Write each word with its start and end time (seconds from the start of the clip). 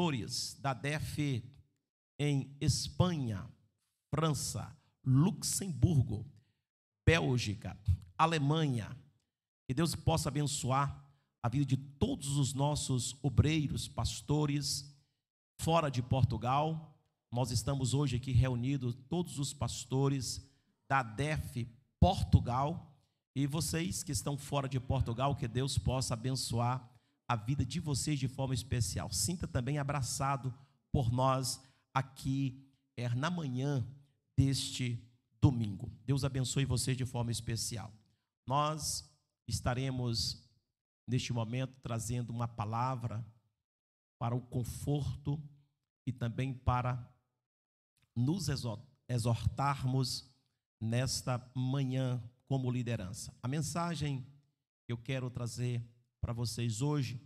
pastores 0.00 0.56
da 0.62 0.72
DF 0.72 1.44
em 2.18 2.56
Espanha, 2.58 3.46
França, 4.08 4.74
Luxemburgo, 5.04 6.24
Bélgica, 7.06 7.78
Alemanha. 8.16 8.96
Que 9.66 9.74
Deus 9.74 9.94
possa 9.94 10.30
abençoar 10.30 11.06
a 11.42 11.50
vida 11.50 11.66
de 11.66 11.76
todos 11.76 12.38
os 12.38 12.54
nossos 12.54 13.14
obreiros, 13.22 13.88
pastores, 13.88 14.90
fora 15.60 15.90
de 15.90 16.02
Portugal. 16.02 16.98
Nós 17.30 17.50
estamos 17.50 17.92
hoje 17.92 18.16
aqui 18.16 18.32
reunidos, 18.32 18.96
todos 19.06 19.38
os 19.38 19.52
pastores 19.52 20.42
da 20.88 21.02
DEF 21.02 21.68
Portugal. 22.00 22.90
E 23.36 23.46
vocês 23.46 24.02
que 24.02 24.12
estão 24.12 24.38
fora 24.38 24.66
de 24.66 24.80
Portugal, 24.80 25.36
que 25.36 25.46
Deus 25.46 25.76
possa 25.76 26.14
abençoar 26.14 26.89
a 27.30 27.36
vida 27.36 27.64
de 27.64 27.78
vocês 27.78 28.18
de 28.18 28.26
forma 28.26 28.54
especial. 28.54 29.08
Sinta 29.12 29.46
também 29.46 29.78
abraçado 29.78 30.52
por 30.90 31.12
nós 31.12 31.62
aqui 31.94 32.68
é, 32.96 33.08
na 33.10 33.30
manhã 33.30 33.86
deste 34.36 35.00
domingo. 35.40 35.92
Deus 36.04 36.24
abençoe 36.24 36.64
vocês 36.64 36.96
de 36.96 37.06
forma 37.06 37.30
especial. 37.30 37.94
Nós 38.44 39.08
estaremos 39.46 40.44
neste 41.06 41.32
momento 41.32 41.72
trazendo 41.80 42.30
uma 42.30 42.48
palavra 42.48 43.24
para 44.18 44.34
o 44.34 44.40
conforto 44.40 45.40
e 46.04 46.12
também 46.12 46.52
para 46.52 47.08
nos 48.16 48.48
exortarmos 49.08 50.28
nesta 50.80 51.48
manhã 51.54 52.20
como 52.48 52.72
liderança. 52.72 53.32
A 53.40 53.46
mensagem 53.46 54.26
que 54.84 54.92
eu 54.92 54.98
quero 54.98 55.30
trazer 55.30 55.80
para 56.20 56.32
vocês 56.32 56.82
hoje, 56.82 57.20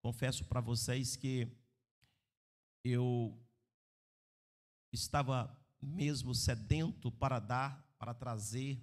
confesso 0.00 0.44
para 0.44 0.60
vocês 0.60 1.16
que 1.16 1.46
eu 2.82 3.38
estava 4.92 5.54
mesmo 5.80 6.34
sedento 6.34 7.12
para 7.12 7.38
dar, 7.38 7.94
para 7.98 8.14
trazer 8.14 8.82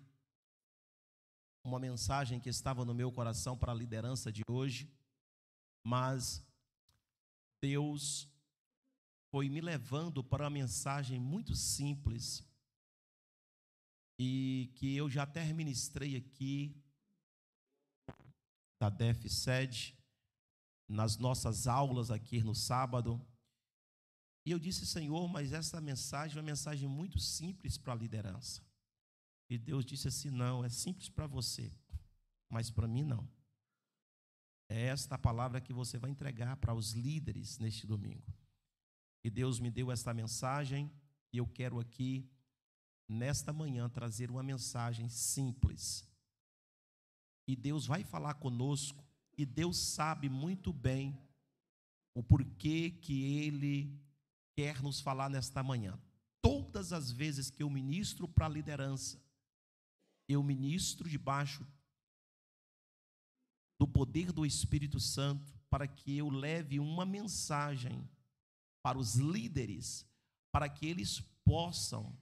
uma 1.64 1.80
mensagem 1.80 2.40
que 2.40 2.50
estava 2.50 2.86
no 2.86 2.94
meu 2.94 3.12
coração 3.12 3.58
para 3.58 3.72
a 3.72 3.76
liderança 3.76 4.32
de 4.32 4.44
hoje, 4.48 4.94
mas 5.84 6.46
Deus 7.60 8.30
foi 9.32 9.50
me 9.50 9.62
levando 9.62 10.24
para 10.24 10.44
uma 10.44 10.50
mensagem 10.50 11.20
muito 11.20 11.56
simples 11.56 12.48
e 14.18 14.72
que 14.76 14.96
eu 14.96 15.10
já 15.10 15.24
até 15.24 15.52
ministrei 15.52 16.16
aqui 16.16 16.82
da 18.80 18.90
DEF 18.90 19.30
Sede, 19.30 19.98
nas 20.88 21.18
nossas 21.18 21.68
aulas 21.68 22.12
aqui 22.12 22.44
no 22.44 22.54
sábado. 22.54 23.26
E 24.46 24.52
eu 24.52 24.60
disse, 24.60 24.86
Senhor, 24.86 25.28
mas 25.28 25.54
essa 25.54 25.82
mensagem 25.82 26.38
é 26.38 26.40
uma 26.40 26.46
mensagem 26.46 26.88
muito 26.88 27.20
simples 27.20 27.78
para 27.78 27.94
a 27.94 27.98
liderança. 27.98 28.62
E 29.50 29.58
Deus 29.58 29.86
disse 29.86 30.08
assim: 30.08 30.30
não, 30.30 30.64
é 30.64 30.70
simples 30.70 31.10
para 31.10 31.28
você, 31.28 31.72
mas 32.50 32.70
para 32.70 32.88
mim 32.88 33.04
não. 33.04 33.28
É 34.68 34.88
esta 34.88 35.18
palavra 35.18 35.62
que 35.62 35.74
você 35.74 35.98
vai 35.98 36.10
entregar 36.10 36.58
para 36.58 36.74
os 36.74 36.94
líderes 36.94 37.60
neste 37.60 37.86
domingo. 37.86 38.34
E 39.24 39.30
Deus 39.30 39.60
me 39.60 39.70
deu 39.70 39.92
esta 39.92 40.14
mensagem, 40.14 40.92
e 41.32 41.38
eu 41.38 41.48
quero 41.48 41.80
aqui, 41.80 42.30
nesta 43.08 43.54
manhã, 43.54 43.88
trazer 43.90 44.32
uma 44.32 44.42
mensagem 44.42 45.08
simples. 45.10 46.08
E 47.48 47.56
Deus 47.56 47.86
vai 47.86 48.04
falar 48.04 48.36
conosco, 48.36 49.04
e 49.38 49.46
Deus 49.46 49.78
sabe 49.78 50.30
muito 50.30 50.72
bem 50.74 51.18
o 52.14 52.24
porquê 52.24 52.90
que 52.90 53.24
Ele 53.44 54.00
quer 54.56 54.82
nos 54.82 55.02
falar 55.02 55.30
nesta 55.30 55.62
manhã. 55.62 56.00
Todas 56.42 56.94
as 56.94 57.12
vezes 57.12 57.50
que 57.50 57.62
eu 57.62 57.70
ministro 57.70 58.28
para 58.28 58.46
a 58.46 58.50
liderança, 58.50 59.22
eu 60.28 60.42
ministro 60.42 61.10
debaixo 61.10 61.66
do 63.78 63.88
poder 63.88 64.32
do 64.32 64.46
Espírito 64.46 65.00
Santo 65.00 65.54
para 65.70 65.88
que 65.88 66.18
eu 66.18 66.30
leve 66.30 66.80
uma 66.80 67.06
mensagem 67.06 68.08
para 68.82 68.98
os 68.98 69.16
líderes, 69.16 70.06
para 70.52 70.70
que 70.70 70.86
eles 70.86 71.20
possam 71.44 72.18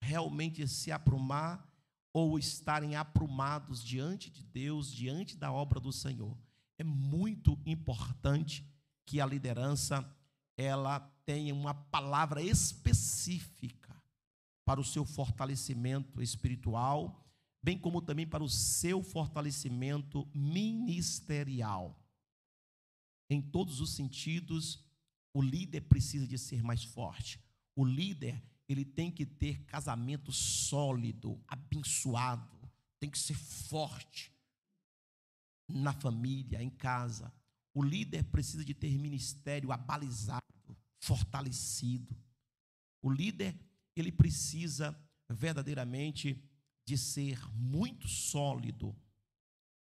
realmente 0.00 0.66
se 0.68 0.92
aprumar 0.92 1.71
ou 2.12 2.38
estarem 2.38 2.94
aprumados 2.96 3.82
diante 3.82 4.30
de 4.30 4.42
Deus, 4.42 4.92
diante 4.92 5.36
da 5.36 5.50
obra 5.50 5.80
do 5.80 5.92
Senhor. 5.92 6.36
É 6.78 6.84
muito 6.84 7.58
importante 7.64 8.66
que 9.06 9.20
a 9.20 9.26
liderança 9.26 10.04
ela 10.56 11.00
tenha 11.24 11.54
uma 11.54 11.74
palavra 11.74 12.42
específica 12.42 13.96
para 14.64 14.80
o 14.80 14.84
seu 14.84 15.04
fortalecimento 15.04 16.22
espiritual 16.22 17.22
bem 17.62 17.78
como 17.78 18.02
também 18.02 18.26
para 18.26 18.42
o 18.42 18.48
seu 18.48 19.02
fortalecimento 19.02 20.28
ministerial. 20.34 21.96
Em 23.30 23.40
todos 23.40 23.80
os 23.80 23.94
sentidos, 23.94 24.84
o 25.32 25.40
líder 25.40 25.82
precisa 25.82 26.26
de 26.26 26.36
ser 26.36 26.62
mais 26.62 26.82
forte. 26.82 27.40
O 27.76 27.84
líder, 27.84 28.42
ele 28.72 28.84
tem 28.84 29.10
que 29.10 29.26
ter 29.26 29.64
casamento 29.64 30.32
sólido, 30.32 31.40
abençoado, 31.46 32.70
tem 32.98 33.10
que 33.10 33.18
ser 33.18 33.34
forte 33.34 34.32
na 35.68 35.92
família, 35.92 36.62
em 36.62 36.70
casa. 36.70 37.32
O 37.74 37.82
líder 37.82 38.24
precisa 38.24 38.64
de 38.64 38.74
ter 38.74 38.98
ministério 38.98 39.72
abalizado, 39.72 40.42
fortalecido. 41.00 42.16
O 43.02 43.10
líder, 43.10 43.58
ele 43.96 44.12
precisa 44.12 44.96
verdadeiramente 45.30 46.42
de 46.84 46.98
ser 46.98 47.38
muito 47.54 48.08
sólido 48.08 48.94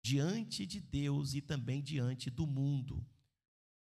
diante 0.04 0.66
de 0.66 0.80
Deus 0.80 1.34
e 1.34 1.40
também 1.40 1.82
diante 1.82 2.30
do 2.30 2.46
mundo, 2.46 3.04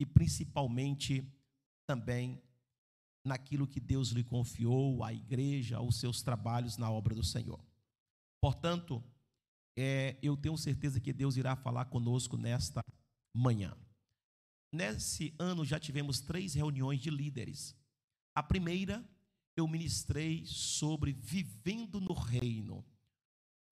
e 0.00 0.06
principalmente 0.06 1.24
também 1.86 2.42
naquilo 3.28 3.66
que 3.66 3.78
Deus 3.78 4.08
lhe 4.08 4.24
confiou, 4.24 5.04
à 5.04 5.12
igreja, 5.12 5.76
aos 5.76 6.00
seus 6.00 6.22
trabalhos 6.22 6.76
na 6.76 6.90
obra 6.90 7.14
do 7.14 7.22
Senhor. 7.22 7.64
Portanto, 8.40 9.04
é, 9.76 10.18
eu 10.20 10.36
tenho 10.36 10.56
certeza 10.56 11.00
que 11.00 11.12
Deus 11.12 11.36
irá 11.36 11.54
falar 11.54 11.84
conosco 11.84 12.36
nesta 12.36 12.82
manhã. 13.32 13.76
Nesse 14.72 15.32
ano 15.38 15.64
já 15.64 15.78
tivemos 15.78 16.20
três 16.20 16.54
reuniões 16.54 17.00
de 17.00 17.10
líderes. 17.10 17.76
A 18.34 18.42
primeira, 18.42 19.08
eu 19.56 19.68
ministrei 19.68 20.44
sobre 20.44 21.12
vivendo 21.12 22.00
no 22.00 22.12
reino 22.12 22.84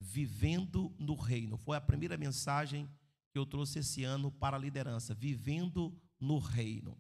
vivendo 0.00 0.94
no 0.98 1.14
reino. 1.14 1.56
Foi 1.56 1.76
a 1.76 1.80
primeira 1.80 2.16
mensagem 2.16 2.88
que 3.32 3.38
eu 3.38 3.46
trouxe 3.46 3.80
esse 3.80 4.04
ano 4.04 4.30
para 4.30 4.56
a 4.56 4.60
liderança, 4.60 5.14
vivendo 5.14 5.96
no 6.20 6.38
reino. 6.38 6.98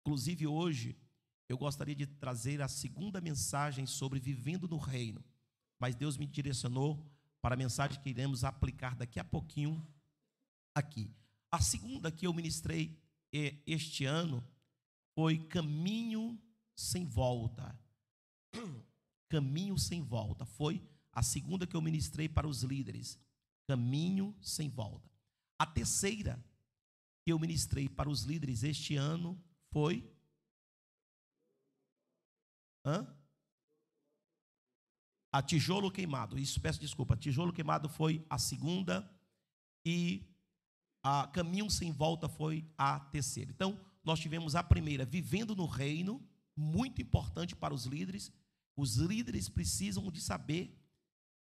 Inclusive 0.00 0.46
hoje 0.46 0.96
eu 1.48 1.56
gostaria 1.56 1.94
de 1.94 2.06
trazer 2.06 2.60
a 2.60 2.68
segunda 2.68 3.20
mensagem 3.20 3.86
sobre 3.86 4.20
vivendo 4.20 4.68
no 4.68 4.76
reino, 4.76 5.24
mas 5.78 5.94
Deus 5.94 6.16
me 6.16 6.26
direcionou 6.26 7.10
para 7.40 7.54
a 7.54 7.58
mensagem 7.58 8.00
que 8.00 8.10
iremos 8.10 8.44
aplicar 8.44 8.94
daqui 8.94 9.18
a 9.18 9.24
pouquinho 9.24 9.86
aqui. 10.74 11.10
A 11.50 11.60
segunda 11.60 12.12
que 12.12 12.26
eu 12.26 12.34
ministrei 12.34 13.00
este 13.66 14.04
ano 14.04 14.46
foi 15.14 15.38
caminho 15.38 16.38
sem 16.74 17.06
volta. 17.06 17.78
Caminho 19.28 19.76
sem 19.78 20.02
volta. 20.02 20.46
Foi 20.46 20.82
a 21.12 21.22
segunda 21.22 21.66
que 21.66 21.76
eu 21.76 21.82
ministrei 21.82 22.28
para 22.28 22.48
os 22.48 22.62
líderes, 22.62 23.18
caminho 23.66 24.34
sem 24.40 24.70
volta. 24.70 25.10
A 25.58 25.66
terceira 25.66 26.42
que 27.22 27.32
eu 27.32 27.38
ministrei 27.38 27.88
para 27.88 28.08
os 28.08 28.22
líderes 28.22 28.62
este 28.62 28.96
ano 28.96 29.38
foi. 29.70 30.08
Hã? 32.84 33.06
A 35.32 35.42
tijolo 35.42 35.90
queimado. 35.90 36.38
Isso, 36.38 36.60
peço 36.60 36.80
desculpa. 36.80 37.16
Tijolo 37.16 37.52
queimado 37.52 37.88
foi 37.88 38.24
a 38.30 38.38
segunda 38.38 39.08
e 39.84 40.26
a 41.02 41.26
caminho 41.28 41.70
sem 41.70 41.92
volta 41.92 42.28
foi 42.28 42.66
a 42.76 43.00
terceira. 43.00 43.50
Então, 43.50 43.78
nós 44.02 44.20
tivemos 44.20 44.54
a 44.54 44.62
primeira, 44.62 45.04
vivendo 45.04 45.54
no 45.54 45.66
reino, 45.66 46.26
muito 46.56 47.02
importante 47.02 47.54
para 47.54 47.74
os 47.74 47.84
líderes. 47.84 48.32
Os 48.76 48.96
líderes 48.96 49.48
precisam 49.48 50.10
de 50.10 50.20
saber 50.20 50.76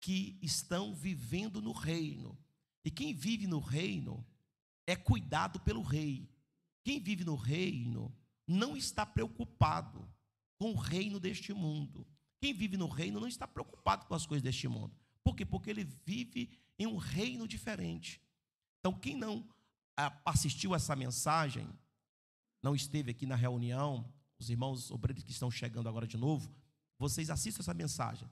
que 0.01 0.37
estão 0.41 0.93
vivendo 0.93 1.61
no 1.61 1.71
reino. 1.71 2.37
E 2.83 2.91
quem 2.91 3.13
vive 3.13 3.47
no 3.47 3.59
reino 3.59 4.25
é 4.85 4.95
cuidado 4.95 5.59
pelo 5.59 5.81
rei. 5.81 6.29
Quem 6.83 6.99
vive 6.99 7.23
no 7.23 7.35
reino 7.35 8.15
não 8.47 8.77
está 8.77 9.05
preocupado 9.05 10.09
com 10.57 10.71
o 10.71 10.75
reino 10.75 11.19
deste 11.19 11.53
mundo. 11.53 12.05
Quem 12.39 12.53
vive 12.53 12.77
no 12.77 12.87
reino 12.87 13.19
não 13.19 13.27
está 13.27 13.47
preocupado 13.47 14.05
com 14.05 14.13
as 14.13 14.25
coisas 14.25 14.43
deste 14.43 14.67
mundo. 14.67 14.95
Por 15.23 15.35
quê? 15.35 15.45
Porque 15.45 15.69
ele 15.69 15.83
vive 16.05 16.49
em 16.77 16.87
um 16.87 16.97
reino 16.97 17.47
diferente. 17.47 18.21
Então, 18.79 18.93
quem 18.93 19.15
não 19.15 19.47
assistiu 20.23 20.75
essa 20.75 20.95
mensagem, 20.95 21.67
não 22.61 22.75
esteve 22.75 23.11
aqui 23.11 23.25
na 23.25 23.35
reunião, 23.35 24.11
os 24.39 24.49
irmãos 24.49 24.91
obreiros 24.91 25.23
que 25.23 25.31
estão 25.31 25.49
chegando 25.49 25.89
agora 25.89 26.07
de 26.07 26.17
novo, 26.17 26.53
vocês 26.99 27.29
assistam 27.29 27.61
essa 27.61 27.73
mensagem. 27.73 28.29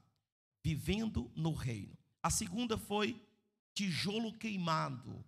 Vivendo 0.63 1.31
no 1.35 1.53
reino. 1.53 1.97
A 2.21 2.29
segunda 2.29 2.77
foi 2.77 3.21
tijolo 3.73 4.33
queimado. 4.33 5.23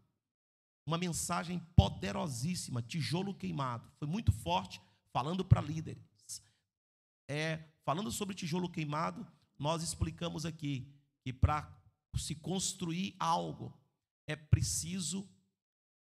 Uma 0.85 0.97
mensagem 0.97 1.59
poderosíssima, 1.75 2.81
tijolo 2.81 3.33
queimado. 3.33 3.91
Foi 3.99 4.07
muito 4.07 4.31
forte, 4.31 4.81
falando 5.11 5.43
para 5.43 5.61
líderes. 5.61 6.16
É, 7.27 7.63
falando 7.83 8.11
sobre 8.11 8.35
tijolo 8.35 8.69
queimado, 8.69 9.27
nós 9.57 9.83
explicamos 9.83 10.45
aqui 10.45 10.91
que 11.21 11.33
para 11.33 11.75
se 12.15 12.35
construir 12.35 13.15
algo 13.19 13.73
é 14.25 14.35
preciso, 14.35 15.27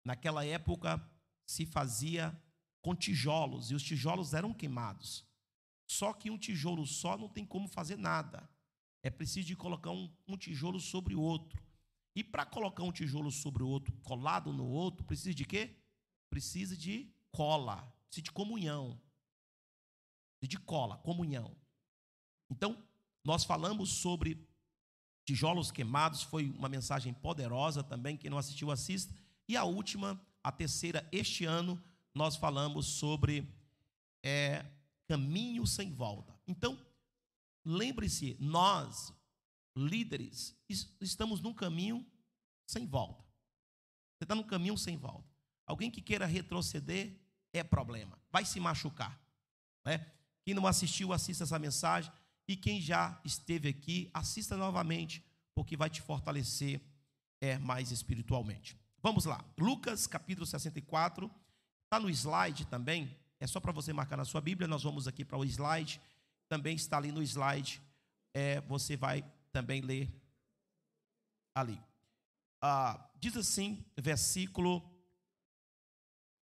naquela 0.04 0.44
época, 0.44 1.02
se 1.46 1.64
fazia 1.66 2.36
com 2.80 2.94
tijolos, 2.94 3.70
e 3.70 3.74
os 3.74 3.82
tijolos 3.82 4.34
eram 4.34 4.54
queimados. 4.54 5.24
Só 5.88 6.12
que 6.12 6.30
um 6.30 6.38
tijolo 6.38 6.86
só 6.86 7.16
não 7.16 7.28
tem 7.28 7.44
como 7.44 7.68
fazer 7.68 7.96
nada. 7.96 8.48
É 9.02 9.10
preciso 9.10 9.46
de 9.46 9.56
colocar 9.56 9.90
um, 9.90 10.12
um 10.26 10.36
tijolo 10.36 10.80
sobre 10.80 11.14
o 11.14 11.20
outro. 11.20 11.62
E 12.14 12.24
para 12.24 12.46
colocar 12.46 12.82
um 12.82 12.92
tijolo 12.92 13.30
sobre 13.30 13.62
o 13.62 13.68
outro, 13.68 13.92
colado 14.02 14.52
no 14.52 14.66
outro, 14.66 15.04
precisa 15.04 15.34
de 15.34 15.44
quê? 15.44 15.76
Precisa 16.30 16.76
de 16.76 17.12
cola, 17.30 17.76
precisa 18.08 18.24
de 18.24 18.32
comunhão. 18.32 19.00
Precisa 20.46 20.48
de 20.48 20.58
cola, 20.58 20.96
comunhão. 20.98 21.56
Então, 22.48 22.82
nós 23.24 23.44
falamos 23.44 23.90
sobre 23.90 24.48
tijolos 25.24 25.72
queimados, 25.72 26.22
foi 26.22 26.50
uma 26.50 26.68
mensagem 26.68 27.12
poderosa 27.12 27.82
também, 27.82 28.16
quem 28.16 28.30
não 28.30 28.38
assistiu, 28.38 28.70
assista. 28.70 29.12
E 29.48 29.56
a 29.56 29.64
última, 29.64 30.20
a 30.42 30.52
terceira, 30.52 31.08
este 31.10 31.44
ano, 31.44 31.82
nós 32.14 32.36
falamos 32.36 32.86
sobre 32.86 33.52
é, 34.24 34.64
caminho 35.08 35.66
sem 35.66 35.92
volta. 35.92 36.38
Então, 36.46 36.78
lembre-se, 37.64 38.36
nós, 38.38 39.12
líderes, 39.76 40.56
estamos 41.00 41.40
num 41.40 41.52
caminho 41.52 42.06
sem 42.68 42.86
volta. 42.86 43.24
Você 44.16 44.24
está 44.24 44.34
num 44.34 44.44
caminho 44.44 44.78
sem 44.78 44.96
volta. 44.96 45.28
Alguém 45.66 45.90
que 45.90 46.00
queira 46.00 46.24
retroceder 46.24 47.20
é 47.52 47.64
problema, 47.64 48.16
vai 48.30 48.44
se 48.44 48.60
machucar. 48.60 49.20
Né? 49.84 50.15
Quem 50.46 50.54
não 50.54 50.66
assistiu, 50.66 51.12
assista 51.12 51.44
essa 51.44 51.58
mensagem. 51.58 52.10
E 52.48 52.56
quem 52.56 52.80
já 52.80 53.20
esteve 53.22 53.68
aqui, 53.68 54.08
assista 54.14 54.56
novamente, 54.56 55.22
porque 55.54 55.76
vai 55.76 55.90
te 55.90 56.00
fortalecer 56.00 56.80
é, 57.40 57.58
mais 57.58 57.90
espiritualmente. 57.90 58.74
Vamos 59.02 59.26
lá, 59.26 59.44
Lucas 59.58 60.06
capítulo 60.06 60.46
64 60.46 61.30
Está 61.86 62.00
no 62.00 62.10
slide 62.10 62.66
também, 62.66 63.16
é 63.38 63.46
só 63.46 63.60
para 63.60 63.70
você 63.70 63.92
marcar 63.92 64.16
na 64.16 64.24
sua 64.24 64.40
Bíblia, 64.40 64.66
nós 64.66 64.82
vamos 64.82 65.06
aqui 65.06 65.24
para 65.24 65.38
o 65.38 65.44
slide, 65.44 66.00
também 66.48 66.74
está 66.74 66.96
ali 66.96 67.12
no 67.12 67.22
slide, 67.22 67.80
é, 68.34 68.60
você 68.62 68.96
vai 68.96 69.24
também 69.52 69.80
ler 69.80 70.12
ali. 71.54 71.80
Ah, 72.60 73.08
diz 73.20 73.36
assim, 73.36 73.84
versículo 73.96 74.82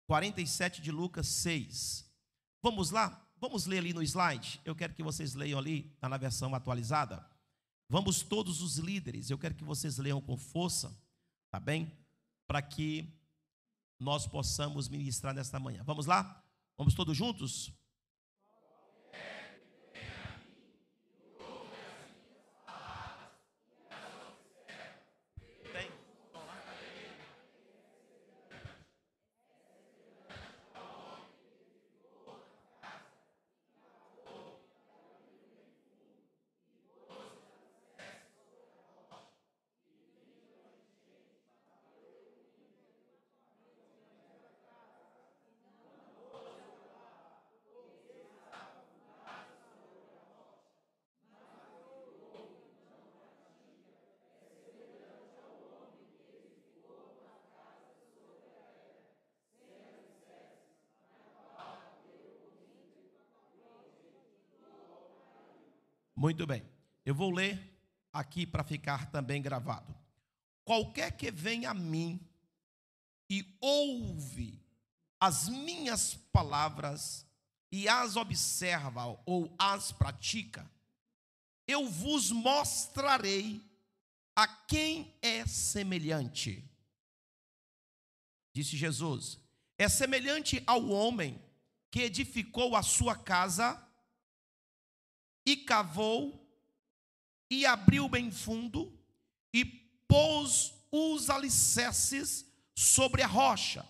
47 0.05 0.83
de 0.83 0.91
Lucas 0.91 1.27
6. 1.27 2.07
Vamos 2.61 2.91
lá? 2.91 3.22
Vamos 3.43 3.65
ler 3.65 3.79
ali 3.79 3.91
no 3.91 4.01
slide? 4.01 4.61
Eu 4.63 4.73
quero 4.73 4.93
que 4.93 5.03
vocês 5.03 5.33
leiam 5.33 5.59
ali, 5.59 5.91
está 5.95 6.07
na 6.07 6.15
versão 6.15 6.55
atualizada. 6.55 7.29
Vamos 7.89 8.21
todos 8.21 8.61
os 8.61 8.77
líderes, 8.77 9.29
eu 9.29 9.37
quero 9.37 9.53
que 9.53 9.65
vocês 9.65 9.97
leiam 9.97 10.21
com 10.21 10.37
força, 10.37 10.97
tá 11.51 11.59
bem? 11.59 11.91
Para 12.47 12.61
que 12.61 13.05
nós 13.99 14.25
possamos 14.25 14.87
ministrar 14.87 15.33
nesta 15.33 15.59
manhã. 15.59 15.83
Vamos 15.83 16.05
lá? 16.05 16.41
Vamos 16.77 16.93
todos 16.93 17.17
juntos? 17.17 17.73
Muito 66.23 66.47
bem. 66.47 66.63
Eu 67.05 67.13
vou 67.13 67.29
ler 67.29 67.59
aqui 68.13 68.47
para 68.47 68.63
ficar 68.63 69.11
também 69.11 69.41
gravado. 69.41 69.93
Qualquer 70.63 71.11
que 71.17 71.29
venha 71.29 71.71
a 71.71 71.73
mim 71.73 72.17
e 73.29 73.45
ouve 73.59 74.57
as 75.19 75.49
minhas 75.49 76.13
palavras 76.31 77.25
e 77.69 77.89
as 77.89 78.15
observa 78.15 79.19
ou 79.25 79.53
as 79.59 79.91
pratica, 79.91 80.65
eu 81.67 81.89
vos 81.89 82.31
mostrarei 82.31 83.61
a 84.33 84.47
quem 84.47 85.13
é 85.21 85.45
semelhante. 85.45 86.63
Disse 88.53 88.77
Jesus: 88.77 89.37
é 89.77 89.89
semelhante 89.89 90.63
ao 90.65 90.87
homem 90.87 91.37
que 91.91 91.99
edificou 91.99 92.77
a 92.77 92.81
sua 92.81 93.13
casa 93.13 93.77
e 95.45 95.57
cavou, 95.57 96.39
e 97.49 97.65
abriu 97.65 98.07
bem 98.07 98.31
fundo, 98.31 98.97
e 99.53 99.65
pôs 100.07 100.73
os 100.91 101.29
alicerces 101.29 102.45
sobre 102.75 103.21
a 103.21 103.27
rocha. 103.27 103.85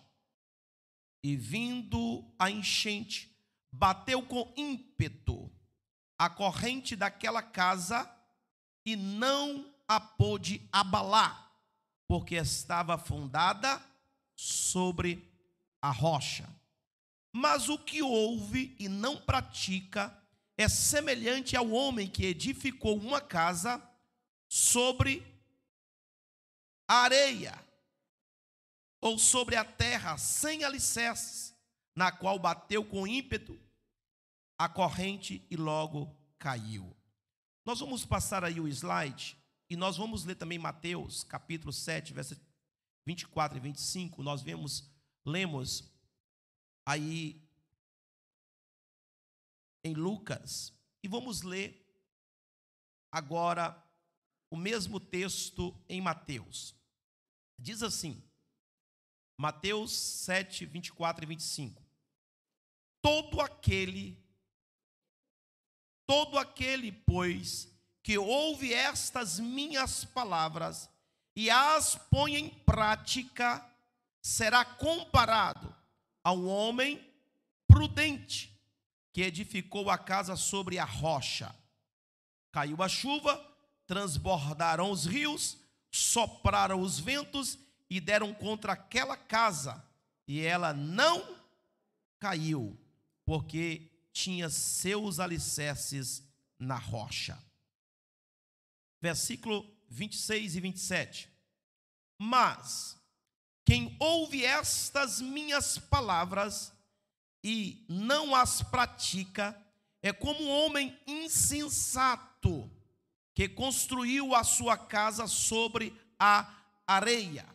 E 1.24 1.36
vindo 1.36 2.26
a 2.38 2.50
enchente, 2.50 3.34
bateu 3.72 4.22
com 4.22 4.54
ímpeto 4.58 5.50
a 6.18 6.30
corrente 6.30 6.96
daquela 6.96 7.42
casa 7.42 8.10
e 8.86 8.96
não 8.96 9.74
a 9.88 10.00
pôde 10.00 10.68
abalar, 10.72 11.52
porque 12.08 12.36
estava 12.36 12.98
fundada 12.98 13.82
sobre 14.36 15.30
a 15.82 15.92
rocha. 15.92 16.48
Mas 17.32 17.68
o 17.68 17.78
que 17.78 18.02
ouve 18.02 18.76
e 18.80 18.88
não 18.88 19.18
pratica 19.18 20.16
é 20.58 20.68
semelhante 20.68 21.56
ao 21.56 21.70
homem 21.72 22.08
que 22.08 22.26
edificou 22.26 22.98
uma 22.98 23.20
casa 23.20 23.82
sobre 24.48 25.26
areia 26.88 27.60
ou 29.02 29.18
sobre 29.18 29.56
a 29.56 29.66
terra 29.66 30.18
sem 30.18 30.64
alicerces, 30.64 31.54
na 31.96 32.12
qual 32.12 32.40
bateu 32.40 32.86
com 32.86 33.08
ímpeto 33.08 33.60
a 34.58 34.70
corrente 34.70 35.46
e 35.50 35.56
logo 35.56 36.16
caiu. 36.38 36.96
Nós 37.66 37.80
vamos 37.80 38.06
passar 38.06 38.44
aí 38.44 38.60
o 38.60 38.68
slide 38.68 39.38
e 39.70 39.76
nós 39.76 39.98
vamos 39.98 40.24
ler 40.24 40.36
também 40.36 40.60
Mateus, 40.60 41.24
capítulo 41.24 41.74
7, 41.74 42.14
versos 42.14 42.40
24 43.06 43.58
e 43.58 43.62
25. 43.62 44.22
Nós 44.22 44.42
vemos, 44.42 44.90
lemos 45.26 45.92
aí 46.86 47.43
em 49.84 49.94
Lucas. 49.94 50.74
E 51.04 51.08
vamos 51.08 51.42
ler 51.42 51.84
agora 53.12 53.78
o 54.50 54.56
mesmo 54.56 55.00
texto 55.00 55.76
em 55.90 56.00
Mateus. 56.00 56.76
Diz 57.60 57.84
assim, 57.84 58.24
Mateus 59.38 59.92
7, 59.92 60.66
24 60.66 61.26
e 61.26 61.28
25. 61.28 61.84
Todo 63.02 63.42
aquele, 63.42 64.18
todo 66.08 66.38
aquele, 66.38 66.92
pois, 66.92 67.68
que 68.02 68.18
ouve 68.18 68.74
estas 68.74 69.40
minhas 69.40 70.06
palavras 70.06 70.90
e 71.36 71.50
as 71.50 71.96
põe 71.96 72.36
em 72.36 72.50
prática, 72.50 73.68
será 74.22 74.64
comparado 74.64 75.76
a 76.24 76.32
um 76.32 76.48
homem 76.48 77.12
prudente 77.68 78.53
que 79.14 79.22
edificou 79.22 79.90
a 79.92 79.98
casa 79.98 80.36
sobre 80.36 80.80
a 80.80 80.84
rocha. 80.84 81.56
Caiu 82.52 82.82
a 82.82 82.90
chuva, 82.90 83.40
transbordaram 83.86 84.92
os 84.92 85.06
rios, 85.06 85.58
sopraram 85.92 86.82
os 86.82 87.00
ventos 87.00 87.60
e 87.90 88.02
deram 88.02 88.34
contra 88.34 88.74
aquela 88.74 89.16
casa, 89.16 89.86
e 90.28 90.42
ela 90.42 90.74
não 90.74 91.38
caiu, 92.20 92.76
porque 93.24 93.92
tinha 94.12 94.50
seus 94.50 95.20
alicerces 95.20 96.24
na 96.58 96.76
rocha. 96.76 97.38
Versículo 99.00 99.70
26 99.90 100.56
e 100.56 100.60
27. 100.60 101.30
Mas 102.18 102.98
quem 103.66 103.96
ouve 104.00 104.44
estas 104.44 105.22
minhas 105.22 105.78
palavras 105.78 106.73
e 107.44 107.86
não 107.90 108.34
as 108.34 108.62
pratica 108.62 109.58
é 110.02 110.14
como 110.14 110.44
um 110.44 110.50
homem 110.50 110.98
insensato 111.06 112.70
que 113.34 113.50
construiu 113.50 114.36
a 114.36 114.44
sua 114.44 114.78
casa 114.78 115.28
sobre 115.28 115.98
a 116.20 116.54
areia. 116.86 117.46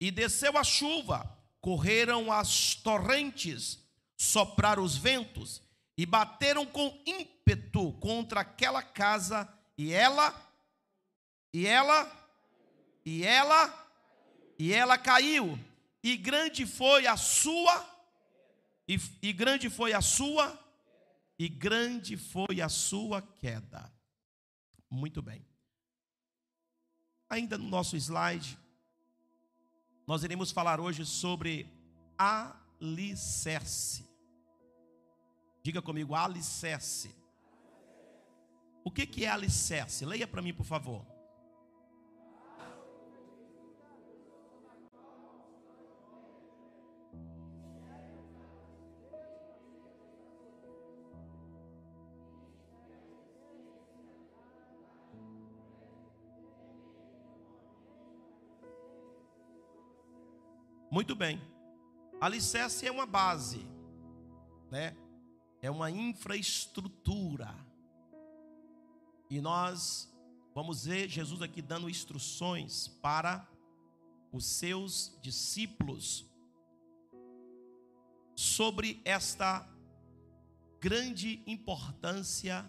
E 0.00 0.10
desceu 0.10 0.56
a 0.56 0.62
chuva, 0.62 1.36
correram 1.60 2.30
as 2.30 2.74
torrentes, 2.74 3.78
sopraram 4.16 4.82
os 4.82 4.96
ventos 4.96 5.62
e 5.96 6.06
bateram 6.06 6.64
com 6.64 6.96
ímpeto 7.04 7.92
contra 7.94 8.42
aquela 8.42 8.82
casa, 8.82 9.48
e 9.76 9.92
ela, 9.92 10.32
e 11.52 11.66
ela, 11.66 12.30
e 13.04 13.24
ela, 13.24 13.90
e 14.56 14.72
ela 14.72 14.96
caiu, 14.96 15.58
e 16.00 16.16
grande 16.16 16.64
foi 16.66 17.08
a 17.08 17.16
sua, 17.16 17.84
e, 18.88 18.98
e 19.20 19.32
grande 19.34 19.68
foi 19.68 19.92
a 19.92 20.00
sua, 20.00 20.58
e 21.38 21.46
grande 21.48 22.16
foi 22.16 22.62
a 22.62 22.68
sua 22.70 23.20
queda. 23.20 23.92
Muito 24.90 25.20
bem. 25.20 25.46
Ainda 27.28 27.58
no 27.58 27.68
nosso 27.68 27.94
slide, 27.96 28.58
nós 30.06 30.24
iremos 30.24 30.50
falar 30.50 30.80
hoje 30.80 31.04
sobre 31.04 31.70
alicerce. 32.16 34.08
Diga 35.62 35.82
comigo, 35.82 36.14
alicerce. 36.14 37.14
O 38.82 38.90
que, 38.90 39.06
que 39.06 39.26
é 39.26 39.28
alicerce? 39.28 40.06
Leia 40.06 40.26
para 40.26 40.40
mim, 40.40 40.54
por 40.54 40.64
favor. 40.64 41.04
Muito 60.98 61.14
bem. 61.14 61.40
Alicerce 62.20 62.84
é 62.84 62.90
uma 62.90 63.06
base, 63.06 63.64
né? 64.68 64.96
É 65.62 65.70
uma 65.70 65.92
infraestrutura. 65.92 67.54
E 69.30 69.40
nós 69.40 70.12
vamos 70.52 70.86
ver 70.86 71.08
Jesus 71.08 71.40
aqui 71.40 71.62
dando 71.62 71.88
instruções 71.88 72.88
para 73.00 73.48
os 74.32 74.44
seus 74.44 75.16
discípulos 75.22 76.26
sobre 78.34 79.00
esta 79.04 79.64
grande 80.80 81.44
importância 81.46 82.68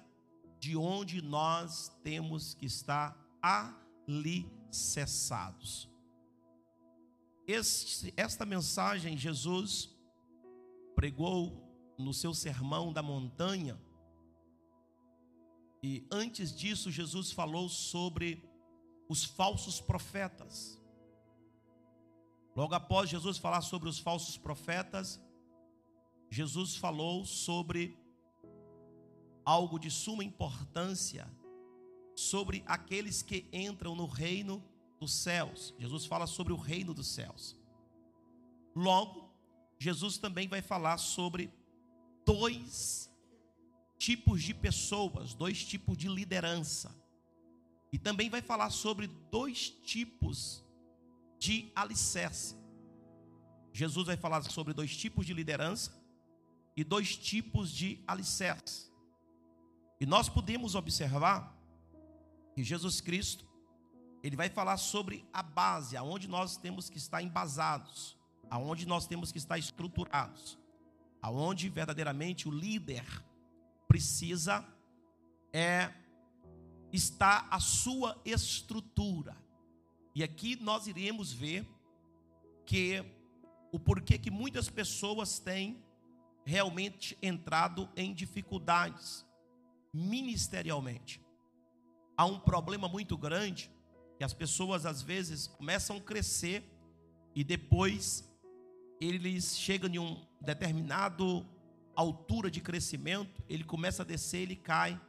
de 0.60 0.78
onde 0.78 1.20
nós 1.20 1.90
temos 2.04 2.54
que 2.54 2.68
estar 2.68 3.18
alicerçados. 3.42 5.90
Este, 7.52 8.14
esta 8.16 8.46
mensagem 8.46 9.18
Jesus 9.18 9.90
pregou 10.94 11.68
no 11.98 12.14
seu 12.14 12.32
sermão 12.32 12.94
da 12.94 13.02
montanha. 13.02 13.76
E 15.82 16.06
antes 16.12 16.56
disso, 16.56 16.92
Jesus 16.92 17.32
falou 17.32 17.68
sobre 17.68 18.48
os 19.10 19.24
falsos 19.24 19.82
profetas. 19.82 20.80
Logo 22.56 22.76
após 22.76 23.10
Jesus 23.10 23.40
falar 23.40 23.62
sobre 23.62 23.90
os 23.90 23.98
falsos 23.98 24.38
profetas, 24.38 25.20
Jesus 26.30 26.76
falou 26.76 27.26
sobre 27.26 27.98
algo 29.44 29.80
de 29.80 29.90
suma 29.90 30.24
importância, 30.24 31.28
sobre 32.16 32.64
aqueles 32.68 33.24
que 33.24 33.50
entram 33.52 33.96
no 33.96 34.06
reino 34.06 34.64
dos 35.00 35.14
céus. 35.14 35.74
Jesus 35.80 36.06
fala 36.06 36.28
sobre 36.28 36.54
o 36.54 36.58
reino 36.58 36.94
dos 36.94 37.08
céus. 37.08 37.56
Logo, 38.76 39.34
Jesus 39.80 40.18
também 40.18 40.48
vai 40.48 40.62
falar 40.62 40.98
sobre 40.98 41.52
dois 42.26 43.10
tipos 43.98 44.44
de 44.44 44.54
pessoas, 44.54 45.34
dois 45.34 45.64
tipos 45.64 45.98
de 45.98 46.08
liderança. 46.08 46.96
E 47.92 47.98
também 47.98 48.30
vai 48.30 48.42
falar 48.42 48.70
sobre 48.70 49.08
dois 49.32 49.70
tipos 49.70 50.64
de 51.40 51.72
alicerce. 51.76 52.56
Jesus 53.74 54.08
vai 54.08 54.18
falar 54.18 54.44
sobre 54.44 54.74
dois 54.74 54.96
tipos 54.96 55.26
de 55.26 55.34
liderança 55.34 55.92
e 56.76 56.84
dois 56.84 57.16
tipos 57.16 57.72
de 57.72 58.04
alicerce. 58.08 58.92
E 60.00 60.06
nós 60.06 60.30
podemos 60.30 60.76
observar 60.76 61.58
que 62.54 62.64
Jesus 62.64 63.02
Cristo 63.02 63.49
ele 64.24 64.36
vai 64.36 64.50
falar 64.50 64.78
sobre 64.78 65.26
a 65.32 65.42
base, 65.42 65.96
aonde 65.96 66.28
nós 66.28 66.58
temos 66.58 66.90
que 66.90 66.98
estar 66.98 67.22
embasados, 67.22 68.18
aonde 68.50 68.86
nós 68.86 69.08
temos 69.08 69.32
que 69.32 69.38
estar 69.38 69.58
estruturados, 69.58 70.58
aonde 71.22 71.70
verdadeiramente 71.70 72.48
o 72.48 72.52
líder 72.52 73.06
precisa 73.88 74.66
é 75.52 75.92
estar 76.92 77.48
a 77.50 77.60
sua 77.60 78.20
estrutura. 78.26 79.36
E 80.14 80.24
aqui 80.24 80.56
nós 80.58 80.88
iremos 80.88 81.32
ver 81.32 81.68
que 82.66 83.04
o 83.72 83.80
porquê 83.80 84.18
que 84.18 84.32
muitas 84.32 84.70
pessoas 84.70 85.40
têm 85.40 85.84
realmente 86.44 87.18
entrado 87.22 87.90
em 87.96 88.14
dificuldades 88.14 89.26
ministerialmente. 89.94 91.22
Há 92.18 92.26
um 92.26 92.40
problema 92.40 92.88
muito 92.88 93.18
grande 93.18 93.72
que 94.20 94.24
as 94.26 94.34
pessoas 94.34 94.86
às 94.86 95.02
vezes 95.02 95.48
começam 95.48 95.96
a 95.96 96.02
crescer 96.02 96.70
e 97.34 97.42
depois 97.42 98.30
eles 99.00 99.58
chegam 99.58 99.90
em 99.90 99.98
um 99.98 100.22
determinado 100.42 101.48
altura 101.96 102.52
de 102.52 102.60
crescimento, 102.60 103.42
ele 103.48 103.64
começa 103.64 104.04
a 104.04 104.06
descer, 104.06 104.40
ele 104.40 104.58
cai, 104.58 105.00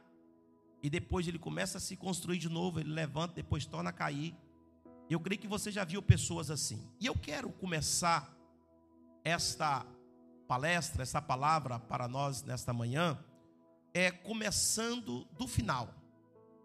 e 0.81 0.89
depois 0.89 1.27
ele 1.27 1.37
começa 1.37 1.77
a 1.77 1.81
se 1.81 1.97
construir 1.97 2.37
de 2.37 2.47
novo, 2.47 2.79
ele 2.79 2.93
levanta, 2.93 3.33
depois 3.33 3.65
torna 3.65 3.89
a 3.89 3.93
cair. 3.93 4.33
Eu 5.09 5.19
creio 5.19 5.41
que 5.41 5.47
você 5.47 5.73
já 5.73 5.83
viu 5.83 6.01
pessoas 6.01 6.49
assim. 6.49 6.89
E 6.97 7.05
eu 7.05 7.13
quero 7.13 7.51
começar 7.51 8.33
esta 9.25 9.85
palestra, 10.47 11.03
essa 11.03 11.21
palavra 11.21 11.77
para 11.77 12.07
nós 12.07 12.43
nesta 12.43 12.71
manhã, 12.71 13.21
é 13.93 14.09
começando 14.09 15.25
do 15.37 15.49
final. 15.49 15.93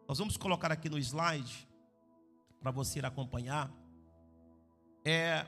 Nós 0.07 0.19
vamos 0.19 0.37
colocar 0.37 0.71
aqui 0.71 0.89
no 0.89 0.97
slide 0.97 1.66
para 2.61 2.71
você 2.71 2.99
ir 2.99 3.07
acompanhar, 3.07 3.71
é 5.05 5.47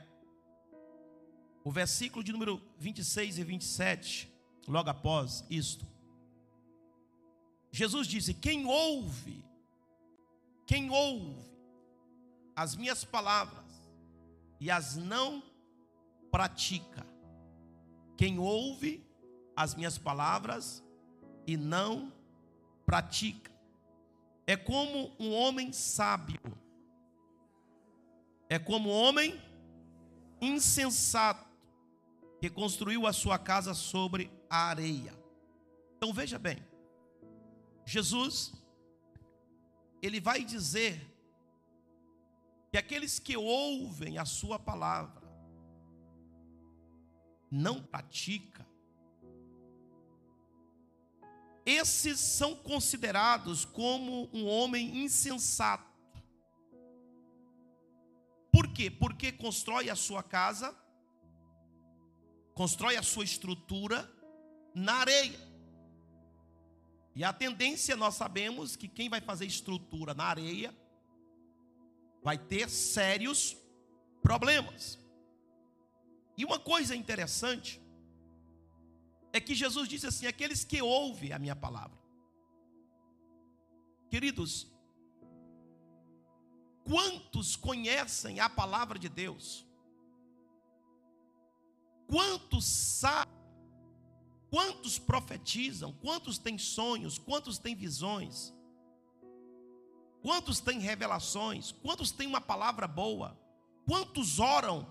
o 1.65 1.71
versículo 1.71 2.25
de 2.25 2.33
número 2.33 2.63
26 2.79 3.39
e 3.39 3.45
27, 3.45 4.33
logo 4.67 4.89
após 4.89 5.45
isto. 5.51 5.87
Jesus 7.71 8.07
disse: 8.07 8.33
Quem 8.33 8.67
ouve, 8.67 9.45
quem 10.67 10.91
ouve 10.91 11.51
as 12.57 12.75
minhas 12.75 13.05
palavras 13.05 13.67
e 14.61 14.71
as 14.71 14.97
não 14.97 15.43
pratica, 16.31 17.07
quem 18.17 18.39
ouve 18.39 19.05
as 19.55 19.75
minhas 19.75 19.99
palavras 19.99 20.83
e 21.47 21.57
não 21.57 22.13
pratica, 22.87 23.51
é 24.47 24.57
como 24.57 25.13
um 25.19 25.33
homem 25.33 25.73
sábio 25.73 26.41
é 28.49 28.59
como 28.59 28.89
homem 28.89 29.41
insensato 30.41 31.49
que 32.41 32.49
construiu 32.49 33.07
a 33.07 33.13
sua 33.13 33.39
casa 33.39 33.75
sobre 33.75 34.31
a 34.49 34.69
areia. 34.69 35.13
Então 35.97 36.13
veja 36.13 36.39
bem, 36.39 36.65
Jesus, 37.85 38.53
ele 40.01 40.21
vai 40.21 40.45
dizer 40.45 41.05
que 42.71 42.79
aqueles 42.79 43.19
que 43.19 43.37
ouvem 43.37 44.19
a 44.19 44.25
sua 44.25 44.59
palavra, 44.59 45.27
não 47.51 47.83
pratica, 47.83 48.67
esses 51.65 52.19
são 52.21 52.55
considerados 52.55 53.65
como 53.65 54.31
um 54.33 54.47
homem 54.47 55.05
insensato. 55.05 55.88
Quê? 58.79 58.89
Porque 58.89 59.33
constrói 59.33 59.91
a 59.91 59.97
sua 59.97 60.23
casa, 60.23 60.73
constrói 62.55 62.97
a 62.97 63.03
sua 63.03 63.25
estrutura 63.25 64.09
na 64.73 64.93
areia. 64.99 65.41
E 67.13 67.25
a 67.25 67.33
tendência, 67.33 67.97
nós 67.97 68.15
sabemos 68.15 68.77
que 68.77 68.87
quem 68.87 69.09
vai 69.09 69.21
fazer 69.21 69.47
estrutura 69.47 70.15
na 70.15 70.27
areia 70.27 70.73
vai 72.23 72.39
ter 72.39 72.71
sérios 72.71 73.57
problemas. 74.23 74.97
E 76.37 76.45
uma 76.45 76.61
coisa 76.61 76.95
interessante 76.95 77.83
é 79.33 79.41
que 79.41 79.57
Jesus 79.57 79.89
disse 79.89 80.07
assim: 80.07 80.27
aqueles 80.29 80.63
que 80.63 80.81
ouvem 80.81 81.33
a 81.33 81.39
minha 81.41 81.57
palavra. 81.57 81.99
Queridos, 84.09 84.71
quantos 86.89 87.55
conhecem 87.55 88.41
a 88.41 88.49
palavra 88.49 88.99
de 88.99 89.09
Deus? 89.09 89.67
Quantos 92.07 92.65
sabem? 92.65 93.37
Quantos 94.51 94.99
profetizam? 94.99 95.93
Quantos 95.93 96.39
têm 96.39 96.57
sonhos? 96.57 97.19
Quantos 97.19 97.59
têm 97.59 97.75
visões? 97.75 98.55
Quantos 100.23 100.59
têm 100.59 100.79
revelações? 100.81 101.73
Quantos 101.73 102.11
têm 102.11 102.27
uma 102.27 102.41
palavra 102.41 102.89
boa? 102.89 103.39
Quantos 103.87 104.41
oram 104.41 104.87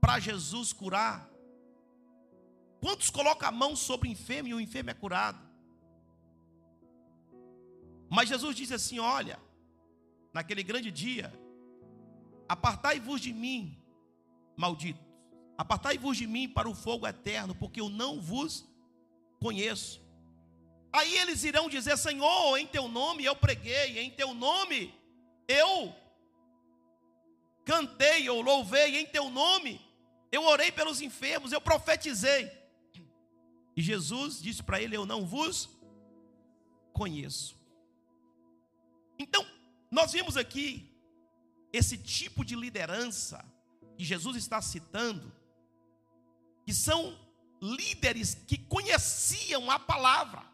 para 0.00 0.18
Jesus 0.18 0.72
curar? 0.72 1.28
Quantos 2.80 3.08
colocam 3.08 3.48
a 3.48 3.52
mão 3.52 3.74
sobre 3.74 4.08
o 4.08 4.12
enfermo 4.12 4.48
e 4.48 4.54
o 4.54 4.60
enfermo 4.60 4.90
é 4.90 4.94
curado? 4.94 5.40
Mas 8.10 8.28
Jesus 8.28 8.54
disse 8.54 8.74
assim: 8.74 8.98
Olha, 8.98 9.40
naquele 10.38 10.62
grande 10.62 10.88
dia, 10.92 11.32
apartai-vos 12.48 13.20
de 13.20 13.32
mim, 13.32 13.76
malditos, 14.56 15.04
apartai-vos 15.56 16.16
de 16.16 16.28
mim 16.28 16.48
para 16.48 16.68
o 16.68 16.74
fogo 16.76 17.08
eterno, 17.08 17.56
porque 17.56 17.80
eu 17.80 17.88
não 17.88 18.20
vos 18.20 18.64
conheço. 19.40 20.00
Aí 20.92 21.12
eles 21.18 21.42
irão 21.42 21.68
dizer: 21.68 21.98
Senhor, 21.98 22.56
em 22.56 22.68
teu 22.68 22.86
nome 22.86 23.24
eu 23.24 23.34
preguei, 23.34 23.98
em 23.98 24.12
teu 24.12 24.32
nome 24.32 24.94
eu 25.48 25.92
cantei, 27.64 28.28
eu 28.28 28.40
louvei, 28.40 28.96
em 28.96 29.06
teu 29.06 29.28
nome 29.28 29.80
eu 30.30 30.44
orei 30.44 30.70
pelos 30.70 31.00
enfermos, 31.00 31.50
eu 31.50 31.60
profetizei. 31.60 32.48
E 33.76 33.82
Jesus 33.82 34.40
disse 34.40 34.62
para 34.62 34.80
ele: 34.80 34.96
Eu 34.96 35.04
não 35.04 35.26
vos 35.26 35.68
conheço. 36.92 37.58
Então, 39.18 39.44
nós 39.90 40.12
vimos 40.12 40.36
aqui 40.36 40.90
esse 41.72 41.96
tipo 41.96 42.44
de 42.44 42.54
liderança 42.54 43.44
que 43.96 44.04
Jesus 44.04 44.36
está 44.36 44.60
citando, 44.60 45.32
que 46.64 46.72
são 46.72 47.18
líderes 47.60 48.34
que 48.34 48.58
conheciam 48.58 49.70
a 49.70 49.78
palavra, 49.78 50.44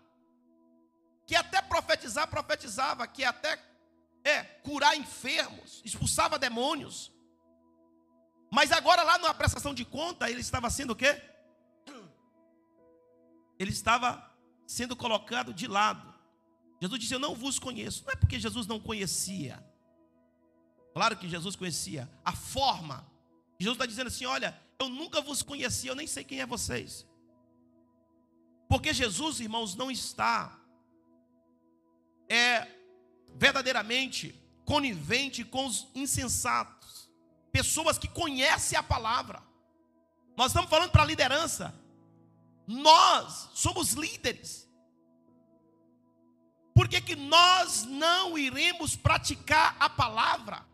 que 1.26 1.34
até 1.34 1.60
profetizar, 1.60 2.28
profetizava, 2.28 3.06
que 3.06 3.24
até 3.24 3.62
é 4.24 4.42
curar 4.42 4.96
enfermos, 4.96 5.82
expulsava 5.84 6.38
demônios. 6.38 7.12
Mas 8.50 8.72
agora 8.72 9.02
lá 9.02 9.18
na 9.18 9.34
prestação 9.34 9.74
de 9.74 9.84
conta, 9.84 10.30
ele 10.30 10.40
estava 10.40 10.70
sendo 10.70 10.92
o 10.92 10.96
quê? 10.96 11.20
Ele 13.58 13.70
estava 13.70 14.32
sendo 14.66 14.96
colocado 14.96 15.52
de 15.52 15.66
lado. 15.66 16.13
Jesus 16.84 17.00
disse: 17.00 17.14
Eu 17.14 17.18
não 17.18 17.34
vos 17.34 17.58
conheço. 17.58 18.04
Não 18.04 18.12
é 18.12 18.16
porque 18.16 18.38
Jesus 18.38 18.66
não 18.66 18.78
conhecia. 18.78 19.64
Claro 20.92 21.16
que 21.16 21.28
Jesus 21.28 21.56
conhecia 21.56 22.10
a 22.24 22.32
forma. 22.32 23.06
Jesus 23.58 23.74
está 23.76 23.86
dizendo 23.86 24.08
assim: 24.08 24.26
Olha, 24.26 24.58
eu 24.78 24.88
nunca 24.88 25.20
vos 25.22 25.42
conheci, 25.42 25.86
eu 25.86 25.94
nem 25.94 26.06
sei 26.06 26.22
quem 26.24 26.40
é 26.40 26.46
vocês. 26.46 27.06
Porque 28.68 28.92
Jesus, 28.92 29.40
irmãos, 29.40 29.74
não 29.74 29.90
está 29.90 30.58
é 32.28 32.66
verdadeiramente 33.36 34.34
conivente 34.64 35.44
com 35.44 35.66
os 35.66 35.86
insensatos, 35.94 37.10
pessoas 37.52 37.98
que 37.98 38.08
conhecem 38.08 38.78
a 38.78 38.82
palavra. 38.82 39.42
Nós 40.36 40.48
estamos 40.48 40.68
falando 40.68 40.90
para 40.90 41.02
a 41.02 41.06
liderança. 41.06 41.74
Nós 42.66 43.50
somos 43.54 43.92
líderes. 43.92 44.68
Por 46.74 46.88
que, 46.88 47.00
que 47.00 47.14
nós 47.14 47.84
não 47.84 48.36
iremos 48.36 48.96
praticar 48.96 49.76
a 49.78 49.88
palavra? 49.88 50.66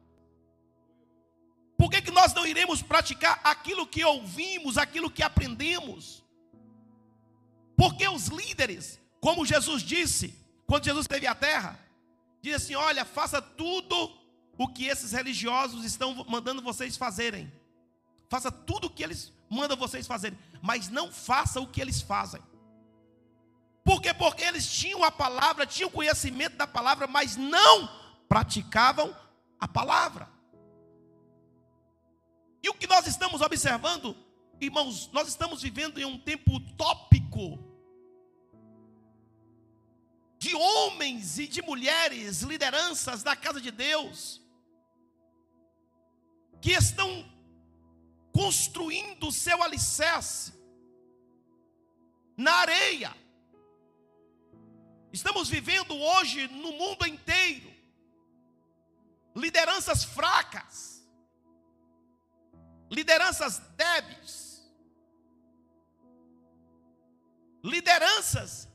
Por 1.77 1.91
que, 1.91 2.01
que 2.01 2.11
nós 2.11 2.33
não 2.33 2.47
iremos 2.47 2.83
praticar 2.83 3.41
aquilo 3.45 3.87
que 3.87 4.03
ouvimos, 4.05 4.79
aquilo 4.79 5.11
que 5.11 5.23
aprendemos? 5.23 6.25
Porque 7.77 8.07
os 8.09 8.27
líderes, 8.27 9.01
como 9.21 9.47
Jesus 9.47 9.83
disse, 9.83 10.35
quando 10.67 10.85
Jesus 10.85 11.05
esteve 11.05 11.27
à 11.27 11.35
terra, 11.35 11.79
diz 12.43 12.55
assim: 12.55 12.75
olha, 12.75 13.05
faça 13.05 13.41
tudo 13.41 14.11
o 14.59 14.69
que 14.69 14.87
esses 14.87 15.13
religiosos 15.13 15.85
estão 15.85 16.25
mandando 16.29 16.63
vocês 16.63 16.97
fazerem. 16.97 17.53
Faça 18.29 18.51
tudo 18.53 18.87
o 18.87 18.91
que 18.91 19.03
eles 19.03 19.33
mandam 19.49 19.77
vocês 19.77 20.07
fazerem, 20.07 20.39
mas 20.63 20.89
não 20.89 21.11
faça 21.11 21.61
o 21.61 21.67
que 21.67 21.81
eles 21.81 22.01
fazem. 22.01 22.41
Por 23.85 24.01
quê? 24.01 24.13
Porque 24.13 24.45
eles 24.45 24.71
tinham 24.71 25.03
a 25.03 25.11
palavra, 25.11 25.67
tinham 25.67 25.91
conhecimento 25.91 26.57
da 26.57 26.67
palavra, 26.67 27.07
mas 27.07 27.37
não 27.37 27.89
praticavam 28.29 29.15
a 29.59 29.67
palavra. 29.67 30.29
E 32.63 32.69
o 32.69 32.75
que 32.75 32.87
nós 32.87 33.07
estamos 33.07 33.41
observando, 33.41 34.17
irmãos, 34.61 35.11
nós 35.13 35.29
estamos 35.29 35.63
vivendo 35.63 35.99
em 35.99 36.05
um 36.05 36.19
tempo 36.19 36.57
utópico 36.57 37.59
de 40.39 40.55
homens 40.55 41.39
e 41.39 41.47
de 41.47 41.61
mulheres, 41.63 42.43
lideranças 42.43 43.23
da 43.23 43.37
casa 43.37 43.61
de 43.61 43.71
Deus, 43.71 44.41
que 46.61 46.73
estão 46.73 47.11
construindo 48.33 49.33
seu 49.33 49.63
alicerce 49.63 50.55
na 52.37 52.53
areia. 52.53 53.15
Estamos 55.13 55.49
vivendo 55.49 55.95
hoje 55.97 56.47
no 56.49 56.73
mundo 56.73 57.07
inteiro 57.07 57.71
lideranças 59.35 60.05
fracas, 60.05 61.05
lideranças 62.91 63.59
débeis, 63.77 64.63
lideranças 67.63 68.69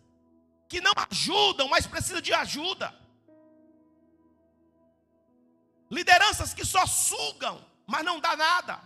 que 0.67 0.81
não 0.81 0.91
ajudam, 1.09 1.67
mas 1.67 1.85
precisam 1.85 2.21
de 2.21 2.33
ajuda, 2.33 2.93
lideranças 5.89 6.53
que 6.53 6.65
só 6.65 6.85
sugam, 6.85 7.63
mas 7.85 8.03
não 8.03 8.19
dá 8.19 8.35
nada, 8.35 8.81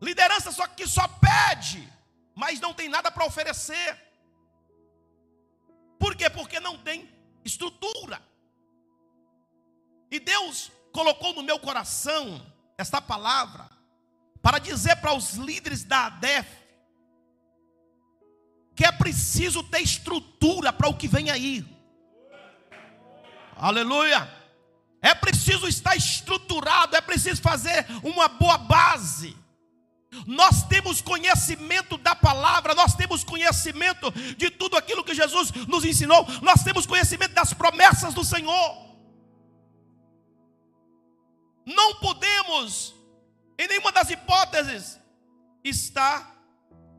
liderança 0.00 0.52
só 0.52 0.66
que 0.66 0.86
só 0.86 1.06
pede, 1.08 1.92
mas 2.34 2.60
não 2.60 2.74
tem 2.74 2.88
nada 2.88 3.10
para 3.10 3.24
oferecer. 3.24 4.05
Por 5.98 6.14
quê? 6.14 6.28
Porque 6.30 6.60
não 6.60 6.78
tem 6.78 7.08
estrutura. 7.44 8.20
E 10.10 10.20
Deus 10.20 10.70
colocou 10.92 11.34
no 11.34 11.42
meu 11.42 11.58
coração 11.58 12.44
esta 12.78 13.00
palavra 13.00 13.68
para 14.42 14.58
dizer 14.58 14.96
para 14.96 15.12
os 15.12 15.34
líderes 15.34 15.84
da 15.84 16.06
ADEF 16.06 16.46
que 18.74 18.84
é 18.84 18.92
preciso 18.92 19.62
ter 19.62 19.80
estrutura 19.80 20.72
para 20.72 20.88
o 20.88 20.94
que 20.94 21.08
vem 21.08 21.30
aí. 21.30 21.64
Aleluia! 23.56 24.30
É 25.00 25.14
preciso 25.14 25.66
estar 25.66 25.96
estruturado, 25.96 26.94
é 26.94 27.00
preciso 27.00 27.40
fazer 27.40 27.86
uma 28.02 28.28
boa 28.28 28.58
base. 28.58 29.36
Nós 30.26 30.62
temos 30.66 31.00
conhecimento 31.00 31.98
da 31.98 32.14
palavra, 32.14 32.74
nós 32.74 32.94
temos 32.94 33.24
conhecimento 33.24 34.10
de 34.36 34.50
tudo 34.50 34.76
aquilo 34.76 35.04
que 35.04 35.14
Jesus 35.14 35.50
nos 35.66 35.84
ensinou, 35.84 36.26
nós 36.42 36.62
temos 36.62 36.86
conhecimento 36.86 37.34
das 37.34 37.52
promessas 37.52 38.14
do 38.14 38.24
Senhor. 38.24 38.86
Não 41.66 41.96
podemos, 41.96 42.94
em 43.58 43.66
nenhuma 43.66 43.90
das 43.90 44.08
hipóteses, 44.08 45.00
estar 45.64 46.36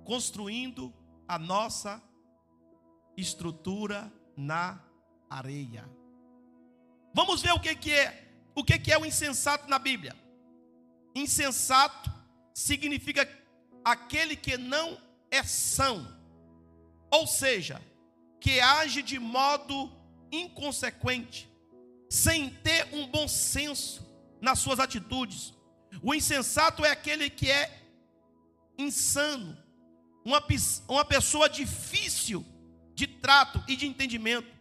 construindo 0.04 0.94
a 1.28 1.40
nossa 1.40 2.02
estrutura 3.16 4.12
na 4.36 4.80
areia. 5.30 5.90
Vamos 7.14 7.42
ver 7.42 7.52
o 7.54 7.60
que, 7.60 7.74
que 7.76 7.92
é, 7.92 8.32
o 8.54 8.64
que, 8.64 8.78
que 8.78 8.92
é 8.92 8.98
o 8.98 9.06
insensato 9.06 9.70
na 9.70 9.80
Bíblia. 9.80 10.16
Insensato 11.16 12.17
significa 12.58 13.30
aquele 13.86 14.36
que 14.36 14.58
não 14.58 15.00
é 15.30 15.44
são, 15.44 16.08
ou 17.12 17.28
seja, 17.28 17.80
que 18.42 18.60
age 18.60 19.04
de 19.04 19.20
modo 19.20 19.92
inconsequente, 20.32 21.48
sem 22.10 22.50
ter 22.50 22.88
um 22.92 23.06
bom 23.06 23.28
senso, 23.28 24.04
nas 24.42 24.58
suas 24.58 24.80
atitudes. 24.80 25.54
O 26.02 26.16
insensato 26.16 26.84
é 26.84 26.90
aquele 26.90 27.30
que 27.30 27.52
é 27.52 27.80
insano, 28.76 29.56
uma, 30.26 30.44
uma 30.88 31.06
pessoa 31.06 31.48
difícil 31.48 32.44
de 32.96 33.06
trato 33.06 33.64
e 33.68 33.76
de 33.76 33.86
entendimento. 33.86 34.52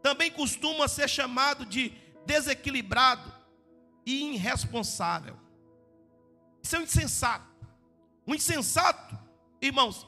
Também 0.00 0.30
costuma 0.30 0.86
ser 0.86 1.08
chamado 1.08 1.66
de 1.66 1.92
desequilibrado 2.24 3.32
e 4.06 4.34
irresponsável. 4.34 5.39
Isso 6.62 6.76
é 6.76 6.78
um 6.78 6.82
insensato. 6.82 7.66
Um 8.26 8.34
insensato, 8.34 9.18
irmãos, 9.60 10.06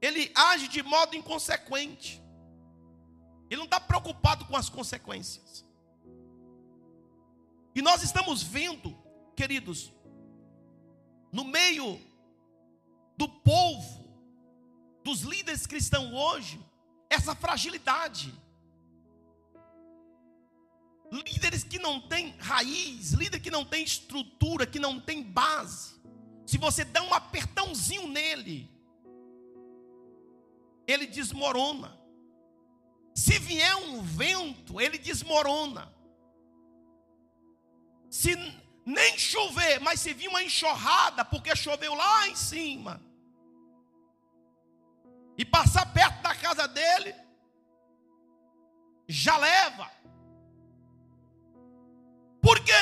ele 0.00 0.32
age 0.34 0.68
de 0.68 0.82
modo 0.82 1.16
inconsequente. 1.16 2.22
Ele 3.48 3.58
não 3.58 3.64
está 3.64 3.80
preocupado 3.80 4.44
com 4.46 4.56
as 4.56 4.68
consequências. 4.68 5.64
E 7.74 7.82
nós 7.82 8.02
estamos 8.02 8.42
vendo, 8.42 8.96
queridos, 9.36 9.92
no 11.32 11.44
meio 11.44 12.00
do 13.16 13.28
povo, 13.28 14.00
dos 15.04 15.20
líderes 15.20 15.66
cristãos 15.66 16.12
hoje, 16.12 16.64
essa 17.08 17.34
fragilidade. 17.34 18.34
Líderes 21.10 21.64
que 21.64 21.78
não 21.78 22.00
têm 22.00 22.36
raiz, 22.38 23.12
líder 23.12 23.40
que 23.40 23.50
não 23.50 23.64
tem 23.64 23.82
estrutura, 23.82 24.66
que 24.66 24.78
não 24.78 25.00
tem 25.00 25.22
base. 25.22 26.00
Se 26.46 26.56
você 26.56 26.84
dá 26.84 27.02
um 27.02 27.12
apertãozinho 27.12 28.06
nele, 28.06 28.70
ele 30.86 31.06
desmorona. 31.06 31.98
Se 33.14 33.38
vier 33.38 33.74
um 33.76 34.02
vento, 34.02 34.80
ele 34.80 34.98
desmorona. 34.98 35.92
Se 38.08 38.36
nem 38.84 39.18
chover, 39.18 39.80
mas 39.80 40.00
se 40.00 40.12
vir 40.12 40.28
uma 40.28 40.42
enxurrada, 40.42 41.24
porque 41.24 41.54
choveu 41.54 41.94
lá 41.94 42.28
em 42.28 42.34
cima, 42.34 43.00
e 45.36 45.44
passar 45.44 45.92
perto 45.92 46.22
da 46.22 46.34
casa 46.34 46.66
dele, 46.68 47.14
já 49.08 49.36
leva. 49.36 49.90
Por 52.40 52.60
quê? 52.60 52.72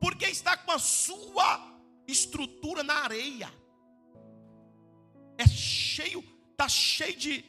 Porque 0.00 0.26
está 0.26 0.56
com 0.56 0.72
a 0.72 0.78
sua 0.78 1.70
estrutura 2.06 2.82
na 2.82 2.94
areia. 3.04 3.52
É 5.38 5.46
cheio, 5.46 6.24
está 6.50 6.68
cheio 6.68 7.16
de, 7.16 7.44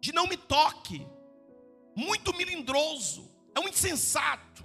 de 0.00 0.12
não 0.12 0.26
me 0.26 0.36
toque. 0.36 1.06
Muito 1.96 2.34
melindroso. 2.34 3.30
É 3.54 3.60
um 3.60 3.68
insensato. 3.68 4.64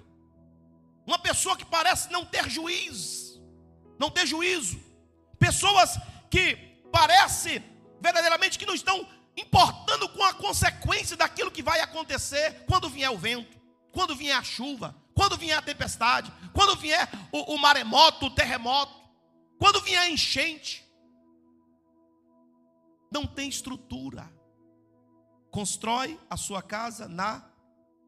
Uma 1.06 1.18
pessoa 1.18 1.56
que 1.56 1.64
parece 1.64 2.10
não 2.10 2.24
ter 2.24 2.48
juízo. 2.48 3.42
Não 3.98 4.10
ter 4.10 4.26
juízo. 4.26 4.80
Pessoas 5.38 5.98
que 6.30 6.56
parece 6.92 7.62
verdadeiramente 8.00 8.58
que 8.58 8.66
não 8.66 8.74
estão 8.74 9.06
importando 9.36 10.08
com 10.08 10.22
a 10.24 10.34
consequência 10.34 11.16
daquilo 11.16 11.50
que 11.50 11.62
vai 11.62 11.80
acontecer 11.80 12.64
quando 12.66 12.88
vier 12.88 13.10
o 13.10 13.18
vento, 13.18 13.59
quando 13.92 14.14
vier 14.14 14.36
a 14.36 14.42
chuva, 14.42 14.96
quando 15.14 15.36
vier 15.36 15.58
a 15.58 15.62
tempestade, 15.62 16.32
quando 16.52 16.76
vier 16.76 17.08
o, 17.32 17.54
o 17.54 17.58
maremoto, 17.58 18.26
o 18.26 18.34
terremoto, 18.34 18.94
quando 19.58 19.80
vier 19.80 20.00
a 20.00 20.10
enchente. 20.10 20.86
Não 23.12 23.26
tem 23.26 23.48
estrutura. 23.48 24.32
Constrói 25.50 26.18
a 26.28 26.36
sua 26.36 26.62
casa 26.62 27.08
na 27.08 27.44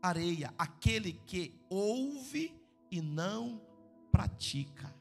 areia. 0.01 0.55
Aquele 0.57 1.15
que 1.27 1.61
ouve 1.69 2.59
e 2.91 3.01
não 3.01 3.61
pratica. 4.11 4.95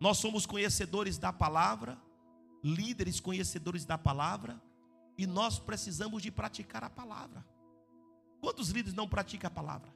Nós 0.00 0.18
somos 0.18 0.46
conhecedores 0.46 1.18
da 1.18 1.32
palavra, 1.32 2.00
líderes 2.62 3.20
conhecedores 3.20 3.84
da 3.84 3.96
palavra, 3.96 4.60
e 5.18 5.26
nós 5.26 5.58
precisamos 5.58 6.22
de 6.22 6.30
praticar 6.30 6.84
a 6.84 6.90
palavra. 6.90 7.44
Quantos 8.40 8.68
líderes 8.68 8.94
não 8.94 9.08
praticam 9.08 9.48
a 9.48 9.50
palavra? 9.50 9.94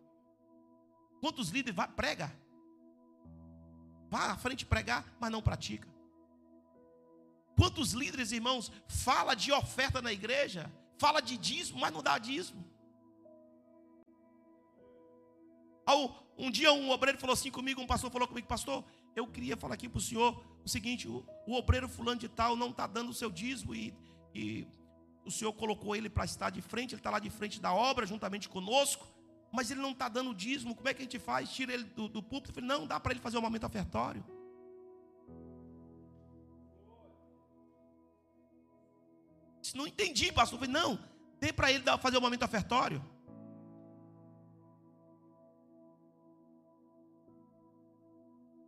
Quantos 1.20 1.50
líderes 1.50 1.78
prega? 1.94 2.32
Vá 4.08 4.32
à 4.32 4.36
frente 4.36 4.66
pregar, 4.66 5.04
mas 5.20 5.30
não 5.30 5.42
pratica. 5.42 5.88
Quantos 7.56 7.92
líderes, 7.92 8.32
irmãos, 8.32 8.72
fala 8.88 9.34
de 9.34 9.52
oferta 9.52 10.00
na 10.00 10.12
igreja, 10.12 10.72
fala 10.98 11.20
de 11.20 11.36
dízimo, 11.36 11.78
mas 11.78 11.92
não 11.92 12.02
dá 12.02 12.18
dízimo. 12.18 12.64
Um 16.40 16.50
dia 16.50 16.72
um 16.72 16.90
obreiro 16.90 17.18
falou 17.18 17.34
assim 17.34 17.50
comigo, 17.50 17.82
um 17.82 17.86
pastor 17.86 18.10
falou 18.10 18.26
comigo, 18.26 18.48
pastor, 18.48 18.82
eu 19.14 19.26
queria 19.26 19.58
falar 19.58 19.74
aqui 19.74 19.90
para 19.90 19.98
o 19.98 20.00
senhor 20.00 20.42
o 20.64 20.68
seguinte: 20.68 21.06
o, 21.06 21.22
o, 21.46 21.54
obreiro 21.54 21.86
fulano 21.86 22.18
de 22.18 22.30
tal 22.30 22.56
não 22.56 22.70
está 22.70 22.86
dando 22.86 23.10
o 23.10 23.14
seu 23.14 23.30
dízimo 23.30 23.74
e, 23.74 23.94
e 24.34 24.66
o 25.24 25.30
senhor 25.30 25.52
colocou 25.52 25.94
ele 25.94 26.08
para 26.08 26.24
estar 26.24 26.50
de 26.50 26.62
frente, 26.62 26.94
ele 26.94 27.00
está 27.00 27.10
lá 27.10 27.18
de 27.18 27.30
frente 27.30 27.60
da 27.60 27.72
obra 27.72 28.06
juntamente 28.06 28.48
conosco 28.48 29.06
mas 29.52 29.70
ele 29.70 29.80
não 29.80 29.90
está 29.90 30.08
dando 30.08 30.34
dízimo, 30.34 30.74
como 30.74 30.88
é 30.88 30.94
que 30.94 31.02
a 31.02 31.04
gente 31.04 31.18
faz? 31.18 31.50
Tira 31.50 31.72
ele 31.72 31.84
do, 31.84 32.08
do 32.08 32.22
púlpito? 32.22 32.54
Falei, 32.54 32.68
não, 32.68 32.86
dá 32.86 33.00
para 33.00 33.12
ele 33.12 33.20
fazer 33.20 33.36
um 33.36 33.42
momento 33.42 33.66
ofertório. 33.66 34.24
Não 39.74 39.86
entendi, 39.86 40.32
pastor. 40.32 40.58
Falei, 40.58 40.72
não, 40.72 40.98
dê 41.40 41.52
para 41.52 41.70
ele 41.70 41.84
fazer 42.00 42.18
um 42.18 42.20
momento 42.20 42.44
ofertório. 42.44 43.04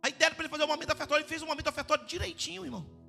A 0.01 0.09
ideia 0.09 0.31
para 0.31 0.43
ele 0.43 0.49
fazer 0.49 0.65
um 0.65 0.67
momento 0.67 0.91
ofertório, 0.91 1.21
ele 1.21 1.29
fez 1.29 1.41
um 1.41 1.47
momento 1.47 1.69
ofertório 1.69 2.05
direitinho, 2.05 2.65
irmão. 2.65 3.02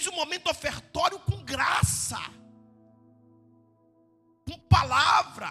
Fez 0.00 0.10
um 0.10 0.16
momento 0.16 0.48
ofertório 0.48 1.18
com 1.18 1.44
graça 1.44 2.18
com 4.50 4.58
palavra, 4.60 5.50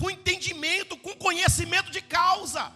com 0.00 0.10
entendimento, 0.10 0.96
com 0.98 1.14
conhecimento 1.14 1.92
de 1.92 2.02
causa. 2.02 2.72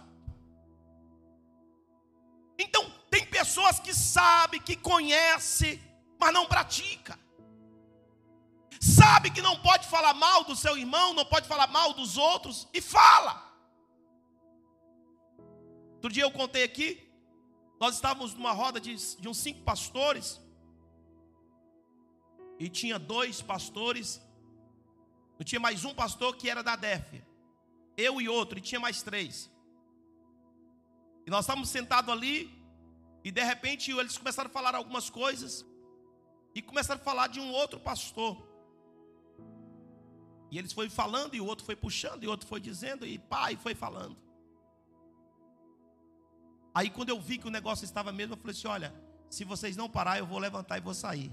Então, 2.57 2.89
tem 3.09 3.25
pessoas 3.25 3.81
que 3.81 3.93
sabem, 3.93 4.61
que 4.61 4.77
conhecem, 4.77 5.81
mas 6.17 6.33
não 6.33 6.45
pratica. 6.45 7.19
Sabe 8.79 9.29
que 9.29 9.41
não 9.41 9.61
pode 9.61 9.87
falar 9.89 10.13
mal 10.13 10.45
do 10.45 10.55
seu 10.55 10.77
irmão, 10.77 11.13
não 11.13 11.25
pode 11.25 11.47
falar 11.49 11.67
mal 11.67 11.93
dos 11.93 12.17
outros 12.17 12.65
e 12.73 12.79
fala. 12.79 13.35
Outro 15.95 16.11
dia 16.11 16.23
eu 16.23 16.31
contei 16.31 16.63
aqui, 16.63 17.10
nós 17.81 17.95
estávamos 17.95 18.35
numa 18.35 18.51
roda 18.51 18.79
de, 18.79 18.95
de 19.19 19.27
uns 19.27 19.37
cinco 19.37 19.63
pastores, 19.63 20.39
e 22.59 22.69
tinha 22.69 22.99
dois 22.99 23.41
pastores, 23.41 24.21
não 25.39 25.43
tinha 25.43 25.59
mais 25.59 25.83
um 25.83 25.91
pastor 25.91 26.35
que 26.35 26.47
era 26.47 26.61
da 26.61 26.75
DEF, 26.75 27.23
eu 27.97 28.21
e 28.21 28.29
outro, 28.29 28.59
e 28.59 28.61
tinha 28.61 28.79
mais 28.79 29.01
três. 29.01 29.51
E 31.25 31.31
nós 31.31 31.45
estávamos 31.45 31.69
sentados 31.69 32.13
ali, 32.13 32.55
e 33.23 33.31
de 33.31 33.43
repente 33.43 33.89
eles 33.89 34.15
começaram 34.15 34.51
a 34.51 34.53
falar 34.53 34.75
algumas 34.75 35.09
coisas, 35.09 35.65
e 36.53 36.61
começaram 36.61 37.01
a 37.01 37.03
falar 37.03 37.29
de 37.29 37.39
um 37.39 37.51
outro 37.51 37.79
pastor. 37.79 38.47
E 40.51 40.59
eles 40.59 40.71
foi 40.71 40.87
falando, 40.87 41.33
e 41.33 41.41
o 41.41 41.47
outro 41.47 41.65
foi 41.65 41.75
puxando, 41.75 42.23
e 42.23 42.27
o 42.27 42.29
outro 42.29 42.47
foi 42.47 42.59
dizendo, 42.59 43.07
e 43.07 43.17
pai 43.17 43.55
foi 43.55 43.73
falando. 43.73 44.30
Aí 46.73 46.89
quando 46.89 47.09
eu 47.09 47.19
vi 47.19 47.37
que 47.37 47.47
o 47.47 47.51
negócio 47.51 47.85
estava 47.85 48.11
mesmo, 48.11 48.33
eu 48.33 48.37
falei 48.37 48.51
assim: 48.51 48.67
olha, 48.67 48.95
se 49.29 49.43
vocês 49.43 49.75
não 49.75 49.89
parar, 49.89 50.19
eu 50.19 50.25
vou 50.25 50.39
levantar 50.39 50.77
e 50.77 50.81
vou 50.81 50.93
sair. 50.93 51.31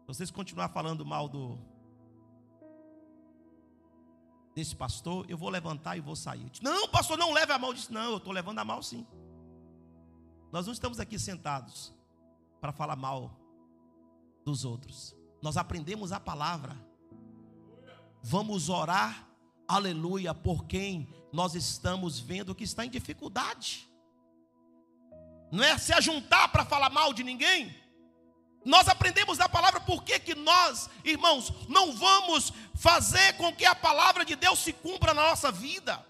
Se 0.00 0.06
vocês 0.06 0.30
continuar 0.30 0.68
falando 0.68 1.04
mal 1.04 1.28
do 1.28 1.58
desse 4.54 4.76
pastor, 4.76 5.26
eu 5.28 5.36
vou 5.36 5.48
levantar 5.48 5.96
e 5.96 6.00
vou 6.00 6.14
sair. 6.14 6.48
Disse, 6.48 6.62
não, 6.62 6.88
pastor, 6.88 7.18
não 7.18 7.32
leve 7.32 7.52
a 7.52 7.58
mal. 7.58 7.70
Eu 7.70 7.74
disse, 7.74 7.92
não, 7.92 8.12
eu 8.12 8.16
estou 8.18 8.32
levando 8.32 8.58
a 8.58 8.64
mal 8.64 8.82
sim. 8.82 9.06
Nós 10.52 10.66
não 10.66 10.72
estamos 10.72 11.00
aqui 11.00 11.18
sentados 11.18 11.92
para 12.60 12.70
falar 12.70 12.94
mal 12.94 13.36
dos 14.44 14.64
outros. 14.64 15.16
Nós 15.42 15.56
aprendemos 15.56 16.12
a 16.12 16.20
palavra. 16.20 16.76
Vamos 18.22 18.68
orar, 18.68 19.28
aleluia, 19.66 20.34
por 20.34 20.66
quem 20.66 21.08
nós 21.32 21.54
estamos 21.54 22.20
vendo 22.20 22.54
que 22.54 22.64
está 22.64 22.84
em 22.84 22.90
dificuldade. 22.90 23.88
Não 25.50 25.62
é 25.62 25.76
se 25.78 25.92
ajuntar 25.92 26.50
para 26.50 26.64
falar 26.64 26.90
mal 26.90 27.12
de 27.12 27.22
ninguém. 27.22 27.74
Nós 28.64 28.88
aprendemos 28.88 29.36
da 29.36 29.48
palavra 29.48 29.80
por 29.80 30.02
que, 30.02 30.18
que 30.18 30.34
nós, 30.34 30.88
irmãos, 31.04 31.52
não 31.68 31.92
vamos 31.92 32.52
fazer 32.74 33.34
com 33.34 33.54
que 33.54 33.64
a 33.64 33.74
palavra 33.74 34.24
de 34.24 34.34
Deus 34.34 34.58
se 34.58 34.72
cumpra 34.72 35.12
na 35.12 35.22
nossa 35.28 35.52
vida. 35.52 36.04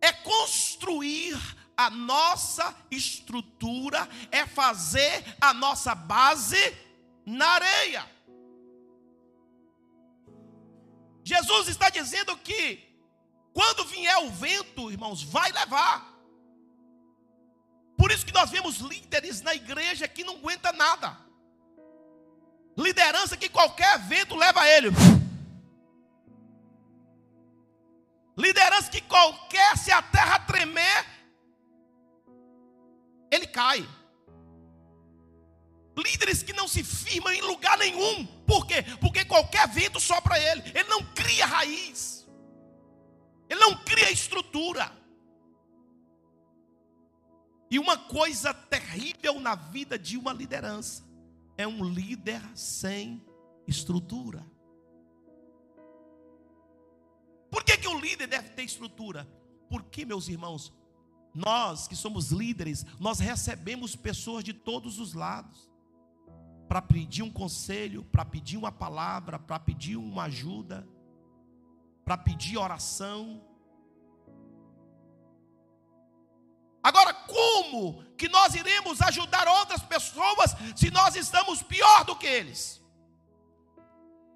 É 0.00 0.12
construir 0.12 1.38
a 1.76 1.88
nossa 1.88 2.76
estrutura, 2.90 4.06
é 4.30 4.46
fazer 4.46 5.24
a 5.40 5.54
nossa 5.54 5.94
base 5.94 6.76
na 7.24 7.46
areia. 7.46 8.19
Jesus 11.32 11.68
está 11.68 11.88
dizendo 11.90 12.36
que 12.38 12.62
Quando 13.52 13.84
vier 13.84 14.18
o 14.18 14.30
vento, 14.30 14.90
irmãos, 14.92 15.22
vai 15.24 15.50
levar. 15.50 15.96
Por 17.96 18.10
isso 18.12 18.24
que 18.24 18.32
nós 18.32 18.48
vemos 18.48 18.76
líderes 18.78 19.42
na 19.42 19.54
igreja 19.54 20.06
que 20.06 20.22
não 20.22 20.36
aguenta 20.36 20.72
nada. 20.72 21.18
Liderança 22.76 23.36
que 23.36 23.48
qualquer 23.48 23.98
vento 24.12 24.36
leva 24.36 24.66
ele. 24.68 24.88
Liderança 28.36 28.88
que 28.88 29.00
qualquer, 29.00 29.76
se 29.76 29.90
a 29.90 30.00
terra 30.00 30.38
tremer, 30.50 31.04
ele 33.30 33.48
cai. 33.48 33.86
Líderes 36.04 36.42
que 36.42 36.52
não 36.52 36.68
se 36.68 36.82
firmam 36.82 37.32
em 37.32 37.42
lugar 37.42 37.76
nenhum. 37.78 38.26
Por 38.46 38.66
quê? 38.66 38.82
Porque 39.00 39.24
qualquer 39.24 39.68
vento 39.68 40.00
sopra 40.00 40.38
ele. 40.38 40.62
Ele 40.74 40.88
não 40.88 41.04
cria 41.14 41.46
raiz. 41.46 42.28
Ele 43.48 43.60
não 43.60 43.76
cria 43.84 44.10
estrutura. 44.10 44.90
E 47.70 47.78
uma 47.78 47.96
coisa 47.96 48.52
terrível 48.52 49.38
na 49.38 49.54
vida 49.54 49.98
de 49.98 50.16
uma 50.16 50.32
liderança 50.32 51.08
é 51.56 51.66
um 51.66 51.84
líder 51.84 52.42
sem 52.56 53.24
estrutura. 53.66 54.44
Por 57.50 57.64
que, 57.64 57.76
que 57.76 57.88
o 57.88 57.98
líder 57.98 58.26
deve 58.26 58.50
ter 58.50 58.62
estrutura? 58.62 59.28
Porque, 59.68 60.04
meus 60.04 60.28
irmãos, 60.28 60.72
nós 61.34 61.86
que 61.86 61.94
somos 61.94 62.30
líderes, 62.30 62.84
nós 62.98 63.20
recebemos 63.20 63.94
pessoas 63.94 64.42
de 64.42 64.52
todos 64.52 64.98
os 64.98 65.14
lados 65.14 65.69
para 66.70 66.80
pedir 66.80 67.24
um 67.24 67.32
conselho, 67.32 68.04
para 68.12 68.24
pedir 68.24 68.56
uma 68.56 68.70
palavra, 68.70 69.40
para 69.40 69.58
pedir 69.58 69.96
uma 69.96 70.26
ajuda, 70.26 70.86
para 72.04 72.16
pedir 72.16 72.56
oração. 72.56 73.44
Agora, 76.80 77.12
como 77.12 78.04
que 78.16 78.28
nós 78.28 78.54
iremos 78.54 79.02
ajudar 79.02 79.48
outras 79.48 79.82
pessoas 79.82 80.54
se 80.76 80.92
nós 80.92 81.16
estamos 81.16 81.60
pior 81.60 82.04
do 82.04 82.14
que 82.14 82.28
eles? 82.28 82.80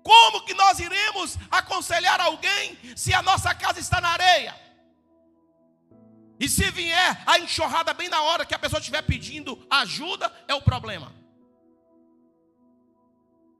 Como 0.02 0.44
que 0.44 0.54
nós 0.54 0.80
iremos 0.80 1.38
aconselhar 1.52 2.20
alguém 2.20 2.76
se 2.96 3.14
a 3.14 3.22
nossa 3.22 3.54
casa 3.54 3.78
está 3.78 4.00
na 4.00 4.08
areia? 4.08 4.60
E 6.40 6.48
se 6.48 6.68
vier 6.72 7.22
a 7.26 7.38
enxurrada 7.38 7.94
bem 7.94 8.08
na 8.08 8.22
hora 8.22 8.44
que 8.44 8.56
a 8.56 8.58
pessoa 8.58 8.80
estiver 8.80 9.02
pedindo 9.02 9.64
ajuda, 9.70 10.34
é 10.48 10.54
o 10.54 10.60
problema. 10.60 11.22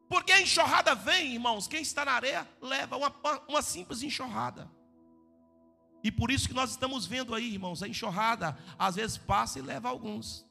Porque 0.08 0.32
a 0.32 0.40
enxurrada 0.40 0.94
vem, 0.94 1.32
irmãos, 1.34 1.66
quem 1.66 1.82
está 1.82 2.04
na 2.04 2.12
areia 2.12 2.48
leva 2.60 2.96
uma, 2.96 3.12
uma 3.48 3.62
simples 3.62 4.02
enxurrada. 4.02 4.70
E 6.02 6.12
por 6.12 6.30
isso 6.30 6.46
que 6.46 6.54
nós 6.54 6.70
estamos 6.70 7.06
vendo 7.06 7.34
aí, 7.34 7.54
irmãos, 7.54 7.82
a 7.82 7.88
enxurrada 7.88 8.58
às 8.78 8.96
vezes 8.96 9.16
passa 9.16 9.58
e 9.58 9.62
leva 9.62 9.88
alguns. 9.88 10.46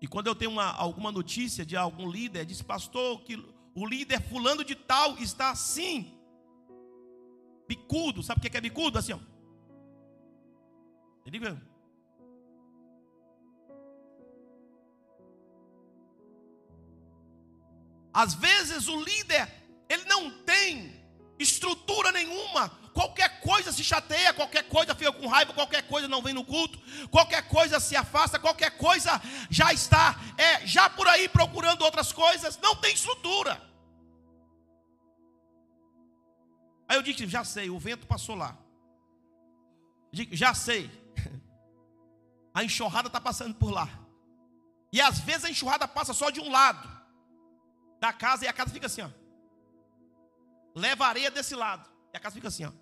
E 0.00 0.08
quando 0.08 0.26
eu 0.26 0.34
tenho 0.34 0.50
uma, 0.50 0.72
alguma 0.72 1.12
notícia 1.12 1.64
de 1.64 1.76
algum 1.76 2.10
líder, 2.10 2.44
diz, 2.44 2.60
pastor, 2.60 3.22
que 3.22 3.36
o 3.72 3.86
líder 3.86 4.20
fulano 4.20 4.64
de 4.64 4.74
tal 4.74 5.16
está 5.18 5.50
assim, 5.50 6.12
bicudo, 7.68 8.20
sabe 8.20 8.40
o 8.40 8.50
que 8.50 8.56
é 8.56 8.60
bicudo? 8.60 8.98
Assim, 8.98 9.12
ó. 9.12 9.20
Ele 11.24 11.38
Às 18.12 18.34
vezes 18.34 18.88
o 18.88 19.00
líder, 19.02 19.48
ele 19.88 20.04
não 20.04 20.30
tem 20.42 21.02
estrutura 21.38 22.12
nenhuma, 22.12 22.68
qualquer 22.92 23.40
coisa 23.40 23.72
se 23.72 23.82
chateia, 23.82 24.34
qualquer 24.34 24.68
coisa 24.68 24.94
fica 24.94 25.12
com 25.12 25.26
raiva, 25.26 25.52
qualquer 25.52 25.82
coisa 25.88 26.06
não 26.06 26.22
vem 26.22 26.34
no 26.34 26.44
culto, 26.44 26.78
qualquer 27.08 27.48
coisa 27.48 27.80
se 27.80 27.96
afasta, 27.96 28.38
qualquer 28.38 28.76
coisa 28.76 29.20
já 29.50 29.72
está, 29.72 30.20
é, 30.36 30.66
já 30.66 30.90
por 30.90 31.08
aí 31.08 31.28
procurando 31.28 31.82
outras 31.82 32.12
coisas, 32.12 32.58
não 32.58 32.76
tem 32.76 32.92
estrutura. 32.92 33.60
Aí 36.86 36.96
eu 36.98 37.02
disse, 37.02 37.26
já 37.26 37.42
sei, 37.42 37.70
o 37.70 37.78
vento 37.78 38.06
passou 38.06 38.34
lá. 38.34 38.58
Já 40.12 40.52
sei. 40.52 40.90
A 42.52 42.62
enxurrada 42.62 43.08
está 43.08 43.18
passando 43.18 43.54
por 43.54 43.70
lá. 43.70 43.88
E 44.92 45.00
às 45.00 45.18
vezes 45.20 45.46
a 45.46 45.50
enxurrada 45.50 45.88
passa 45.88 46.12
só 46.12 46.28
de 46.28 46.38
um 46.38 46.50
lado 46.50 47.01
da 48.02 48.12
casa 48.12 48.44
e 48.44 48.48
a 48.48 48.52
casa 48.52 48.70
fica 48.76 48.86
assim, 48.86 49.02
ó. 49.02 49.10
Leva 50.74 51.06
areia 51.06 51.30
desse 51.30 51.54
lado. 51.54 51.88
E 52.12 52.16
a 52.16 52.20
casa 52.20 52.34
fica 52.34 52.48
assim, 52.48 52.64
ó. 52.64 52.72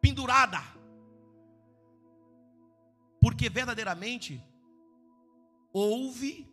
pendurada. 0.00 0.58
Porque 3.20 3.50
verdadeiramente 3.50 4.42
ouve 5.70 6.50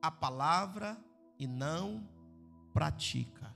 a 0.00 0.10
palavra 0.10 0.96
e 1.38 1.46
não 1.46 2.08
pratica. 2.72 3.54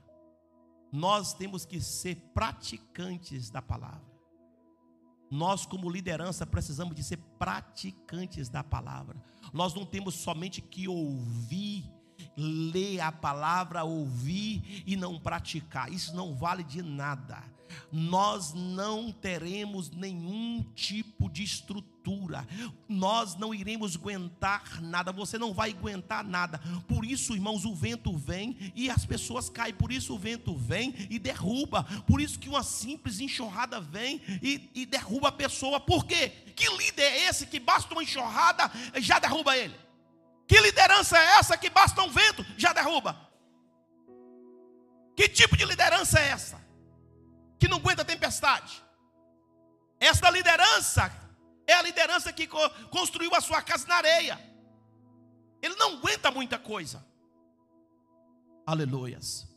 Nós 0.91 1.33
temos 1.33 1.65
que 1.65 1.81
ser 1.81 2.17
praticantes 2.35 3.49
da 3.49 3.63
palavra. 3.63 4.10
Nós, 5.31 5.65
como 5.65 5.89
liderança, 5.89 6.45
precisamos 6.45 6.93
de 6.93 7.01
ser 7.01 7.17
praticantes 7.39 8.49
da 8.49 8.61
palavra. 8.61 9.15
Nós 9.53 9.73
não 9.73 9.85
temos 9.85 10.15
somente 10.15 10.61
que 10.61 10.89
ouvir 10.89 11.89
ler 12.37 12.99
a 13.01 13.11
palavra, 13.11 13.83
ouvir 13.83 14.83
e 14.85 14.95
não 14.95 15.19
praticar. 15.19 15.91
Isso 15.91 16.15
não 16.15 16.35
vale 16.35 16.63
de 16.63 16.81
nada. 16.81 17.43
Nós 17.91 18.53
não 18.53 19.11
teremos 19.11 19.89
nenhum 19.89 20.63
tipo 20.75 21.29
de 21.29 21.43
estrutura. 21.43 22.47
Nós 22.87 23.35
não 23.35 23.53
iremos 23.53 23.95
aguentar 23.95 24.81
nada. 24.81 25.11
Você 25.11 25.37
não 25.37 25.53
vai 25.53 25.71
aguentar 25.71 26.23
nada. 26.23 26.59
Por 26.87 27.05
isso, 27.05 27.33
irmãos, 27.33 27.65
o 27.65 27.75
vento 27.75 28.15
vem 28.17 28.57
e 28.75 28.89
as 28.89 29.05
pessoas 29.05 29.49
caem. 29.49 29.73
Por 29.73 29.91
isso 29.91 30.15
o 30.15 30.19
vento 30.19 30.55
vem 30.55 30.93
e 31.09 31.19
derruba. 31.19 31.83
Por 32.05 32.21
isso 32.21 32.39
que 32.39 32.49
uma 32.49 32.63
simples 32.63 33.19
enxurrada 33.19 33.79
vem 33.79 34.21
e, 34.41 34.69
e 34.73 34.85
derruba 34.85 35.29
a 35.29 35.33
pessoa. 35.33 35.79
Por 35.79 36.05
quê? 36.05 36.29
Que 36.55 36.69
líder 36.77 37.03
é 37.03 37.29
esse 37.29 37.45
que 37.45 37.59
basta 37.59 37.93
uma 37.93 38.03
enxurrada 38.03 38.71
já 38.97 39.19
derruba 39.19 39.57
ele? 39.57 39.90
Que 40.51 40.59
liderança 40.59 41.17
é 41.17 41.39
essa 41.39 41.57
que 41.57 41.69
basta 41.69 42.03
um 42.03 42.09
vento 42.09 42.45
já 42.57 42.73
derruba? 42.73 43.15
Que 45.15 45.29
tipo 45.29 45.55
de 45.55 45.63
liderança 45.63 46.19
é 46.19 46.27
essa? 46.27 46.61
Que 47.57 47.69
não 47.69 47.77
aguenta 47.77 48.03
tempestade. 48.03 48.83
Esta 49.97 50.29
liderança 50.29 51.09
é 51.65 51.71
a 51.71 51.81
liderança 51.81 52.33
que 52.33 52.49
construiu 52.89 53.33
a 53.33 53.39
sua 53.39 53.61
casa 53.61 53.87
na 53.87 53.95
areia. 53.95 54.37
Ele 55.61 55.75
não 55.75 55.93
aguenta 55.93 56.29
muita 56.29 56.59
coisa. 56.59 57.01
Aleluias. 58.65 59.47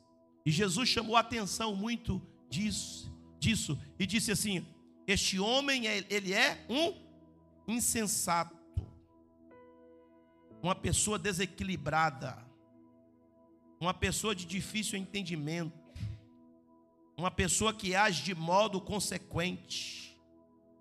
E 0.47 0.51
Jesus 0.53 0.89
chamou 0.89 1.17
a 1.17 1.21
atenção 1.21 1.75
muito 1.75 2.25
disso, 2.49 3.13
disso 3.41 3.77
e 3.99 4.07
disse 4.07 4.31
assim: 4.31 4.65
Este 5.09 5.41
homem 5.41 5.87
ele 5.87 6.33
é 6.33 6.65
um 6.71 6.95
insensato 7.67 8.64
uma 10.65 10.75
pessoa 10.75 11.19
desequilibrada, 11.19 12.43
uma 13.79 13.93
pessoa 13.93 14.35
de 14.35 14.47
difícil 14.47 14.99
entendimento, 14.99 15.79
uma 17.19 17.31
pessoa 17.31 17.75
que 17.75 17.95
age 17.95 18.23
de 18.23 18.35
modo 18.35 18.81
consequente, 18.81 20.19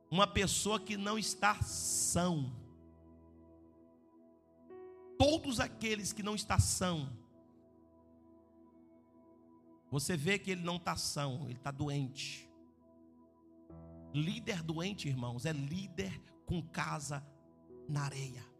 uma 0.10 0.26
pessoa 0.26 0.80
que 0.80 0.96
não 0.96 1.18
está 1.18 1.62
são. 1.62 2.56
Todos 5.20 5.60
aqueles 5.60 6.14
que 6.14 6.24
não 6.24 6.34
estão 6.34 6.60
são, 6.62 7.10
você 9.92 10.16
vê 10.16 10.40
que 10.40 10.52
ele 10.52 10.64
não 10.64 10.78
está 10.78 10.96
são, 10.96 11.44
ele 11.44 11.58
está 11.58 11.72
doente. 11.72 12.50
Líder 14.14 14.64
doente, 14.64 15.10
irmãos, 15.10 15.46
é 15.46 15.52
líder 15.52 16.22
com 16.46 16.62
casa 16.62 17.22
na 17.90 18.04
areia. 18.04 18.53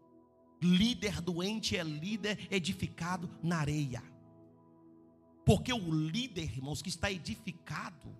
Líder 0.64 1.20
doente 1.20 1.76
é 1.76 1.82
líder 1.82 2.48
edificado 2.50 3.28
na 3.42 3.58
areia. 3.58 4.02
Porque 5.44 5.70
o 5.70 5.92
líder, 5.92 6.44
irmãos, 6.44 6.80
que 6.80 6.88
está 6.88 7.12
edificado 7.12 8.16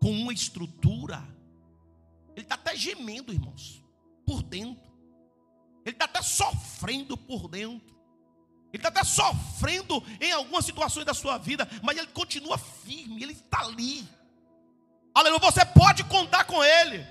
com 0.00 0.10
uma 0.10 0.32
estrutura, 0.32 1.22
ele 2.34 2.46
está 2.46 2.54
até 2.54 2.74
gemendo, 2.74 3.30
irmãos, 3.30 3.84
por 4.24 4.42
dentro. 4.42 4.90
Ele 5.84 5.94
está 5.94 6.06
até 6.06 6.22
sofrendo 6.22 7.14
por 7.14 7.46
dentro. 7.46 7.94
Ele 8.72 8.78
está 8.78 8.88
até 8.88 9.04
sofrendo 9.04 10.02
em 10.18 10.32
algumas 10.32 10.64
situações 10.64 11.04
da 11.04 11.12
sua 11.12 11.36
vida, 11.36 11.68
mas 11.82 11.98
ele 11.98 12.06
continua 12.06 12.56
firme, 12.56 13.22
ele 13.22 13.32
está 13.32 13.60
ali. 13.60 14.08
Aleluia, 15.14 15.40
você 15.40 15.62
pode 15.66 16.04
contar 16.04 16.44
com 16.44 16.64
ele. 16.64 17.06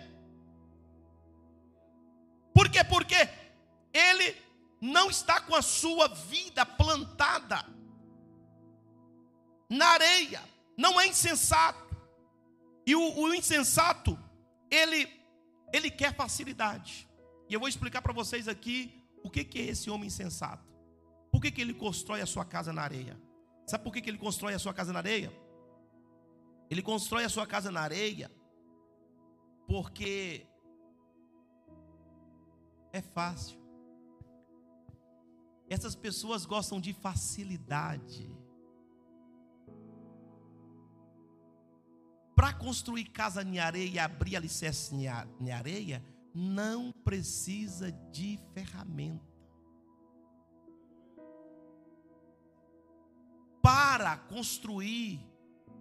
Por 2.53 2.69
quê? 2.69 2.83
Porque 2.83 3.15
ele 3.93 4.35
não 4.79 5.09
está 5.09 5.39
com 5.39 5.55
a 5.55 5.61
sua 5.61 6.07
vida 6.07 6.65
plantada 6.65 7.65
na 9.69 9.85
areia, 9.87 10.41
não 10.77 10.99
é 10.99 11.07
insensato. 11.07 11.95
E 12.85 12.95
o, 12.95 13.19
o 13.19 13.33
insensato, 13.33 14.17
ele, 14.69 15.07
ele 15.71 15.89
quer 15.89 16.15
facilidade. 16.15 17.07
E 17.47 17.53
eu 17.53 17.59
vou 17.59 17.69
explicar 17.69 18.01
para 18.01 18.13
vocês 18.13 18.47
aqui 18.47 19.01
o 19.23 19.29
que, 19.29 19.43
que 19.43 19.59
é 19.59 19.65
esse 19.67 19.89
homem 19.89 20.07
insensato. 20.07 20.67
Por 21.31 21.41
que, 21.41 21.51
que 21.51 21.61
ele 21.61 21.73
constrói 21.73 22.21
a 22.21 22.25
sua 22.25 22.43
casa 22.43 22.73
na 22.73 22.81
areia? 22.81 23.19
Sabe 23.65 23.83
por 23.83 23.93
que, 23.93 24.01
que 24.01 24.09
ele 24.09 24.17
constrói 24.17 24.53
a 24.53 24.59
sua 24.59 24.73
casa 24.73 24.91
na 24.91 24.99
areia? 24.99 25.31
Ele 26.69 26.81
constrói 26.81 27.23
a 27.23 27.29
sua 27.29 27.45
casa 27.45 27.71
na 27.71 27.81
areia 27.81 28.31
porque 29.67 30.45
é 32.91 33.01
fácil. 33.01 33.59
Essas 35.69 35.95
pessoas 35.95 36.45
gostam 36.45 36.81
de 36.81 36.93
facilidade. 36.93 38.29
Para 42.35 42.53
construir 42.53 43.05
casa 43.05 43.43
em 43.43 43.59
areia 43.59 43.89
e 43.89 43.99
abrir 43.99 44.35
alicerce 44.35 44.93
em 44.95 45.51
areia, 45.51 46.03
não 46.33 46.91
precisa 46.91 47.91
de 48.11 48.39
ferramenta. 48.53 49.31
Para 53.61 54.17
construir 54.17 55.25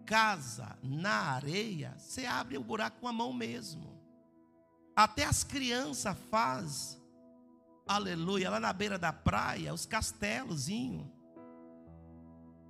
casa 0.04 0.78
na 0.82 1.32
areia, 1.32 1.96
você 1.98 2.26
abre 2.26 2.58
o 2.58 2.64
buraco 2.64 3.00
com 3.00 3.08
a 3.08 3.12
mão 3.12 3.32
mesmo. 3.32 3.98
Até 4.94 5.24
as 5.24 5.42
crianças 5.42 6.16
faz, 6.30 6.99
aleluia, 7.94 8.50
lá 8.50 8.60
na 8.60 8.72
beira 8.72 8.98
da 8.98 9.12
praia, 9.12 9.74
os 9.74 9.84
castelozinhos. 9.84 11.06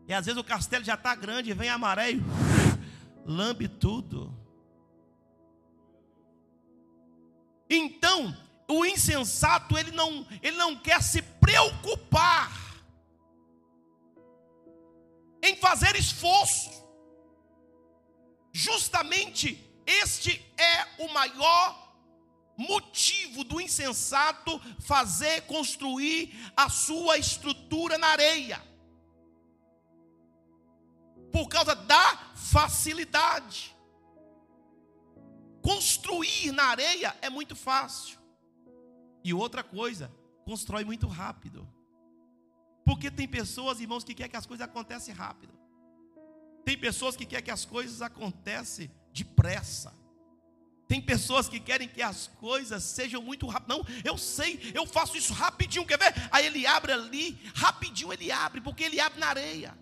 E 0.08 0.14
às 0.14 0.26
vezes 0.26 0.40
o 0.40 0.44
castelo 0.44 0.84
já 0.84 0.94
está 0.94 1.14
grande, 1.14 1.52
vem 1.52 1.68
a 1.68 1.78
maré 1.78 2.12
e 2.12 2.22
lambe 3.24 3.68
tudo. 3.68 4.34
Então, 7.68 8.36
o 8.68 8.84
insensato, 8.84 9.78
ele 9.78 9.92
não, 9.92 10.26
ele 10.42 10.56
não 10.56 10.76
quer 10.76 11.02
se 11.02 11.22
preocupar 11.22 12.50
em 15.42 15.54
fazer 15.56 15.94
esforço. 15.96 16.70
Justamente 18.52 19.64
este 19.86 20.44
é 20.56 21.04
o 21.04 21.12
maior 21.12 21.89
motivo 22.60 23.42
do 23.42 23.60
insensato 23.60 24.60
fazer 24.80 25.42
construir 25.42 26.30
a 26.54 26.68
sua 26.68 27.16
estrutura 27.16 27.96
na 27.96 28.08
areia. 28.08 28.62
Por 31.32 31.48
causa 31.48 31.74
da 31.74 32.34
facilidade. 32.34 33.74
Construir 35.62 36.52
na 36.52 36.64
areia 36.64 37.16
é 37.22 37.30
muito 37.30 37.56
fácil. 37.56 38.18
E 39.24 39.32
outra 39.32 39.62
coisa, 39.62 40.12
constrói 40.44 40.84
muito 40.84 41.06
rápido. 41.06 41.66
Porque 42.84 43.10
tem 43.10 43.28
pessoas, 43.28 43.80
irmãos, 43.80 44.04
que 44.04 44.14
querem 44.14 44.30
que 44.30 44.36
as 44.36 44.46
coisas 44.46 44.66
aconteçam 44.66 45.14
rápido. 45.14 45.58
Tem 46.64 46.76
pessoas 46.78 47.16
que 47.16 47.24
querem 47.24 47.44
que 47.44 47.50
as 47.50 47.64
coisas 47.64 48.02
aconteçam 48.02 48.88
depressa. 49.12 49.99
Tem 50.90 51.00
pessoas 51.00 51.48
que 51.48 51.60
querem 51.60 51.86
que 51.86 52.02
as 52.02 52.26
coisas 52.26 52.82
sejam 52.82 53.22
muito 53.22 53.46
rápidas. 53.46 53.78
Não, 53.78 53.86
eu 54.04 54.18
sei, 54.18 54.72
eu 54.74 54.84
faço 54.84 55.16
isso 55.16 55.32
rapidinho, 55.32 55.86
quer 55.86 55.96
ver? 55.96 56.12
Aí 56.32 56.44
ele 56.44 56.66
abre 56.66 56.90
ali, 56.90 57.40
rapidinho 57.54 58.12
ele 58.12 58.32
abre, 58.32 58.60
porque 58.60 58.82
ele 58.82 58.98
abre 58.98 59.20
na 59.20 59.28
areia. 59.28 59.78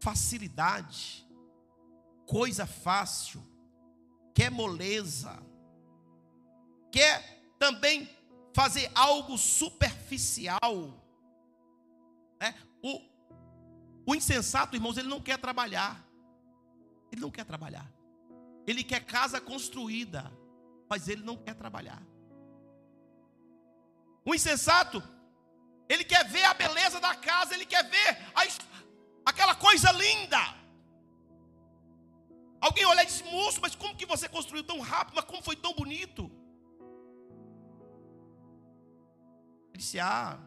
Facilidade, 0.00 1.28
coisa 2.24 2.64
fácil, 2.66 3.46
quer 4.34 4.50
moleza, 4.50 5.38
quer 6.90 7.44
também 7.58 8.08
fazer 8.54 8.90
algo 8.94 9.36
superficial. 9.36 10.98
É, 12.40 12.54
o, 12.82 13.02
o 14.06 14.14
insensato, 14.14 14.74
irmãos, 14.74 14.96
ele 14.96 15.08
não 15.08 15.20
quer 15.20 15.36
trabalhar. 15.36 16.02
Ele 17.12 17.20
não 17.20 17.30
quer 17.30 17.44
trabalhar. 17.44 17.93
Ele 18.66 18.82
quer 18.82 19.04
casa 19.04 19.40
construída, 19.40 20.32
mas 20.88 21.08
ele 21.08 21.22
não 21.22 21.36
quer 21.36 21.54
trabalhar. 21.54 22.02
O 24.24 24.34
insensato, 24.34 25.02
ele 25.88 26.04
quer 26.04 26.24
ver 26.28 26.44
a 26.44 26.54
beleza 26.54 26.98
da 27.00 27.14
casa, 27.14 27.54
ele 27.54 27.66
quer 27.66 27.82
ver 27.88 28.18
a, 28.34 28.42
aquela 29.30 29.54
coisa 29.54 29.90
linda. 29.92 30.38
Alguém 32.60 32.86
olha 32.86 33.02
e 33.02 33.06
diz, 33.06 33.20
moço, 33.22 33.60
mas 33.60 33.74
como 33.74 33.96
que 33.96 34.06
você 34.06 34.26
construiu 34.26 34.64
tão 34.64 34.80
rápido, 34.80 35.16
mas 35.16 35.26
como 35.26 35.42
foi 35.42 35.56
tão 35.56 35.74
bonito? 35.74 36.30
Ele 39.68 39.78
disse, 39.78 40.00
ah, 40.00 40.40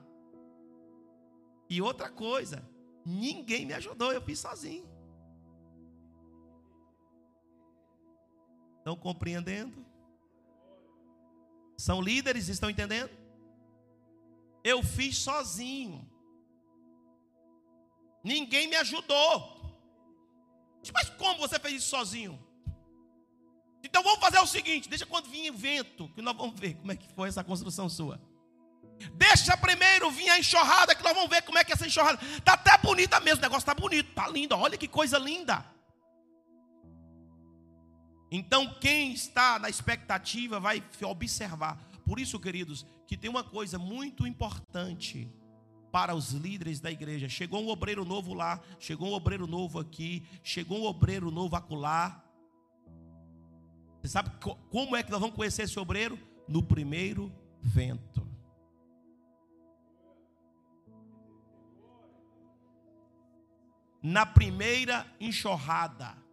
e 1.69 1.81
outra 1.81 2.09
coisa, 2.09 2.67
ninguém 3.05 3.65
me 3.65 3.73
ajudou, 3.73 4.11
eu 4.11 4.21
fiz 4.21 4.39
sozinho. 4.39 4.96
Estão 8.87 8.95
compreendendo? 8.95 9.85
São 11.77 12.01
líderes, 12.01 12.47
estão 12.47 12.69
entendendo? 12.69 13.09
Eu 14.63 14.81
fiz 14.81 15.17
sozinho. 15.17 16.09
Ninguém 18.23 18.65
me 18.69 18.77
ajudou. 18.77 19.77
Mas 20.93 21.09
como 21.09 21.37
você 21.37 21.59
fez 21.59 21.73
isso 21.73 21.89
sozinho? 21.89 22.41
Então 23.83 24.01
vamos 24.01 24.21
fazer 24.21 24.39
o 24.39 24.47
seguinte: 24.47 24.87
deixa 24.87 25.05
quando 25.05 25.29
vir 25.29 25.51
o 25.51 25.57
vento, 25.57 26.07
que 26.13 26.21
nós 26.21 26.37
vamos 26.37 26.57
ver 26.57 26.75
como 26.75 26.93
é 26.93 26.95
que 26.95 27.11
foi 27.13 27.27
essa 27.27 27.43
construção 27.43 27.89
sua. 27.89 28.21
Deixa 29.15 29.57
primeiro 29.57 30.09
vir 30.11 30.29
a 30.29 30.39
enxurrada, 30.39 30.95
que 30.95 31.03
nós 31.03 31.13
vamos 31.13 31.29
ver 31.29 31.41
como 31.41 31.57
é 31.57 31.65
que 31.65 31.73
é 31.73 31.75
essa 31.75 31.85
enxurrada. 31.85 32.25
Está 32.37 32.53
até 32.53 32.77
bonita 32.77 33.19
mesmo, 33.19 33.39
o 33.39 33.41
negócio 33.41 33.69
está 33.69 33.73
bonito, 33.73 34.07
está 34.11 34.29
lindo. 34.29 34.55
Olha 34.55 34.77
que 34.77 34.87
coisa 34.87 35.17
linda. 35.17 35.75
Então, 38.29 38.73
quem 38.79 39.13
está 39.13 39.57
na 39.57 39.69
expectativa 39.69 40.59
vai 40.59 40.83
observar. 41.03 41.77
Por 42.05 42.19
isso, 42.19 42.39
queridos, 42.39 42.85
que 43.05 43.17
tem 43.17 43.29
uma 43.29 43.43
coisa 43.43 43.79
muito 43.79 44.27
importante 44.27 45.31
para 45.91 46.13
os 46.13 46.31
líderes 46.31 46.79
da 46.79 46.91
igreja. 46.91 47.29
Chegou 47.29 47.61
um 47.61 47.69
obreiro 47.69 48.03
novo 48.03 48.33
lá, 48.33 48.61
chegou 48.79 49.09
um 49.09 49.13
obreiro 49.13 49.47
novo 49.47 49.79
aqui, 49.79 50.23
chegou 50.43 50.79
um 50.79 50.85
obreiro 50.85 51.31
novo 51.31 51.55
acolá. 51.55 52.23
Você 54.01 54.09
sabe 54.09 54.29
como 54.69 54.95
é 54.95 55.03
que 55.03 55.11
nós 55.11 55.19
vamos 55.19 55.35
conhecer 55.35 55.63
esse 55.63 55.79
obreiro? 55.79 56.19
No 56.47 56.61
primeiro 56.61 57.31
vento. 57.61 58.25
Na 64.03 64.25
primeira 64.25 65.05
enxurrada. 65.19 66.26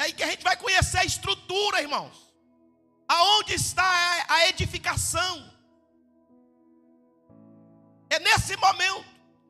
É 0.00 0.04
aí 0.04 0.12
que 0.14 0.22
a 0.22 0.30
gente 0.30 0.42
vai 0.42 0.56
conhecer 0.56 0.96
a 0.96 1.04
estrutura, 1.04 1.82
irmãos. 1.82 2.32
Aonde 3.06 3.52
está 3.52 3.84
a 4.30 4.48
edificação? 4.48 5.52
É 8.08 8.18
nesse 8.18 8.56
momento. 8.56 9.04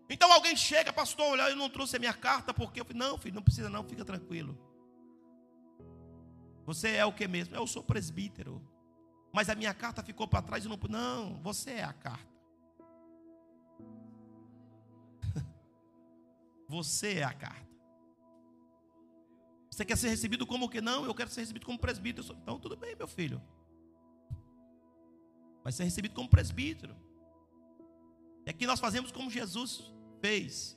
Então 0.09 0.33
alguém 0.33 0.57
chega, 0.57 0.93
pastor, 0.93 1.25
olha, 1.25 1.51
eu 1.51 1.55
não 1.55 1.71
trouxe 1.71 1.95
a 1.95 2.01
minha 2.01 2.13
carta 2.13 2.53
porque 2.53 2.81
eu 2.81 2.85
falei, 2.85 2.99
não, 2.99 3.17
filho, 3.17 3.37
não 3.37 3.43
precisa 3.43 3.71
não, 3.71 3.85
fica 3.85 4.05
tranquilo. 4.05 4.59
Você 6.67 6.97
é 6.97 7.07
o 7.07 7.13
que 7.13 7.29
mesmo? 7.29 7.55
Eu 7.55 7.65
sou 7.69 7.85
presbítero. 7.85 8.61
Mas 9.33 9.49
a 9.49 9.55
minha 9.55 9.73
carta 9.73 10.03
ficou 10.03 10.27
para 10.27 10.43
trás 10.43 10.65
e 10.65 10.69
não. 10.69 10.77
Não, 10.89 11.41
você 11.41 11.75
é 11.75 11.85
a 11.85 11.93
carta. 11.93 12.35
você 16.67 17.19
é 17.19 17.23
a 17.23 17.33
carta. 17.33 17.70
Você 19.71 19.85
quer 19.85 19.97
ser 19.97 20.09
recebido 20.09 20.47
como 20.47 20.69
que 20.69 20.81
não? 20.81 21.05
Eu 21.05 21.15
quero 21.15 21.31
ser 21.31 21.41
recebido 21.41 21.65
como 21.65 21.79
presbítero. 21.79 22.27
Então 22.43 22.59
tudo 22.59 22.77
bem, 22.77 22.97
meu 22.97 23.07
filho. 23.07 23.41
Vai 25.63 25.73
ser 25.73 25.85
recebido 25.85 26.15
como 26.15 26.29
presbítero. 26.29 26.97
E 28.47 28.51
aqui 28.51 28.67
nós 28.67 28.81
fazemos 28.81 29.13
como 29.13 29.31
Jesus 29.31 29.93
fez. 30.21 30.77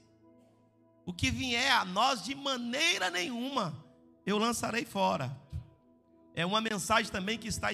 O 1.06 1.14
que 1.14 1.32
vier 1.32 1.72
a 1.72 1.84
nós 1.84 2.24
de 2.24 2.36
maneira 2.36 3.10
nenhuma 3.10 3.84
eu 4.26 4.38
lançarei 4.38 4.86
fora. 4.86 5.36
É 6.36 6.46
uma 6.46 6.62
mensagem 6.62 7.12
também 7.12 7.38
que 7.38 7.48
está, 7.48 7.72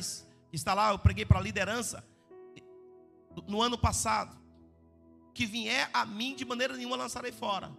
está 0.52 0.74
lá, 0.74 0.92
eu 0.92 1.00
preguei 1.00 1.26
para 1.26 1.40
a 1.40 1.42
liderança 1.42 2.04
no 3.48 3.62
ano 3.62 3.78
passado. 3.78 4.38
Que 5.34 5.46
vier 5.46 5.90
a 5.94 6.06
mim 6.06 6.36
de 6.36 6.44
maneira 6.44 6.76
nenhuma 6.76 6.96
lançarei 6.96 7.32
fora. 7.32 7.72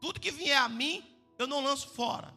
Tudo 0.00 0.20
que 0.20 0.30
vier 0.30 0.58
a 0.58 0.68
mim, 0.68 1.02
eu 1.38 1.46
não 1.46 1.62
lanço 1.62 1.88
fora. 1.88 2.34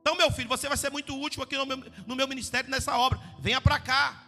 Então, 0.00 0.14
meu 0.14 0.30
filho, 0.30 0.48
você 0.48 0.68
vai 0.68 0.76
ser 0.76 0.90
muito 0.90 1.20
útil 1.20 1.42
aqui 1.42 1.56
no 1.56 1.66
meu, 1.66 1.78
no 2.06 2.14
meu 2.14 2.28
ministério, 2.28 2.70
nessa 2.70 2.96
obra. 2.96 3.18
Venha 3.40 3.60
para 3.60 3.80
cá. 3.80 4.24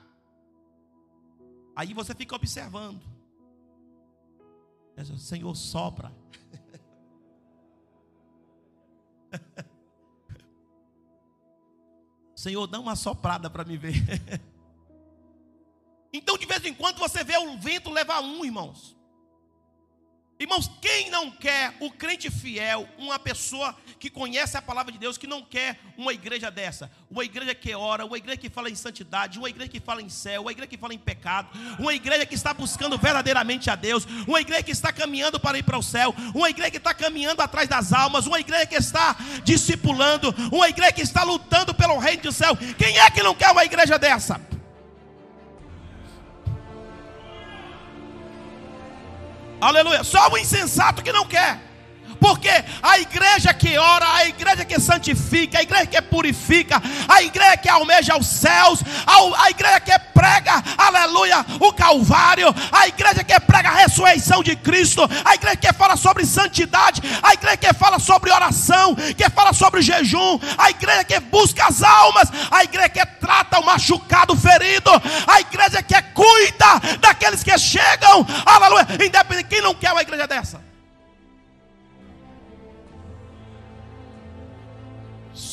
Aí 1.76 1.94
você 1.94 2.12
fica 2.16 2.34
observando. 2.34 3.00
Senhor, 5.16 5.54
sopra. 5.54 6.12
Senhor, 12.34 12.66
dá 12.66 12.80
uma 12.80 12.96
soprada 12.96 13.48
para 13.48 13.64
me 13.64 13.76
ver. 13.76 13.94
então, 16.12 16.36
de 16.36 16.46
vez 16.46 16.64
em 16.64 16.74
quando, 16.74 16.98
você 16.98 17.22
vê 17.22 17.36
o 17.36 17.56
vento 17.56 17.90
levar 17.90 18.20
um, 18.20 18.44
irmãos. 18.44 18.97
Irmãos, 20.40 20.70
quem 20.80 21.10
não 21.10 21.32
quer 21.32 21.74
o 21.80 21.90
crente 21.90 22.30
fiel, 22.30 22.88
uma 22.96 23.18
pessoa 23.18 23.74
que 23.98 24.08
conhece 24.08 24.56
a 24.56 24.62
palavra 24.62 24.92
de 24.92 24.98
Deus, 24.98 25.18
que 25.18 25.26
não 25.26 25.42
quer 25.42 25.80
uma 25.96 26.12
igreja 26.12 26.48
dessa? 26.48 26.88
Uma 27.10 27.24
igreja 27.24 27.52
que 27.56 27.74
ora, 27.74 28.06
uma 28.06 28.16
igreja 28.16 28.36
que 28.36 28.48
fala 28.48 28.70
em 28.70 28.74
santidade, 28.76 29.36
uma 29.36 29.50
igreja 29.50 29.68
que 29.68 29.80
fala 29.80 30.00
em 30.00 30.08
céu, 30.08 30.42
uma 30.42 30.52
igreja 30.52 30.68
que 30.68 30.76
fala 30.76 30.94
em 30.94 30.98
pecado, 30.98 31.48
uma 31.76 31.92
igreja 31.92 32.24
que 32.24 32.36
está 32.36 32.54
buscando 32.54 32.96
verdadeiramente 32.96 33.68
a 33.68 33.74
Deus, 33.74 34.06
uma 34.28 34.40
igreja 34.40 34.62
que 34.62 34.70
está 34.70 34.92
caminhando 34.92 35.40
para 35.40 35.58
ir 35.58 35.64
para 35.64 35.76
o 35.76 35.82
céu, 35.82 36.14
uma 36.32 36.48
igreja 36.48 36.70
que 36.70 36.76
está 36.76 36.94
caminhando 36.94 37.42
atrás 37.42 37.68
das 37.68 37.92
almas, 37.92 38.24
uma 38.24 38.38
igreja 38.38 38.66
que 38.66 38.76
está 38.76 39.16
discipulando, 39.42 40.32
uma 40.52 40.68
igreja 40.68 40.92
que 40.92 41.02
está 41.02 41.24
lutando 41.24 41.74
pelo 41.74 41.98
reino 41.98 42.22
do 42.22 42.30
céu. 42.30 42.56
Quem 42.78 42.96
é 42.96 43.10
que 43.10 43.24
não 43.24 43.34
quer 43.34 43.50
uma 43.50 43.64
igreja 43.64 43.98
dessa? 43.98 44.40
Aleluia. 49.60 50.04
Só 50.04 50.28
o 50.30 50.38
insensato 50.38 51.02
que 51.02 51.12
não 51.12 51.26
quer. 51.26 51.67
Porque 52.20 52.50
a 52.82 52.98
igreja 52.98 53.54
que 53.54 53.78
ora, 53.78 54.14
a 54.14 54.26
igreja 54.26 54.64
que 54.64 54.80
santifica, 54.80 55.58
a 55.58 55.62
igreja 55.62 55.86
que 55.86 56.02
purifica, 56.02 56.82
a 57.08 57.22
igreja 57.22 57.56
que 57.56 57.68
almeja 57.68 58.16
os 58.16 58.26
céus, 58.26 58.80
a 59.06 59.50
igreja 59.50 59.80
que 59.80 59.98
prega, 60.12 60.62
aleluia, 60.76 61.44
o 61.60 61.72
Calvário, 61.72 62.54
a 62.72 62.88
igreja 62.88 63.22
que 63.22 63.38
prega 63.40 63.68
a 63.68 63.74
ressurreição 63.74 64.42
de 64.42 64.56
Cristo, 64.56 65.08
a 65.24 65.34
igreja 65.34 65.56
que 65.56 65.72
fala 65.72 65.96
sobre 65.96 66.26
santidade, 66.26 67.00
a 67.22 67.34
igreja 67.34 67.56
que 67.56 67.74
fala 67.74 67.98
sobre 67.98 68.32
oração, 68.32 68.94
que 68.94 69.30
fala 69.30 69.52
sobre 69.52 69.80
jejum, 69.82 70.38
a 70.56 70.70
igreja 70.70 71.04
que 71.04 71.20
busca 71.20 71.66
as 71.66 71.82
almas, 71.82 72.28
a 72.50 72.64
igreja 72.64 72.88
que 72.88 73.06
trata 73.20 73.60
o 73.60 73.64
machucado, 73.64 74.36
ferido, 74.36 74.90
a 75.26 75.40
igreja 75.40 75.82
que 75.82 76.00
cuida 76.14 76.98
daqueles 77.00 77.44
que 77.44 77.56
chegam, 77.58 78.26
aleluia, 78.44 78.86
independente, 79.04 79.48
quem 79.48 79.62
não 79.62 79.74
quer 79.74 79.92
uma 79.92 80.02
igreja 80.02 80.26
dessa? 80.26 80.68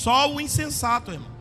Só 0.05 0.31
o 0.31 0.39
insensato, 0.39 1.11
irmão. 1.11 1.35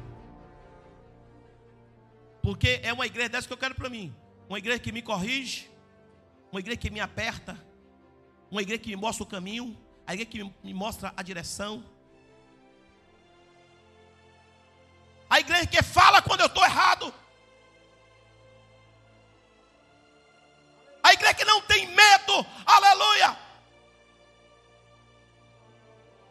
Porque 2.40 2.80
é 2.82 2.94
uma 2.94 3.04
igreja 3.04 3.28
dessa 3.28 3.46
que 3.46 3.52
eu 3.52 3.58
quero 3.58 3.74
para 3.74 3.90
mim. 3.90 4.16
Uma 4.48 4.56
igreja 4.56 4.78
que 4.78 4.90
me 4.90 5.02
corrige, 5.02 5.70
uma 6.50 6.60
igreja 6.60 6.78
que 6.78 6.88
me 6.88 6.98
aperta, 6.98 7.62
uma 8.50 8.62
igreja 8.62 8.80
que 8.80 8.88
me 8.88 8.96
mostra 8.96 9.22
o 9.22 9.26
caminho, 9.26 9.78
a 10.06 10.14
igreja 10.14 10.30
que 10.30 10.66
me 10.66 10.72
mostra 10.72 11.12
a 11.14 11.22
direção. 11.22 11.84
A 15.28 15.40
igreja 15.40 15.66
que 15.66 15.82
fala 15.82 16.22
quando 16.22 16.40
eu 16.40 16.46
estou 16.46 16.64
errado. 16.64 17.12
A 21.02 21.12
igreja 21.12 21.34
que 21.34 21.44
não 21.44 21.60
tem 21.60 21.86
medo, 21.88 22.46
aleluia, 22.64 23.36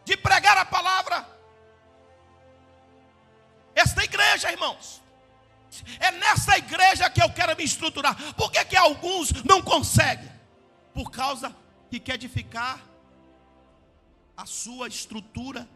de 0.04 0.16
pregar 0.16 0.58
a 0.58 0.64
palavra. 0.64 1.33
Esta 3.74 4.04
igreja, 4.04 4.50
irmãos, 4.52 5.02
é 5.98 6.12
nessa 6.12 6.56
igreja 6.56 7.10
que 7.10 7.22
eu 7.22 7.30
quero 7.30 7.56
me 7.56 7.64
estruturar. 7.64 8.34
Por 8.34 8.50
que, 8.52 8.64
que 8.64 8.76
alguns 8.76 9.32
não 9.44 9.60
conseguem? 9.60 10.30
Por 10.92 11.10
causa 11.10 11.54
que 11.90 11.98
quer 11.98 12.14
edificar 12.14 12.80
a 14.36 14.46
sua 14.46 14.86
estrutura 14.88 15.68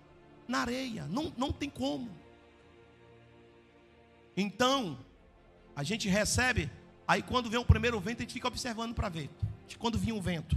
na 0.46 0.60
areia. 0.60 1.06
Não, 1.06 1.32
não 1.36 1.52
tem 1.52 1.68
como. 1.68 2.10
Então, 4.36 4.98
a 5.74 5.82
gente 5.82 6.08
recebe, 6.08 6.70
aí 7.06 7.22
quando 7.22 7.50
vem 7.50 7.58
o 7.58 7.64
primeiro 7.64 7.98
vento, 7.98 8.18
a 8.18 8.22
gente 8.22 8.32
fica 8.32 8.46
observando 8.46 8.94
para 8.94 9.08
ver. 9.08 9.28
Quando 9.78 9.98
vinha 9.98 10.14
o 10.14 10.22
vento. 10.22 10.56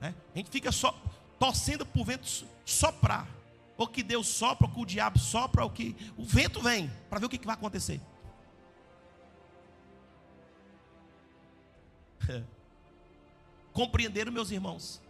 Né? 0.00 0.14
A 0.34 0.38
gente 0.38 0.50
fica 0.50 0.70
só 0.70 0.96
torcendo 1.38 1.86
para 1.86 2.00
o 2.00 2.04
vento 2.04 2.46
soprar 2.64 3.26
ou 3.78 3.86
que 3.86 4.02
Deus 4.02 4.26
sopra, 4.26 4.66
ou 4.66 4.72
que 4.74 4.80
o 4.80 4.84
diabo 4.84 5.20
sopra, 5.20 5.62
ou 5.62 5.70
que 5.70 5.96
o 6.16 6.24
vento 6.24 6.60
vem, 6.60 6.90
para 7.08 7.20
ver 7.20 7.26
o 7.26 7.28
que, 7.28 7.38
que 7.38 7.46
vai 7.46 7.54
acontecer. 7.54 8.00
Compreenderam, 13.72 14.32
meus 14.32 14.50
irmãos? 14.50 15.00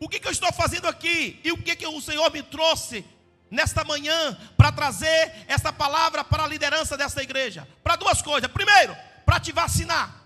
O 0.00 0.08
que, 0.08 0.18
que 0.18 0.26
eu 0.26 0.32
estou 0.32 0.50
fazendo 0.50 0.88
aqui? 0.88 1.38
E 1.44 1.52
o 1.52 1.62
que, 1.62 1.76
que 1.76 1.86
o 1.86 2.00
Senhor 2.00 2.32
me 2.32 2.42
trouxe 2.42 3.04
nesta 3.50 3.84
manhã 3.84 4.34
para 4.56 4.72
trazer 4.72 5.44
essa 5.46 5.70
palavra 5.70 6.24
para 6.24 6.44
a 6.44 6.48
liderança 6.48 6.96
dessa 6.96 7.22
igreja? 7.22 7.68
Para 7.84 7.96
duas 7.96 8.22
coisas. 8.22 8.50
Primeiro, 8.50 8.96
para 9.26 9.38
te 9.38 9.52
vacinar 9.52 10.19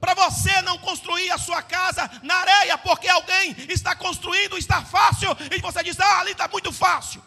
para 0.00 0.14
você 0.14 0.60
não 0.62 0.78
construir 0.78 1.30
a 1.30 1.38
sua 1.38 1.62
casa 1.62 2.08
na 2.22 2.34
areia, 2.34 2.78
porque 2.78 3.08
alguém 3.08 3.56
está 3.68 3.94
construindo, 3.96 4.56
está 4.56 4.82
fácil, 4.84 5.30
e 5.50 5.60
você 5.60 5.82
diz: 5.82 5.98
ah, 5.98 6.20
ali 6.20 6.32
está 6.32 6.46
muito 6.48 6.72
fácil. 6.72 7.22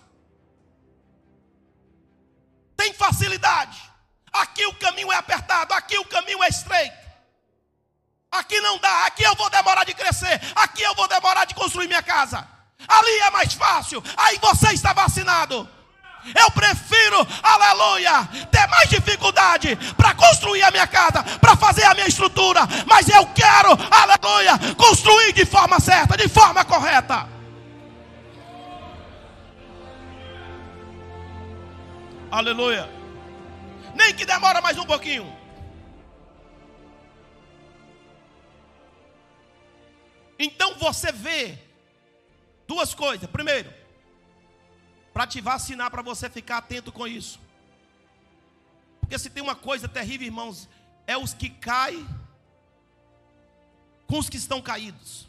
Tem 2.75 2.93
facilidade. 2.93 3.79
Aqui 4.31 4.65
o 4.65 4.75
caminho 4.75 5.11
é 5.11 5.17
apertado, 5.17 5.73
aqui 5.73 5.97
o 5.97 6.05
caminho 6.05 6.41
é 6.43 6.47
estreito. 6.47 7.01
Aqui 8.31 8.59
não 8.61 8.77
dá, 8.77 9.05
aqui 9.07 9.23
eu 9.23 9.35
vou 9.35 9.49
demorar 9.49 9.83
de 9.83 9.93
crescer, 9.93 10.39
aqui 10.55 10.81
eu 10.81 10.95
vou 10.95 11.07
demorar 11.07 11.43
de 11.43 11.53
construir 11.53 11.87
minha 11.87 12.01
casa. 12.01 12.47
Ali 12.87 13.19
é 13.19 13.29
mais 13.29 13.53
fácil, 13.53 14.01
aí 14.15 14.39
você 14.39 14.71
está 14.73 14.93
vacinado. 14.93 15.69
Eu 16.35 16.51
prefiro, 16.51 17.27
aleluia, 17.41 18.27
ter 18.51 18.67
mais 18.67 18.89
dificuldade 18.89 19.75
para 19.97 20.13
construir 20.13 20.61
a 20.63 20.71
minha 20.71 20.87
casa, 20.87 21.23
para 21.39 21.55
fazer 21.55 21.83
a 21.85 21.93
minha 21.93 22.07
estrutura, 22.07 22.61
mas 22.85 23.09
eu 23.09 23.25
quero, 23.27 23.69
aleluia, 23.89 24.57
construir 24.77 25.33
de 25.33 25.45
forma 25.45 25.79
certa, 25.79 26.15
de 26.15 26.29
forma 26.29 26.63
correta. 26.63 27.27
Aleluia. 32.29 32.89
Nem 33.95 34.13
que 34.13 34.25
demora 34.25 34.61
mais 34.61 34.77
um 34.77 34.85
pouquinho. 34.85 35.41
Então 40.39 40.75
você 40.75 41.11
vê 41.11 41.57
duas 42.67 42.93
coisas. 42.93 43.29
Primeiro, 43.29 43.71
para 45.13 45.27
te 45.27 45.41
vacinar, 45.41 45.91
para 45.91 46.01
você 46.01 46.29
ficar 46.29 46.57
atento 46.57 46.91
com 46.91 47.07
isso. 47.07 47.39
Porque 48.99 49.17
se 49.17 49.29
tem 49.29 49.43
uma 49.43 49.55
coisa 49.55 49.87
terrível, 49.87 50.27
irmãos, 50.27 50.69
é 51.05 51.17
os 51.17 51.33
que 51.33 51.49
caem 51.49 52.07
com 54.07 54.19
os 54.19 54.29
que 54.29 54.37
estão 54.37 54.61
caídos. 54.61 55.27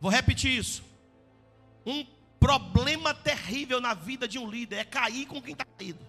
Vou 0.00 0.10
repetir 0.10 0.50
isso. 0.58 0.82
Um 1.86 2.04
problema 2.40 3.14
terrível 3.14 3.80
na 3.80 3.94
vida 3.94 4.26
de 4.26 4.38
um 4.38 4.50
líder 4.50 4.76
é 4.76 4.84
cair 4.84 5.26
com 5.26 5.40
quem 5.40 5.52
está 5.52 5.64
caído. 5.64 6.04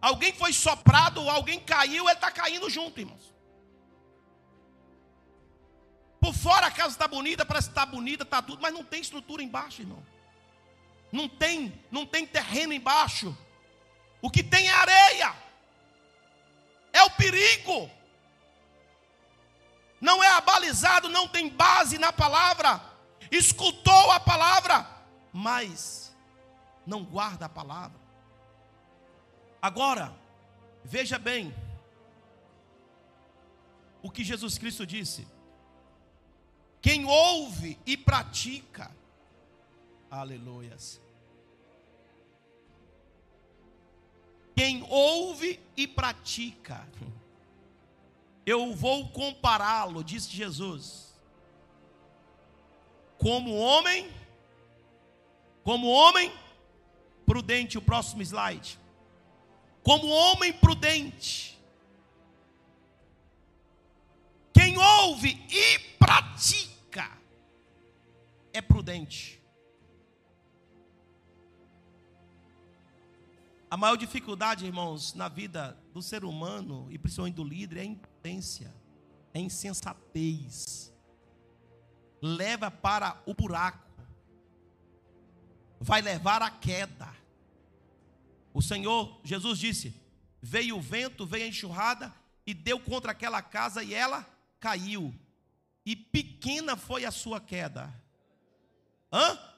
Alguém 0.00 0.32
foi 0.32 0.52
soprado, 0.52 1.28
alguém 1.28 1.60
caiu, 1.60 2.04
ele 2.04 2.12
está 2.12 2.30
caindo 2.30 2.68
junto, 2.68 3.00
irmãos. 3.00 3.32
Por 6.30 6.34
fora 6.36 6.68
a 6.68 6.70
casa 6.70 6.90
está 6.90 7.08
bonita, 7.08 7.44
parece 7.44 7.66
que 7.66 7.72
está 7.72 7.84
bonita, 7.84 8.22
está 8.22 8.40
tudo, 8.40 8.62
mas 8.62 8.72
não 8.72 8.84
tem 8.84 9.00
estrutura 9.00 9.42
embaixo, 9.42 9.82
irmão. 9.82 10.00
Não 11.10 11.28
tem, 11.28 11.84
não 11.90 12.06
tem 12.06 12.24
terreno 12.24 12.72
embaixo. 12.72 13.36
O 14.22 14.30
que 14.30 14.40
tem 14.40 14.68
é 14.68 14.72
areia. 14.72 15.34
É 16.92 17.02
o 17.02 17.10
perigo. 17.10 17.90
Não 20.00 20.22
é 20.22 20.28
abalizado, 20.28 21.08
não 21.08 21.26
tem 21.26 21.48
base 21.48 21.98
na 21.98 22.12
palavra. 22.12 22.80
Escutou 23.28 24.12
a 24.12 24.20
palavra, 24.20 24.86
mas 25.32 26.14
não 26.86 27.02
guarda 27.02 27.46
a 27.46 27.48
palavra. 27.48 27.98
Agora, 29.60 30.16
veja 30.84 31.18
bem 31.18 31.52
o 34.00 34.08
que 34.08 34.22
Jesus 34.22 34.58
Cristo 34.58 34.86
disse. 34.86 35.26
Quem 36.80 37.04
ouve 37.04 37.78
e 37.84 37.96
pratica, 37.96 38.90
aleluias. 40.10 41.00
Quem 44.56 44.84
ouve 44.88 45.60
e 45.76 45.86
pratica. 45.86 46.88
Eu 48.46 48.74
vou 48.74 49.08
compará-lo, 49.10 50.02
disse 50.02 50.30
Jesus, 50.30 51.14
como 53.18 53.54
homem, 53.54 54.10
como 55.62 55.86
homem 55.86 56.32
prudente. 57.26 57.76
O 57.76 57.82
próximo 57.82 58.22
slide. 58.22 58.78
Como 59.82 60.08
homem 60.08 60.52
prudente. 60.52 61.58
Quem 64.52 64.76
ouve 64.78 65.38
e 65.50 65.78
pratica 65.98 66.69
é 68.52 68.60
prudente. 68.60 69.40
A 73.70 73.76
maior 73.76 73.96
dificuldade, 73.96 74.66
irmãos, 74.66 75.14
na 75.14 75.28
vida 75.28 75.78
do 75.94 76.02
ser 76.02 76.24
humano 76.24 76.88
e 76.90 76.98
principalmente 76.98 77.36
do 77.36 77.44
líder 77.44 77.78
é 77.78 77.80
a 77.82 77.84
impotência, 77.84 78.74
é 79.32 79.38
a 79.38 79.42
insensatez. 79.42 80.92
Leva 82.20 82.68
para 82.68 83.22
o 83.24 83.32
buraco, 83.32 83.88
vai 85.78 86.02
levar 86.02 86.42
à 86.42 86.50
queda. 86.50 87.14
O 88.52 88.60
Senhor 88.60 89.20
Jesus 89.22 89.58
disse: 89.58 89.94
Veio 90.42 90.76
o 90.76 90.80
vento, 90.80 91.24
veio 91.24 91.44
a 91.44 91.48
enxurrada 91.48 92.12
e 92.44 92.52
deu 92.52 92.80
contra 92.80 93.12
aquela 93.12 93.40
casa 93.40 93.84
e 93.84 93.94
ela 93.94 94.28
caiu. 94.58 95.14
E 95.86 95.94
pequena 95.94 96.76
foi 96.76 97.04
a 97.04 97.12
sua 97.12 97.40
queda. 97.40 97.94
Hã? 99.12 99.50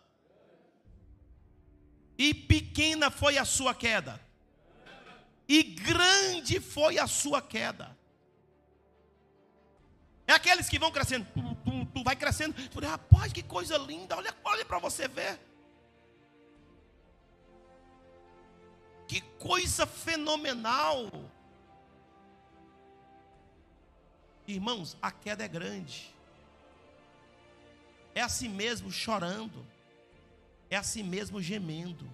e 2.22 2.32
pequena 2.32 3.10
foi 3.10 3.36
a 3.36 3.44
sua 3.44 3.74
queda, 3.74 4.20
e 5.48 5.62
grande 5.62 6.60
foi 6.60 6.98
a 6.98 7.06
sua 7.06 7.42
queda. 7.42 7.96
É 10.26 10.32
aqueles 10.32 10.68
que 10.68 10.78
vão 10.78 10.92
crescendo, 10.92 11.26
tu, 11.34 11.54
tu, 11.64 11.86
tu 11.86 12.04
vai 12.04 12.14
crescendo, 12.14 12.54
tu 12.68 12.80
rapaz, 12.80 13.32
que 13.32 13.42
coisa 13.42 13.76
linda, 13.76 14.16
olha, 14.16 14.34
olha 14.44 14.64
para 14.64 14.78
você 14.78 15.08
ver. 15.08 15.38
Que 19.08 19.20
coisa 19.38 19.84
fenomenal. 19.84 21.10
Irmãos, 24.46 24.96
a 25.02 25.10
queda 25.10 25.44
é 25.44 25.48
grande. 25.48 26.11
É 28.14 28.20
assim 28.20 28.48
mesmo 28.48 28.90
chorando 28.90 29.72
é 30.74 30.76
assim 30.76 31.02
mesmo 31.02 31.42
gemendo. 31.42 32.10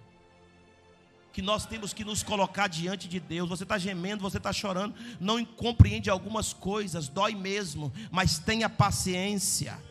Que 1.31 1.41
nós 1.41 1.65
temos 1.65 1.93
que 1.93 2.03
nos 2.03 2.21
colocar 2.21 2.67
diante 2.67 3.07
de 3.07 3.17
Deus. 3.17 3.47
Você 3.47 3.63
está 3.63 3.77
gemendo, 3.77 4.21
você 4.21 4.37
está 4.37 4.51
chorando, 4.51 4.95
não 5.17 5.45
compreende 5.45 6.09
algumas 6.09 6.51
coisas, 6.51 7.07
dói 7.07 7.35
mesmo, 7.35 7.93
mas 8.11 8.37
tenha 8.37 8.69
paciência. 8.69 9.81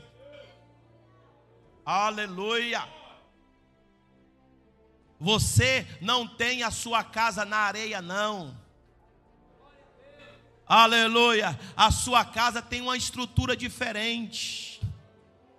Aleluia. 1.85 2.87
Você 5.19 5.87
não 6.03 6.29
tem 6.29 6.63
a 6.63 6.71
sua 6.71 7.03
casa 7.03 7.47
na 7.47 7.57
areia, 7.57 8.03
não. 8.03 8.55
Aleluia. 10.67 11.59
A 11.75 11.91
sua 11.91 12.23
casa 12.23 12.61
tem 12.61 12.83
uma 12.83 12.99
estrutura 12.99 13.57
diferente. 13.57 14.78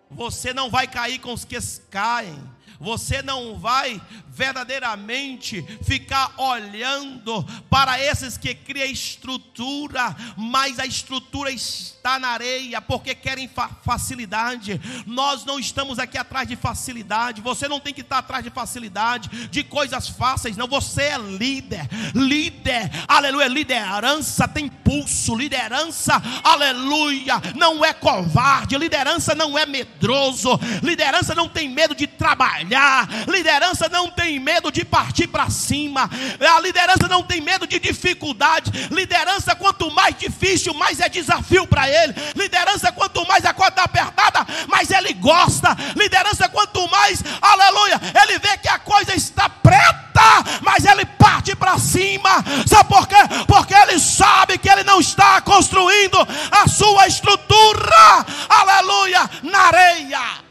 Você 0.10 0.54
não 0.54 0.70
vai 0.70 0.88
cair 0.88 1.20
com 1.20 1.34
os 1.34 1.46
que 1.46 1.58
caem 1.90 2.42
você 2.80 3.22
não 3.22 3.58
vai 3.58 4.02
verdadeiramente 4.30 5.62
ficar 5.84 6.34
olhando 6.38 7.44
para 7.70 8.02
esses 8.02 8.38
que 8.38 8.56
criam 8.56 8.88
estrutura, 8.88 10.16
mas 10.38 10.80
a 10.80 10.86
estrutura 10.86 11.52
está 11.52 12.18
na 12.18 12.30
areia, 12.30 12.82
porque 12.82 13.14
querem 13.14 13.50
fa 13.50 13.70
facilidade. 13.84 14.80
Nós 15.06 15.44
não 15.44 15.60
estamos 15.60 16.00
aqui 16.00 16.18
atrás 16.18 16.48
de 16.48 16.56
facilidade. 16.56 17.42
Você 17.42 17.68
não 17.68 17.82
tem 17.82 17.94
que 17.94 18.00
estar 18.00 18.20
atrás 18.20 18.44
de 18.44 18.50
facilidade, 18.50 19.48
de 19.50 19.64
coisas 19.64 20.08
fáceis, 20.08 20.56
não. 20.56 20.68
Você 20.68 21.04
é 21.04 21.18
líder, 21.18 21.86
líder, 22.16 22.90
aleluia. 23.08 23.48
Liderança 23.48 24.48
tem 24.48 24.70
pulso, 24.70 25.36
liderança, 25.36 26.22
aleluia, 26.44 27.42
não 27.56 27.84
é 27.84 27.94
covarde, 27.94 28.78
liderança 28.78 29.36
não 29.36 29.58
é 29.58 29.66
medroso, 29.66 30.58
liderança 30.82 31.36
não 31.36 31.50
tem 31.50 31.68
medo 31.68 31.94
de 31.94 32.08
trabalhar 32.08 32.69
trabalhar. 32.70 33.10
Liderança 33.28 33.90
não 33.90 34.10
tem 34.10 34.40
medo 34.40 34.72
de 34.72 34.86
partir 34.86 35.28
para 35.28 35.50
cima. 35.50 36.10
A 36.40 36.60
liderança 36.62 37.08
não 37.08 37.24
tem 37.24 37.42
medo 37.42 37.66
de 37.66 37.80
dificuldade. 37.80 38.72
Liderança, 38.92 39.56
quanto 39.56 39.92
mais 39.92 40.16
difícil, 40.18 40.74
mais 40.74 41.00
é 41.00 41.10
desafio 41.10 41.66
para 41.66 41.90
ele. 41.90 42.14
Liderança, 42.36 42.92
quanto 42.92 43.28
mais 43.28 43.44
a 43.44 43.54
corda 43.54 43.70
está 43.70 43.84
apertada, 43.84 44.46
mais 44.68 44.92
ele 44.92 45.14
gosta. 45.14 45.76
Liderança, 45.96 46.48
quanto 46.48 46.88
mais, 46.90 47.24
aleluia, 47.42 48.00
ele 48.22 48.40
vê 48.40 48.58
que 48.58 48.70
a 48.70 48.78
coisa 48.78 49.16
está 49.16 49.50
preta, 49.50 50.60
mas 50.62 50.86
ele 50.86 51.06
parte 51.06 51.56
para 51.56 51.78
cima. 51.78 52.44
Sabe 52.68 52.90
por 52.90 53.08
quê? 53.08 53.16
Porque 53.48 53.74
ele 53.74 54.00
sabe 54.00 54.58
que 54.58 54.70
ele 54.70 54.84
não 54.84 55.00
está 55.00 55.42
construindo 55.42 56.18
a 56.52 56.68
sua 56.68 57.08
estrutura, 57.08 58.26
aleluia, 58.50 59.30
na 59.44 59.60
areia. 59.60 60.49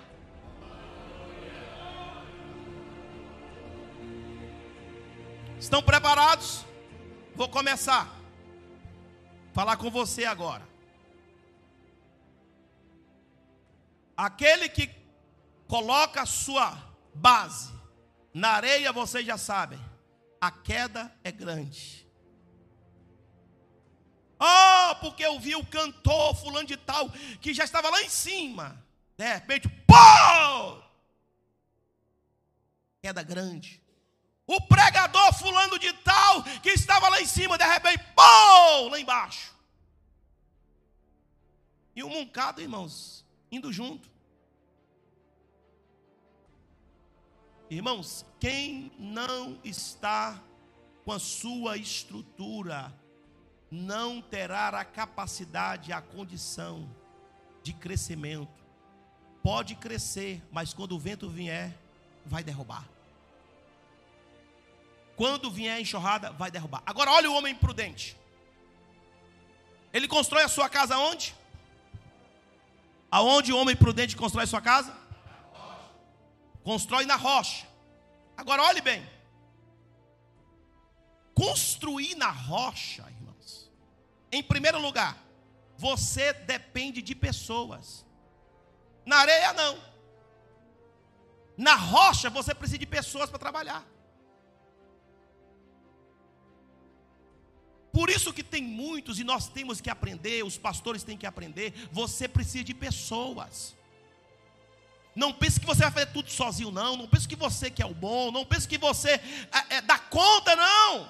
Estão 5.68 5.82
preparados? 5.82 6.64
Vou 7.36 7.46
começar. 7.46 8.10
Falar 9.52 9.76
com 9.76 9.90
você 9.90 10.24
agora. 10.24 10.66
Aquele 14.16 14.70
que 14.70 14.90
coloca 15.66 16.22
a 16.22 16.26
sua 16.26 16.74
base 17.12 17.70
na 18.32 18.52
areia, 18.52 18.94
vocês 18.94 19.26
já 19.26 19.36
sabem, 19.36 19.78
a 20.40 20.50
queda 20.50 21.14
é 21.22 21.30
grande. 21.30 22.08
Oh, 24.40 24.94
porque 25.02 25.22
eu 25.22 25.38
vi 25.38 25.54
o 25.54 25.66
cantor 25.66 26.34
fulano 26.34 26.66
de 26.66 26.78
tal 26.78 27.10
que 27.42 27.52
já 27.52 27.64
estava 27.64 27.90
lá 27.90 28.00
em 28.00 28.08
cima. 28.08 28.82
De 29.18 29.34
repente, 29.34 29.68
pô! 29.86 30.82
Queda 33.02 33.22
grande. 33.22 33.86
O 34.48 34.62
pregador 34.62 35.34
fulano 35.34 35.78
de 35.78 35.92
tal, 35.92 36.42
que 36.62 36.70
estava 36.70 37.10
lá 37.10 37.20
em 37.20 37.26
cima, 37.26 37.58
de 37.58 37.64
repente, 37.64 38.02
pô, 38.16 38.88
lá 38.88 38.98
embaixo. 38.98 39.54
E 41.94 42.02
o 42.02 42.08
moncado, 42.08 42.62
irmãos, 42.62 43.26
indo 43.52 43.70
junto. 43.70 44.08
Irmãos, 47.68 48.24
quem 48.40 48.90
não 48.98 49.60
está 49.62 50.42
com 51.04 51.12
a 51.12 51.18
sua 51.18 51.76
estrutura, 51.76 52.90
não 53.70 54.22
terá 54.22 54.68
a 54.68 54.84
capacidade, 54.84 55.92
a 55.92 56.00
condição 56.00 56.88
de 57.62 57.74
crescimento. 57.74 58.64
Pode 59.42 59.74
crescer, 59.74 60.42
mas 60.50 60.72
quando 60.72 60.92
o 60.92 60.98
vento 60.98 61.28
vier, 61.28 61.76
vai 62.24 62.42
derrubar. 62.42 62.88
Quando 65.18 65.50
vier 65.50 65.74
a 65.74 65.80
enxurrada, 65.80 66.30
vai 66.30 66.48
derrubar. 66.48 66.80
Agora 66.86 67.10
olha 67.10 67.28
o 67.28 67.34
homem 67.34 67.52
prudente. 67.52 68.16
Ele 69.92 70.06
constrói 70.06 70.44
a 70.44 70.48
sua 70.48 70.68
casa 70.68 70.96
onde? 70.96 71.34
Aonde 73.10 73.52
o 73.52 73.58
homem 73.58 73.74
prudente 73.74 74.16
constrói 74.16 74.46
sua 74.46 74.60
casa? 74.60 74.96
Constrói 76.62 77.04
na 77.04 77.16
rocha. 77.16 77.66
Agora 78.36 78.62
olhe 78.62 78.80
bem. 78.80 79.04
Construir 81.34 82.14
na 82.14 82.30
rocha, 82.30 83.02
irmãos. 83.10 83.68
Em 84.30 84.40
primeiro 84.40 84.78
lugar, 84.78 85.18
você 85.76 86.32
depende 86.32 87.02
de 87.02 87.16
pessoas. 87.16 88.06
Na 89.04 89.16
areia 89.16 89.52
não. 89.52 89.82
Na 91.56 91.74
rocha 91.74 92.30
você 92.30 92.54
precisa 92.54 92.78
de 92.78 92.86
pessoas 92.86 93.28
para 93.28 93.40
trabalhar. 93.40 93.84
Por 97.98 98.10
isso 98.10 98.32
que 98.32 98.44
tem 98.44 98.62
muitos, 98.62 99.18
e 99.18 99.24
nós 99.24 99.48
temos 99.48 99.80
que 99.80 99.90
aprender, 99.90 100.44
os 100.44 100.56
pastores 100.56 101.02
têm 101.02 101.18
que 101.18 101.26
aprender, 101.26 101.74
você 101.90 102.28
precisa 102.28 102.62
de 102.62 102.72
pessoas. 102.72 103.74
Não 105.16 105.32
pense 105.32 105.58
que 105.58 105.66
você 105.66 105.82
vai 105.82 105.90
fazer 105.90 106.12
tudo 106.12 106.30
sozinho, 106.30 106.70
não. 106.70 106.96
Não 106.96 107.08
pense 107.08 107.26
que 107.26 107.34
você 107.34 107.68
que 107.72 107.82
é 107.82 107.86
o 107.86 107.92
bom. 107.92 108.30
Não 108.30 108.46
pense 108.46 108.68
que 108.68 108.78
você 108.78 109.10
é, 109.10 109.22
é, 109.70 109.80
dá 109.80 109.98
conta, 109.98 110.54
não. 110.54 111.08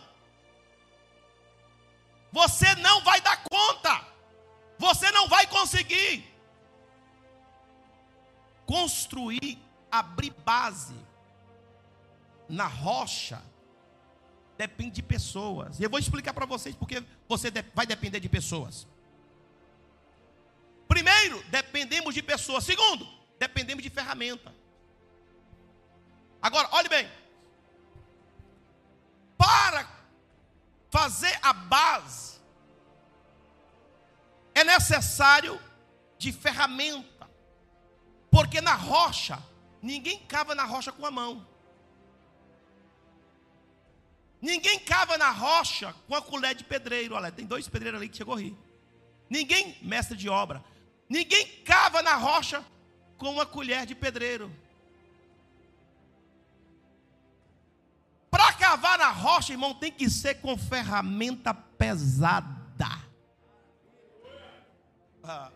Você 2.33 2.75
não 2.77 3.03
vai 3.03 3.21
dar 3.21 3.37
conta. 3.51 4.07
Você 4.79 5.11
não 5.11 5.29
vai 5.29 5.47
conseguir 5.47 6.25
construir, 8.65 9.59
abrir 9.91 10.35
base 10.43 10.97
na 12.49 12.67
rocha 12.67 13.43
depende 14.59 14.97
de 14.97 15.03
pessoas. 15.03 15.79
E 15.79 15.85
eu 15.85 15.89
vou 15.89 16.01
explicar 16.01 16.35
para 16.35 16.45
vocês 16.45 16.75
porque 16.75 17.03
você 17.29 17.51
vai 17.73 17.87
depender 17.87 18.19
de 18.19 18.29
pessoas. 18.29 18.89
Primeiro, 20.89 21.43
dependemos 21.45 22.13
de 22.13 22.23
pessoas. 22.23 22.65
Segundo, 22.65 23.07
dependemos 23.39 23.85
de 23.85 23.89
ferramenta. 23.89 24.53
Agora, 26.43 26.69
olhe 26.73 26.89
bem. 26.89 27.09
Para 29.37 29.89
fazer 30.91 31.39
a 31.41 31.53
base, 31.53 32.41
é 34.55 34.65
necessário 34.65 35.61
de 36.19 36.33
ferramenta. 36.33 37.31
Porque 38.29 38.61
na 38.61 38.75
rocha, 38.75 39.41
ninguém 39.81 40.19
cava 40.27 40.53
na 40.55 40.65
rocha 40.65 40.91
com 40.91 41.07
a 41.07 41.11
mão. 41.13 41.47
Ninguém 44.41 44.79
cava 44.79 45.19
na 45.19 45.31
rocha 45.31 45.95
com 46.07 46.15
a 46.15 46.23
colher 46.23 46.55
de 46.55 46.65
pedreiro. 46.65 47.15
Olha, 47.15 47.33
tem 47.33 47.45
dois 47.45 47.69
pedreiros 47.69 48.01
ali 48.01 48.09
que 48.09 48.17
chegou 48.17 48.35
a 48.35 48.41
rir. 48.41 48.57
Ninguém, 49.29 49.77
mestre 49.83 50.17
de 50.17 50.29
obra, 50.29 50.65
ninguém 51.09 51.47
cava 51.65 52.03
na 52.03 52.15
rocha 52.15 52.65
com 53.17 53.31
uma 53.31 53.45
colher 53.45 53.85
de 53.85 53.95
pedreiro. 53.95 54.51
Para 58.31 58.53
cavar 58.53 58.99
na 58.99 59.11
rocha, 59.11 59.53
irmão, 59.53 59.75
tem 59.75 59.91
que 59.91 60.09
ser 60.09 60.37
com 60.37 60.57
ferramenta 60.57 61.53
pesada. 61.53 62.59
Ah. 65.25 65.51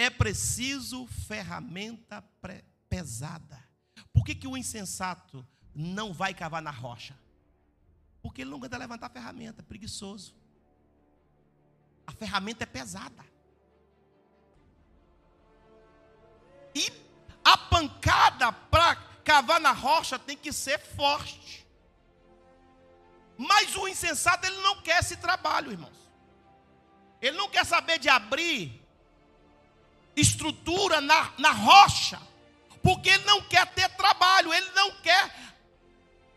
É 0.00 0.08
preciso 0.08 1.06
ferramenta 1.06 2.24
pesada. 2.88 3.62
Por 4.14 4.24
que, 4.24 4.34
que 4.34 4.48
o 4.48 4.56
insensato 4.56 5.46
não 5.74 6.10
vai 6.14 6.32
cavar 6.32 6.62
na 6.62 6.70
rocha? 6.70 7.14
Porque 8.22 8.40
ele 8.40 8.48
não 8.48 8.56
aguenta 8.56 8.78
levantar 8.78 9.08
a 9.08 9.10
ferramenta, 9.10 9.62
preguiçoso. 9.62 10.34
A 12.06 12.12
ferramenta 12.12 12.64
é 12.64 12.66
pesada. 12.66 13.22
E 16.74 16.90
a 17.44 17.58
pancada 17.58 18.50
para 18.50 18.96
cavar 19.22 19.60
na 19.60 19.72
rocha 19.72 20.18
tem 20.18 20.34
que 20.34 20.50
ser 20.50 20.78
forte. 20.78 21.68
Mas 23.36 23.76
o 23.76 23.86
insensato, 23.86 24.46
ele 24.46 24.62
não 24.62 24.80
quer 24.80 25.00
esse 25.00 25.18
trabalho, 25.18 25.72
irmãos. 25.72 26.10
Ele 27.20 27.36
não 27.36 27.50
quer 27.50 27.66
saber 27.66 27.98
de 27.98 28.08
abrir 28.08 28.80
estrutura 30.16 31.00
na, 31.00 31.32
na 31.38 31.50
rocha, 31.52 32.20
porque 32.82 33.08
ele 33.10 33.24
não 33.24 33.42
quer 33.42 33.66
ter 33.74 33.88
trabalho, 33.90 34.52
ele 34.52 34.70
não 34.70 34.90
quer 35.00 35.54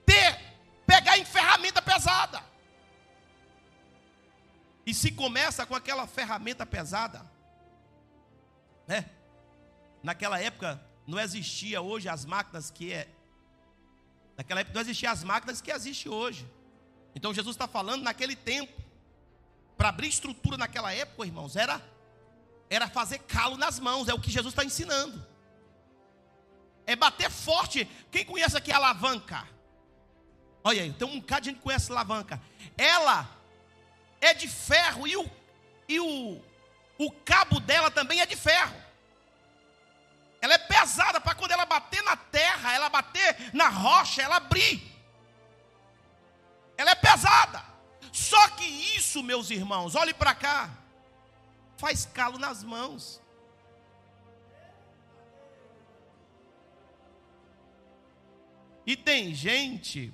ter, 0.06 0.40
pegar 0.86 1.18
em 1.18 1.26
ferramenta 1.26 1.82
pesada. 1.82 2.44
E 4.86 4.94
se 4.94 5.12
começa 5.12 5.66
com 5.66 5.76
aquela 5.76 6.06
ferramenta 6.06 6.66
pesada, 6.66 7.26
né? 8.86 9.10
Naquela 10.02 10.40
época 10.40 10.82
não 11.08 11.20
existia 11.20 11.82
hoje 11.82 12.10
as 12.10 12.26
máquinas 12.26 12.70
que 12.70 12.92
é. 12.92 13.08
Naquela 14.36 14.60
época 14.60 14.74
não 14.74 14.82
existia 14.82 15.12
as 15.12 15.24
máquinas 15.24 15.62
que 15.62 15.72
existe 15.72 16.10
hoje. 16.10 16.46
Então 17.16 17.34
Jesus 17.34 17.56
está 17.56 17.68
falando 17.68 18.04
naquele 18.04 18.36
tempo. 18.36 18.82
Para 19.78 19.90
abrir 19.90 20.08
estrutura 20.08 20.58
naquela 20.58 20.94
época, 20.94 21.26
irmãos, 21.26 21.56
era 21.56 21.82
era 22.74 22.88
fazer 22.88 23.20
calo 23.20 23.56
nas 23.56 23.80
mãos, 23.80 24.08
é 24.08 24.14
o 24.14 24.20
que 24.20 24.32
Jesus 24.32 24.52
está 24.52 24.64
ensinando. 24.64 25.24
É 26.86 26.96
bater 26.96 27.30
forte. 27.30 27.86
Quem 28.12 28.26
conhece 28.26 28.58
aqui 28.58 28.72
a 28.72 28.78
alavanca? 28.78 29.48
Olha 30.64 30.82
aí, 30.82 30.92
tem 30.92 31.08
um 31.08 31.20
bocado 31.20 31.42
de 31.42 31.50
gente 31.50 31.58
que 31.58 31.64
conhece 31.64 31.92
a 31.92 31.96
alavanca. 31.96 32.42
Ela 32.78 33.30
é 34.20 34.34
de 34.34 34.48
ferro 34.48 35.08
e 35.08 35.16
o, 35.16 35.30
e 35.88 36.00
o, 36.00 36.42
o 36.98 37.12
cabo 37.24 37.60
dela 37.60 37.92
também 37.92 38.22
é 38.22 38.26
de 38.26 38.36
ferro. 38.36 38.76
Ela 40.42 40.56
é 40.56 40.58
pesada 40.58 41.22
para 41.22 41.36
quando 41.36 41.52
ela 41.52 41.66
bater 41.66 42.02
na 42.04 42.18
terra, 42.18 42.74
ela 42.74 42.90
bater 42.90 43.54
na 43.54 43.70
rocha, 43.70 44.22
ela 44.22 44.38
abrir. 44.38 44.82
Ela 46.76 46.92
é 46.92 46.96
pesada. 46.96 47.64
Só 48.12 48.50
que 48.50 48.66
isso, 48.66 49.24
meus 49.24 49.50
irmãos, 49.52 49.96
olhe 49.96 50.14
para 50.14 50.34
cá 50.34 50.83
faz 51.78 52.06
calo 52.06 52.38
nas 52.38 52.64
mãos. 52.64 53.22
E 58.86 58.96
tem 58.98 59.34
gente, 59.34 60.14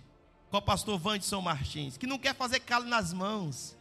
com 0.51 0.57
o 0.57 0.61
pastor 0.61 1.01
Wanderson 1.03 1.41
Martins, 1.41 1.97
que 1.97 2.05
não 2.05 2.19
quer 2.19 2.35
fazer 2.35 2.59
calo 2.59 2.85
nas 2.85 3.11
mãos. 3.11 3.77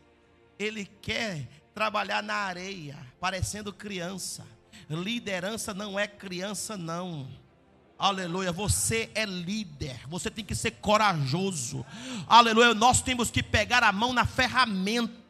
Ele 0.59 0.87
quer 0.87 1.47
trabalhar 1.75 2.23
na 2.23 2.35
areia, 2.35 2.97
parecendo 3.21 3.73
criança. 3.73 4.47
Liderança 4.89 5.75
não 5.75 5.99
é 5.99 6.07
criança, 6.07 6.77
não. 6.77 7.29
Aleluia, 7.99 8.53
você 8.53 9.11
é 9.15 9.25
líder, 9.25 10.01
você 10.09 10.31
tem 10.31 10.45
que 10.45 10.55
ser 10.55 10.71
corajoso. 10.73 11.85
Aleluia, 12.27 12.73
nós 12.73 13.03
temos 13.03 13.31
que 13.31 13.43
pegar 13.43 13.83
a 13.83 13.93
mão 13.93 14.13
na 14.13 14.25
ferramenta 14.25 15.28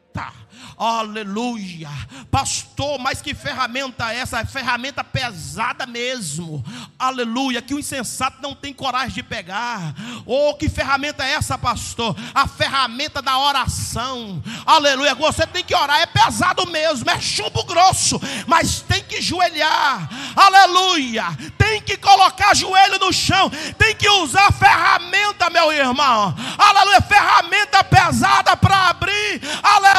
Aleluia. 0.77 1.89
Pastor, 2.31 2.97
mas 2.99 3.21
que 3.21 3.33
ferramenta 3.33 4.13
é 4.13 4.19
essa? 4.19 4.39
É 4.39 4.45
ferramenta 4.45 5.03
pesada 5.03 5.85
mesmo. 5.85 6.63
Aleluia. 6.97 7.61
Que 7.61 7.73
o 7.73 7.79
insensato 7.79 8.41
não 8.41 8.55
tem 8.55 8.73
coragem 8.73 9.15
de 9.15 9.23
pegar. 9.23 9.93
Oh, 10.25 10.53
que 10.53 10.69
ferramenta 10.69 11.23
é 11.23 11.33
essa, 11.33 11.57
pastor? 11.57 12.15
A 12.33 12.47
ferramenta 12.47 13.21
da 13.21 13.37
oração. 13.37 14.41
Aleluia. 14.65 15.13
Você 15.15 15.45
tem 15.45 15.63
que 15.63 15.75
orar. 15.75 15.99
É 15.99 16.05
pesado 16.05 16.65
mesmo. 16.67 17.09
É 17.09 17.19
chumbo 17.19 17.63
grosso. 17.65 18.19
Mas 18.47 18.81
tem 18.81 19.03
que 19.03 19.21
joelhar. 19.21 20.09
Aleluia. 20.35 21.25
Tem 21.57 21.81
que 21.81 21.97
colocar 21.97 22.55
joelho 22.55 22.99
no 22.99 23.11
chão. 23.11 23.51
Tem 23.77 23.93
que 23.95 24.09
usar 24.09 24.51
ferramenta, 24.53 25.49
meu 25.49 25.73
irmão. 25.73 26.33
Aleluia. 26.57 27.01
Ferramenta 27.01 27.83
pesada 27.83 28.55
para 28.55 28.89
abrir. 28.89 29.41
Aleluia 29.61 29.98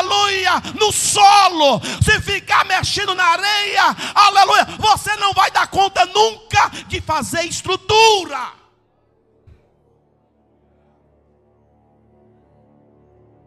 no 0.79 0.93
solo, 0.93 1.81
se 2.03 2.21
ficar 2.21 2.65
mexendo 2.65 3.15
na 3.15 3.25
areia, 3.25 3.85
aleluia, 4.15 4.65
você 4.79 5.15
não 5.17 5.33
vai 5.33 5.51
dar 5.51 5.67
conta 5.69 6.05
nunca 6.07 6.69
de 6.89 7.01
fazer 7.01 7.43
estrutura. 7.43 8.53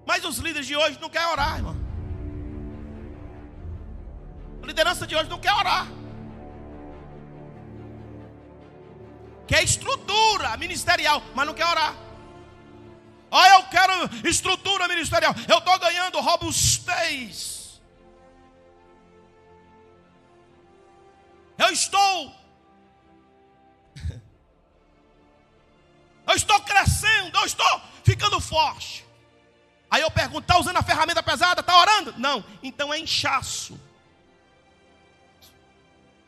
Mas 0.06 0.26
os 0.26 0.38
líderes 0.38 0.68
de 0.68 0.76
hoje 0.76 1.00
não 1.02 1.10
querem 1.10 1.28
orar, 1.30 1.58
irmão. 1.58 1.76
A 4.62 4.66
liderança 4.66 5.08
de 5.08 5.16
hoje 5.16 5.30
não 5.30 5.40
quer 5.40 5.54
orar. 5.54 5.88
Quer 9.48 9.64
estrutura 9.64 10.56
ministerial, 10.58 11.22
mas 11.36 11.46
não 11.46 11.54
quer 11.54 11.66
orar. 11.66 11.96
Ah, 13.36 13.50
eu 13.56 13.64
quero 13.64 13.94
estrutura 14.28 14.88
ministerial. 14.88 15.34
Eu 15.50 15.58
estou 15.58 15.80
ganhando 15.80 16.20
robustez. 16.20 17.82
Eu 21.58 21.72
estou. 21.72 22.36
Eu 26.28 26.36
estou 26.36 26.60
crescendo. 26.62 27.36
Eu 27.38 27.46
estou 27.46 27.82
ficando 28.04 28.40
forte. 28.40 29.04
Aí 29.90 30.02
eu 30.02 30.12
pergunto: 30.12 30.42
está 30.42 30.60
usando 30.60 30.78
a 30.78 30.84
ferramenta 30.84 31.24
pesada? 31.24 31.62
Está 31.62 31.76
orando? 31.76 32.14
Não. 32.18 32.46
Então 32.62 32.94
é 32.94 33.00
inchaço. 33.00 33.80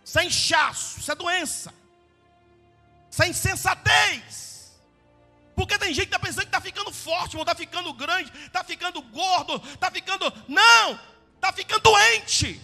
Isso 0.03 0.19
é 0.19 0.25
inchaço. 0.25 0.99
Isso 0.99 1.11
é 1.11 1.15
doença. 1.15 1.73
Isso 3.11 3.23
é 3.23 3.27
insensatez. 3.27 4.44
Porque 5.55 5.77
tem 5.77 5.93
gente 5.93 6.07
que 6.07 6.15
está 6.15 6.19
pensando 6.19 6.41
que 6.41 6.47
está 6.47 6.61
ficando 6.61 6.91
forte, 6.91 7.37
está 7.37 7.55
ficando 7.55 7.93
grande, 7.93 8.31
está 8.45 8.63
ficando 8.63 9.01
gordo, 9.01 9.61
está 9.73 9.89
ficando. 9.89 10.31
Não! 10.47 10.99
Está 11.35 11.53
ficando 11.53 11.81
doente. 11.81 12.61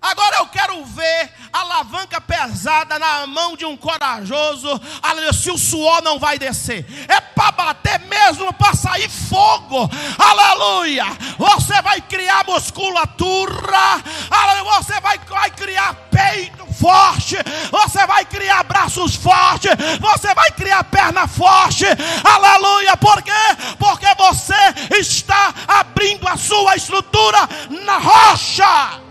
Agora 0.00 0.36
eu 0.36 0.46
quero 0.48 0.84
ver 0.84 1.32
a 1.52 1.60
alavanca 1.60 2.20
pesada 2.20 2.98
na 2.98 3.26
mão 3.26 3.56
de 3.56 3.64
um 3.64 3.76
corajoso. 3.76 4.68
Aleluia, 5.02 5.32
se 5.32 5.50
o 5.50 5.56
suor 5.56 6.02
não 6.02 6.18
vai 6.18 6.38
descer, 6.38 6.86
é 7.08 7.20
para 7.20 7.52
bater 7.52 8.00
mesmo, 8.00 8.52
para 8.52 8.74
sair 8.74 9.08
fogo. 9.08 9.90
Aleluia. 10.18 11.06
Você 11.38 11.80
vai 11.80 12.00
criar 12.02 12.44
musculatura. 12.46 14.02
Aleluia, 14.30 14.82
você 14.82 15.00
vai, 15.00 15.18
vai 15.18 15.50
criar 15.50 15.94
peito 16.10 16.64
forte. 16.74 17.36
Você 17.70 18.06
vai 18.06 18.24
criar 18.24 18.62
braços 18.64 19.14
fortes. 19.14 19.70
Você 20.00 20.34
vai 20.34 20.50
criar 20.50 20.84
perna 20.84 21.26
forte. 21.26 21.86
Aleluia. 22.22 22.96
Por 22.96 23.22
quê? 23.22 23.32
Porque 23.78 24.06
você 24.16 24.98
está 24.98 25.54
abrindo 25.66 26.28
a 26.28 26.36
sua 26.36 26.76
estrutura 26.76 27.38
na 27.70 27.98
rocha. 27.98 29.03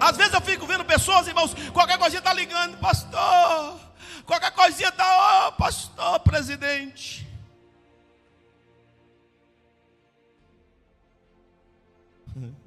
Às 0.00 0.16
vezes 0.16 0.32
eu 0.34 0.40
fico 0.40 0.66
vendo 0.66 0.84
pessoas, 0.84 1.26
irmãos, 1.26 1.54
qualquer 1.72 1.98
coisinha 1.98 2.20
está 2.20 2.32
ligando, 2.32 2.78
pastor. 2.78 3.80
Qualquer 4.24 4.50
coisinha 4.52 4.88
está, 4.88 5.48
oh, 5.48 5.52
pastor, 5.52 6.20
presidente. 6.20 7.26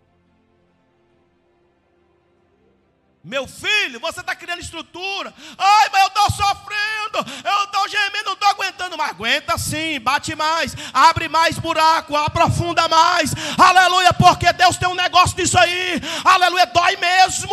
Meu 3.23 3.47
filho, 3.47 3.99
você 3.99 4.21
está 4.21 4.35
criando 4.35 4.61
estrutura. 4.61 5.33
Ai, 5.57 5.89
mas 5.91 6.01
eu 6.01 6.07
estou 6.07 6.31
sofrendo, 6.31 6.78
eu 7.19 7.63
estou 7.63 7.87
gemendo, 7.87 8.25
não 8.25 8.33
estou 8.33 8.49
aguentando 8.49 8.97
mais. 8.97 9.09
Aguenta 9.11 9.57
sim, 9.57 9.99
bate 9.99 10.35
mais, 10.35 10.75
abre 10.93 11.27
mais 11.27 11.57
buraco, 11.57 12.15
aprofunda 12.15 12.87
mais. 12.87 13.33
Aleluia, 13.57 14.13
porque 14.13 14.51
Deus 14.53 14.77
tem 14.77 14.87
um 14.87 14.95
negócio 14.95 15.35
disso 15.35 15.57
aí. 15.57 16.01
Aleluia, 16.23 16.65
dói 16.67 16.95
mesmo. 16.97 17.49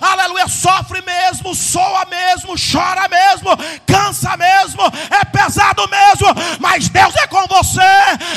Aleluia, 0.00 0.48
sofre 0.48 1.00
mesmo, 1.02 1.54
soa 1.54 2.04
mesmo, 2.06 2.54
chora 2.56 3.08
mesmo, 3.08 3.50
cansa 3.86 4.36
mesmo, 4.36 4.82
é 5.10 5.24
pesado 5.24 5.88
mesmo. 5.88 6.28
Mas 6.60 6.88
Deus 6.88 7.14
é 7.16 7.26
com 7.26 7.46
você. 7.46 7.80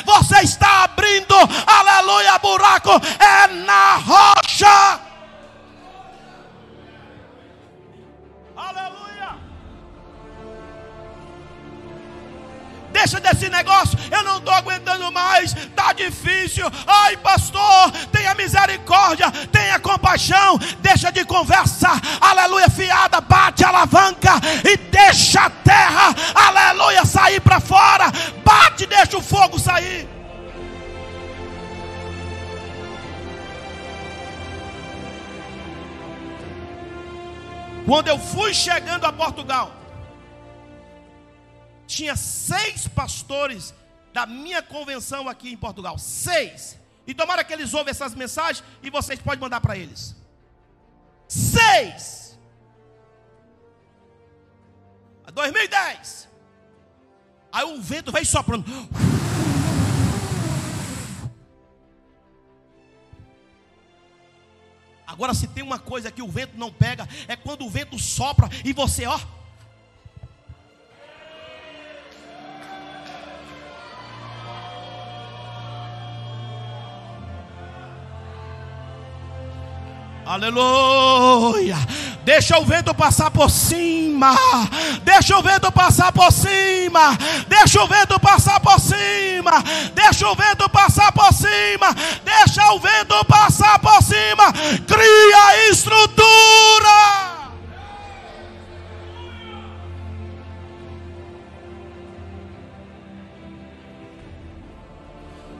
Você 0.06 0.42
está 0.42 0.84
abrindo, 0.84 1.36
aleluia, 1.66 2.38
buraco 2.40 2.92
é 3.20 3.48
na 3.48 3.96
rocha. 3.96 5.09
Deixa 13.10 13.20
desse 13.22 13.50
negócio, 13.50 13.98
eu 14.12 14.24
não 14.24 14.38
estou 14.38 14.54
aguentando 14.54 15.12
mais, 15.12 15.56
está 15.56 15.94
difícil. 15.94 16.64
Ai, 16.86 17.18
pastor, 17.18 17.92
tenha 18.12 18.36
misericórdia, 18.36 19.32
tenha 19.52 19.80
compaixão. 19.80 20.60
Deixa 20.78 21.12
de 21.12 21.26
conversa, 21.26 21.90
aleluia, 22.22 22.70
fiada, 22.70 23.20
bate 23.20 23.64
a 23.64 23.70
alavanca 23.70 24.34
e 24.64 24.78
deixa 24.78 25.42
a 25.42 25.50
terra, 25.50 26.16
aleluia, 26.36 27.04
sair 27.04 27.42
para 27.42 27.60
fora. 27.60 28.12
Bate, 28.46 28.86
deixa 28.86 29.18
o 29.18 29.24
fogo 29.24 29.58
sair. 29.58 30.08
Quando 37.88 38.08
eu 38.08 38.20
fui 38.20 38.54
chegando 38.54 39.06
a 39.06 39.12
Portugal, 39.12 39.79
tinha 41.90 42.16
seis 42.16 42.88
pastores 42.88 43.74
da 44.14 44.26
minha 44.26 44.62
convenção 44.62 45.28
aqui 45.28 45.52
em 45.52 45.58
Portugal. 45.58 45.98
Seis. 45.98 46.78
E 47.08 47.14
tomara 47.16 47.44
que 47.44 47.52
eles 47.52 47.74
ouvem 47.74 47.90
essas 47.90 48.14
mensagens 48.14 48.64
e 48.84 48.90
vocês 48.92 49.20
podem 49.20 49.40
mandar 49.40 49.60
para 49.60 49.76
eles. 49.76 50.16
Seis. 51.28 52.38
2010. 55.34 56.30
Aí 57.52 57.64
o 57.66 57.82
vento 57.82 58.12
veio 58.12 58.26
soprando. 58.26 58.66
Agora, 65.08 65.34
se 65.34 65.48
tem 65.48 65.64
uma 65.64 65.80
coisa 65.80 66.12
que 66.12 66.22
o 66.22 66.28
vento 66.30 66.56
não 66.56 66.72
pega, 66.72 67.10
é 67.28 67.36
quando 67.36 67.66
o 67.66 67.70
vento 67.70 67.98
sopra 67.98 68.48
e 68.64 68.74
você, 68.74 69.08
ó. 69.08 69.20
Aleluia. 80.30 81.76
Deixa 82.24 82.60
o 82.60 82.64
vento 82.64 82.94
passar 82.94 83.32
por 83.32 83.50
cima. 83.50 84.36
Deixa 85.02 85.36
o 85.36 85.42
vento 85.42 85.72
passar 85.72 86.12
por 86.12 86.32
cima. 86.32 87.18
Deixa 87.48 87.82
o 87.82 87.88
vento 87.88 88.20
passar 88.20 88.60
por 88.60 88.80
cima. 88.80 89.64
Deixa 89.96 90.30
o 90.30 90.36
vento 90.36 90.70
passar 90.70 91.12
por 91.14 91.34
cima. 91.34 91.96
Deixa 92.24 92.74
o 92.74 92.80
vento 92.80 93.26
passar 93.26 93.80
por 93.80 94.04
cima. 94.04 94.54
Cria 94.86 95.72
estrutura. 95.72 96.20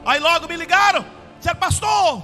Aí 0.06 0.20
logo 0.20 0.46
me 0.46 0.56
ligaram. 0.56 1.04
Disseram, 1.38 1.58
pastor, 1.58 2.22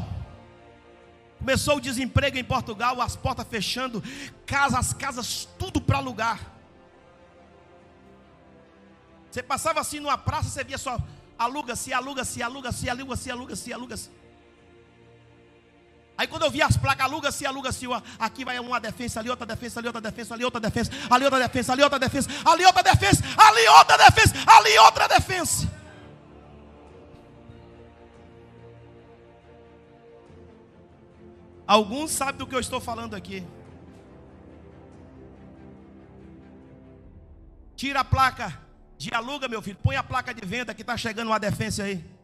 Começou 1.46 1.76
o 1.76 1.80
desemprego 1.80 2.36
em 2.36 2.42
Portugal, 2.42 3.00
as 3.00 3.14
portas 3.14 3.46
fechando, 3.48 4.02
casas, 4.44 4.78
as 4.80 4.92
casas, 4.92 5.48
tudo 5.56 5.80
para 5.80 5.98
alugar. 5.98 6.40
Você 9.30 9.44
passava 9.44 9.78
assim 9.78 10.00
numa 10.00 10.18
praça, 10.18 10.48
você 10.48 10.64
via 10.64 10.76
só 10.76 10.98
aluga-se, 11.38 11.92
aluga-se, 11.92 12.42
aluga-se, 12.42 12.90
aluga-se, 12.90 13.30
aluga-se, 13.30 13.72
aluga-se. 13.72 14.10
Aí 16.18 16.26
quando 16.26 16.42
eu 16.42 16.50
vi 16.50 16.60
as 16.60 16.76
placas, 16.76 17.06
aluga-se, 17.06 17.46
aluga-se, 17.46 17.86
aqui 18.18 18.44
vai 18.44 18.58
uma 18.58 18.80
defesa, 18.80 19.20
ali 19.20 19.30
outra 19.30 19.46
defesa, 19.46 19.78
ali 19.78 19.86
outra 19.86 20.00
defesa, 20.00 20.34
ali 20.34 20.44
outra 20.44 20.60
defesa, 20.60 20.90
ali 21.08 21.22
outra 21.22 21.38
defesa, 21.38 21.72
ali 21.72 21.82
outra 21.84 21.98
defesa, 22.00 22.28
ali 22.44 22.64
outra 22.64 22.82
defesa, 22.82 23.22
ali 23.38 23.68
outra 23.68 23.96
defesa, 23.98 24.34
ali 24.48 24.78
outra 24.78 25.06
defesa. 25.06 25.75
Alguns 31.66 32.12
sabem 32.12 32.36
do 32.36 32.46
que 32.46 32.54
eu 32.54 32.60
estou 32.60 32.80
falando 32.80 33.14
aqui. 33.14 33.44
Tira 37.74 38.00
a 38.00 38.04
placa 38.04 38.58
de 38.96 39.12
aluga, 39.12 39.48
meu 39.48 39.60
filho. 39.60 39.76
Põe 39.82 39.96
a 39.96 40.02
placa 40.02 40.32
de 40.32 40.46
venda 40.46 40.72
que 40.72 40.82
está 40.82 40.96
chegando 40.96 41.28
uma 41.28 41.40
defesa 41.40 41.84
aí. 41.84 42.02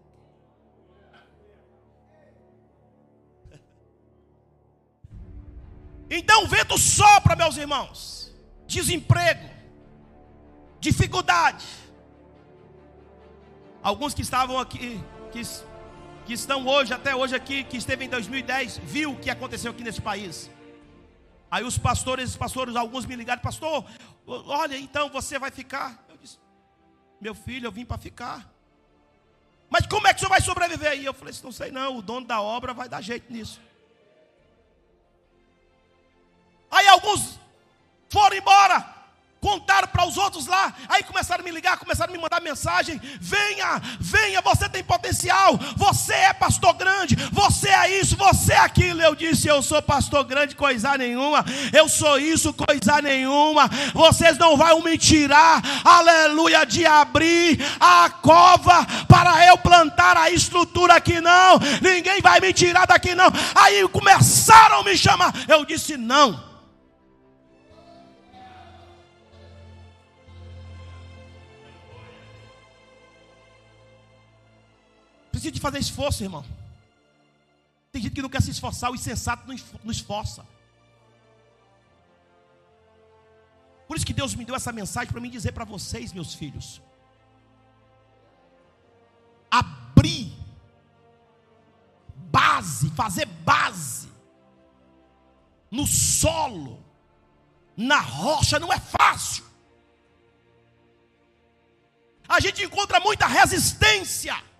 Então 6.14 6.45
o 6.45 6.47
vento 6.47 6.76
sopra, 6.76 7.34
meus 7.34 7.57
irmãos. 7.57 8.30
Desemprego, 8.66 9.49
dificuldade. 10.78 11.64
Alguns 13.82 14.12
que 14.12 14.20
estavam 14.20 14.59
aqui, 14.59 15.03
que 15.32 15.40
que 16.27 16.33
estão 16.33 16.66
hoje, 16.66 16.95
até 16.95 17.14
hoje 17.14 17.35
aqui, 17.35 17.64
que 17.64 17.77
esteve 17.77 18.05
em 18.05 18.09
2010, 18.09 18.79
viu 18.79 19.12
o 19.12 19.18
que 19.18 19.31
aconteceu 19.31 19.73
aqui 19.73 19.83
nesse 19.83 20.01
país. 20.01 20.51
Aí 21.51 21.64
os 21.64 21.77
pastores, 21.77 22.31
os 22.31 22.37
pastores, 22.37 22.77
alguns 22.77 23.05
me 23.05 23.14
ligaram, 23.14 23.43
pastor, 23.43 23.85
olha, 24.27 24.77
então 24.79 25.11
você 25.11 25.39
vai 25.39 25.51
ficar. 25.51 26.03
Eu 26.09 26.16
disse, 26.16 26.39
meu 27.20 27.35
filho, 27.35 27.66
eu 27.66 27.73
vim 27.73 27.85
para 27.85 27.99
ficar. 27.99 28.49
Mas 29.68 29.87
como 29.87 30.07
é 30.07 30.12
que 30.12 30.16
o 30.16 30.20
senhor 30.20 30.31
vai 30.31 30.41
sobreviver 30.41 30.91
aí? 30.91 31.05
Eu 31.05 31.14
falei, 31.14 31.35
não 31.43 31.53
sei 31.53 31.70
não, 31.70 31.99
o 31.99 32.03
dono 32.03 32.27
da 32.27 32.41
obra 32.41 32.73
vai 32.73 32.89
dar 32.89 33.01
jeito 33.01 33.33
nisso. 33.33 33.61
Aí 36.70 36.87
alguns 36.89 37.39
foram 38.09 38.37
embora 38.37 39.01
contaram 39.43 39.88
para 39.88 40.07
os 40.07 40.16
outros 40.16 40.47
lá, 40.47 40.72
aí 40.88 41.03
começaram 41.03 41.43
a 41.43 41.45
me 41.45 41.51
ligar, 41.51 41.76
começaram 41.76 42.12
a 42.12 42.16
me 42.16 42.22
mandar 42.22 42.40
mensagem: 42.40 43.01
venha, 43.20 43.82
venha, 43.99 44.40
você 44.40 44.68
tem 44.68 44.84
potencial, 44.84 45.59
você 45.76 46.14
é 46.14 46.32
pastor 46.32 46.72
grande, 46.74 47.16
você 47.32 47.68
é 47.68 48.01
isso, 48.01 48.16
você 48.16 48.53
é 48.53 48.59
aquilo. 48.59 49.03
Eu 49.03 49.16
disse: 49.16 49.49
eu 49.49 49.61
sou 49.61 49.82
pastor 49.82 50.22
grande, 50.24 50.55
coisa 50.55 50.97
nenhuma, 50.97 51.45
eu 51.72 51.88
sou 51.88 52.20
isso, 52.20 52.55
coisa 52.55 53.03
nenhuma. 53.03 53.68
Vocês 53.93 54.38
não 54.38 54.57
vão 54.57 54.80
me 54.80 54.97
tirar, 54.97 55.61
aleluia, 55.84 56.64
de 56.64 56.86
abrir 56.86 57.59
a 57.80 58.09
cova 58.09 58.86
para 59.09 59.45
eu 59.47 59.59
plantar 59.59 60.16
a 60.16 60.30
estrutura 60.30 60.95
aqui, 60.95 61.20
não. 61.20 61.59
Ninguém 61.80 62.20
vai 62.20 62.38
me 62.38 62.53
tirar 62.53 62.86
daqui, 62.86 63.12
não. 63.12 63.30
Aí 63.57 63.86
começaram 63.88 64.80
a 64.80 64.84
me 64.84 64.97
chamar, 64.97 65.34
eu 65.49 65.64
disse: 65.64 65.97
não. 65.97 66.51
Precisa 75.43 75.55
de 75.55 75.61
fazer 75.61 75.78
esforço, 75.80 76.22
irmão. 76.22 76.45
Tem 77.90 78.01
gente 78.01 78.14
que 78.14 78.22
não 78.22 78.28
quer 78.28 78.40
se 78.40 78.53
esforçar, 78.53 78.93
o 78.93 78.95
insensato 78.95 79.45
não 79.82 79.90
esforça. 79.90 80.47
Por 83.88 83.97
isso 83.97 84.07
que 84.07 84.12
Deus 84.12 84.36
me 84.36 84.45
deu 84.45 84.55
essa 84.55 84.70
mensagem 84.70 85.11
para 85.11 85.20
me 85.20 85.28
dizer 85.28 85.51
para 85.51 85.64
vocês, 85.64 86.12
meus 86.12 86.32
filhos. 86.32 86.80
Abrir 89.51 90.32
base, 92.30 92.88
fazer 92.90 93.26
base 93.26 94.09
no 95.68 95.88
solo, 95.88 96.80
na 97.76 97.99
rocha, 97.99 98.61
não 98.61 98.72
é 98.72 98.78
fácil. 98.78 99.45
A 102.28 102.38
gente 102.38 102.62
encontra 102.62 103.01
muita 103.01 103.26
resistência. 103.26 104.51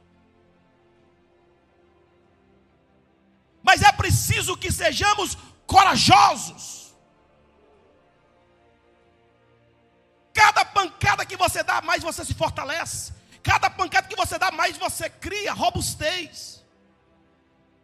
Mas 3.73 3.81
é 3.81 3.91
preciso 3.91 4.55
que 4.55 4.71
sejamos 4.71 5.35
corajosos. 5.67 6.95
Cada 10.35 10.63
pancada 10.63 11.25
que 11.25 11.39
você 11.39 11.63
dá, 11.63 11.81
mais 11.81 12.03
você 12.03 12.23
se 12.23 12.35
fortalece. 12.35 13.15
Cada 13.43 13.71
pancada 13.71 14.07
que 14.07 14.15
você 14.15 14.39
dá, 14.39 14.51
mais 14.51 14.77
você 14.77 15.09
cria 15.09 15.55
robustez. 15.55 16.63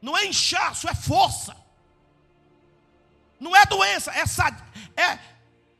Não 0.03 0.15
é 0.15 0.27
inchaço, 0.27 0.87
é 0.87 0.95
força. 0.95 1.57
Não 3.41 3.57
é 3.57 3.65
doença, 3.65 4.11
é, 4.13 4.27
sad, 4.27 4.63
é 4.95 5.19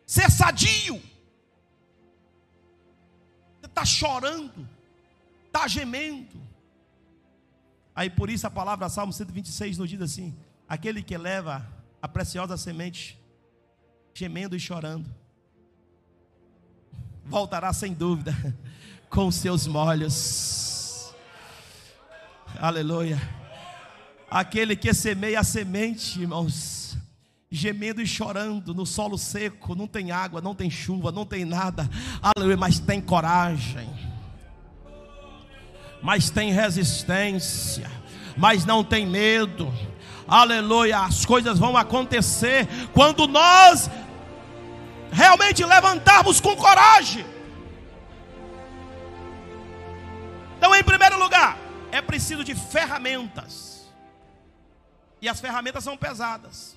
ser 0.07 0.31
sadio. 0.31 0.97
Você 3.61 3.67
está 3.67 3.85
chorando, 3.85 4.67
está 5.49 5.69
gemendo. 5.69 6.48
Aí 7.99 8.09
por 8.09 8.31
isso 8.31 8.47
a 8.47 8.51
palavra 8.51 8.89
Salmo 8.89 9.13
126 9.13 9.77
nos 9.77 9.91
diz 9.91 10.01
assim: 10.01 10.33
aquele 10.69 11.03
que 11.03 11.19
leva 11.19 11.67
a 12.01 12.07
preciosa 12.07 12.57
semente, 12.57 13.19
gemendo 14.15 14.55
e 14.55 14.61
chorando, 14.61 15.13
voltará 17.25 17.73
sem 17.73 17.93
dúvida 17.93 18.33
com 19.11 19.29
seus 19.33 19.67
molhos. 19.67 21.13
Aleluia. 22.61 23.21
Aquele 24.31 24.77
que 24.77 24.95
semeia 24.95 25.41
a 25.41 25.45
semente, 25.45 26.21
irmãos, 26.21 26.97
gemendo 27.51 28.01
e 28.01 28.07
chorando 28.07 28.73
no 28.73 28.87
solo 28.87 29.19
seco, 29.19 29.75
não 29.75 29.89
tem 29.89 30.13
água, 30.13 30.41
não 30.41 30.55
tem 30.55 30.71
chuva, 30.71 31.11
não 31.11 31.27
tem 31.27 31.45
nada, 31.45 31.91
aleluia, 32.23 32.57
mas 32.57 32.79
tem 32.79 33.01
coragem, 33.01 33.91
mas 36.03 36.31
tem 36.31 36.53
resistência, 36.53 37.91
mas 38.37 38.65
não 38.65 38.85
tem 38.85 39.07
medo, 39.07 39.73
aleluia, 40.27 41.01
as 41.01 41.25
coisas 41.25 41.59
vão 41.59 41.77
acontecer 41.77 42.69
quando 42.93 43.27
nós 43.27 43.91
realmente 45.11 45.65
levantarmos 45.65 46.41
com 46.41 46.55
coragem. 46.57 47.25
Então, 50.57 50.75
em 50.75 50.83
primeiro 50.83 51.19
lugar, 51.19 51.57
é 51.91 52.03
preciso 52.03 52.45
de 52.45 52.55
ferramentas. 52.55 53.89
E 55.21 55.29
as 55.29 55.41
ferramentas 55.41 55.85
são 55.85 55.97
pesadas. 55.97 56.77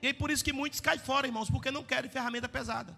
E 0.00 0.08
aí 0.08 0.14
por 0.14 0.30
isso 0.30 0.44
que 0.44 0.52
muitos 0.52 0.80
caem 0.80 0.98
fora, 0.98 1.26
irmãos, 1.26 1.50
porque 1.50 1.70
não 1.70 1.82
querem 1.82 2.10
ferramenta 2.10 2.48
pesada. 2.48 2.96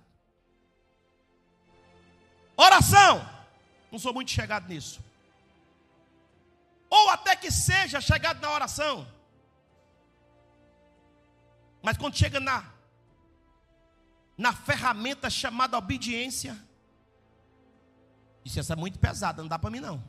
Oração. 2.57 3.27
Não 3.91 3.99
sou 3.99 4.12
muito 4.12 4.30
chegado 4.30 4.68
nisso. 4.68 5.01
Ou 6.88 7.11
até 7.11 7.36
que 7.36 7.51
seja 7.51 8.01
chegado 8.01 8.41
na 8.41 8.51
oração. 8.51 9.07
Mas 11.82 11.97
quando 11.97 12.16
chega 12.16 12.41
na 12.41 12.64
na 14.36 14.55
ferramenta 14.55 15.28
chamada 15.28 15.76
obediência, 15.76 16.57
isso 18.43 18.59
essa 18.59 18.72
é 18.72 18.76
muito 18.76 18.99
pesada, 18.99 19.43
não 19.43 19.49
dá 19.49 19.59
para 19.59 19.68
mim 19.68 19.80
não. 19.80 20.03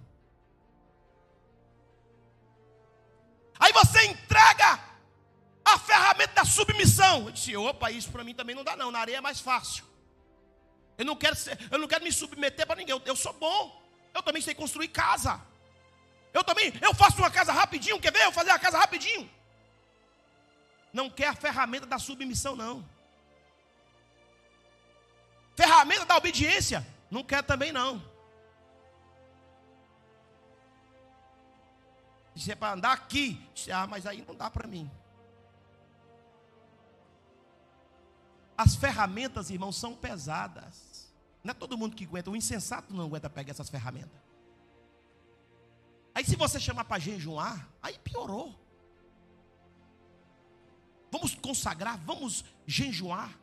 Aí 3.60 3.74
você 3.74 4.06
entrega 4.06 4.80
a 5.66 5.78
ferramenta 5.78 6.34
da 6.34 6.46
submissão. 6.46 7.26
Eu 7.26 7.32
disse, 7.32 7.56
opa, 7.58 7.92
isso 7.92 8.10
para 8.10 8.24
mim 8.24 8.34
também 8.34 8.56
não 8.56 8.64
dá 8.64 8.76
não, 8.76 8.90
na 8.90 9.00
areia 9.00 9.18
é 9.18 9.22
mais 9.22 9.42
fácil. 9.42 9.84
Eu 10.98 11.06
não 11.06 11.16
quero, 11.16 11.36
ser, 11.36 11.58
eu 11.72 11.80
não 11.80 11.88
quero 11.88 12.04
me 12.04 12.12
submeter 12.12 12.66
para 12.66 12.76
ninguém, 12.76 12.94
eu, 12.94 13.02
eu 13.06 13.16
sou 13.16 13.34
bom. 13.34 13.82
Eu 14.14 14.22
também 14.22 14.42
sei 14.42 14.54
construir 14.54 14.90
casa. 14.90 15.42
Eu 16.34 16.44
também, 16.44 16.74
eu 16.82 16.94
faço 16.94 17.18
uma 17.18 17.32
casa 17.32 17.52
rapidinho, 17.52 18.00
quer 18.00 18.12
ver 18.12 18.24
eu 18.24 18.32
fazer 18.32 18.52
a 18.52 18.60
casa 18.60 18.78
rapidinho? 18.78 19.30
Não 20.94 21.10
quer 21.10 21.28
a 21.28 21.36
ferramenta 21.36 21.86
da 21.86 22.00
submissão 22.00 22.56
não. 22.56 22.88
Ferramenta 25.56 26.06
da 26.06 26.18
obediência, 26.18 26.86
não 27.10 27.24
quer 27.24 27.44
também 27.44 27.72
não. 27.72 28.02
Se 32.36 32.52
é 32.52 32.56
para 32.56 32.74
andar 32.74 32.94
aqui, 32.94 33.40
ah, 33.72 33.86
mas 33.88 34.06
aí 34.06 34.24
não 34.26 34.36
dá 34.36 34.50
para 34.50 34.68
mim. 34.68 34.90
As 38.62 38.76
ferramentas, 38.76 39.50
irmãos, 39.50 39.76
são 39.76 39.96
pesadas. 39.96 41.12
Não 41.44 41.50
é 41.50 41.54
todo 41.56 41.76
mundo 41.76 41.96
que 41.96 42.06
aguenta. 42.06 42.30
O 42.30 42.36
insensato 42.36 42.94
não 42.94 43.06
aguenta 43.06 43.28
pegar 43.28 43.50
essas 43.50 43.72
ferramentas. 43.72 44.22
Aí 46.14 46.24
se 46.24 46.36
você 46.36 46.60
chamar 46.60 46.86
para 46.86 47.00
jejuar, 47.00 47.68
aí 47.82 47.98
piorou. 47.98 48.56
Vamos 51.12 51.34
consagrar, 51.34 51.98
vamos 52.06 52.46
jejuar. 52.68 53.36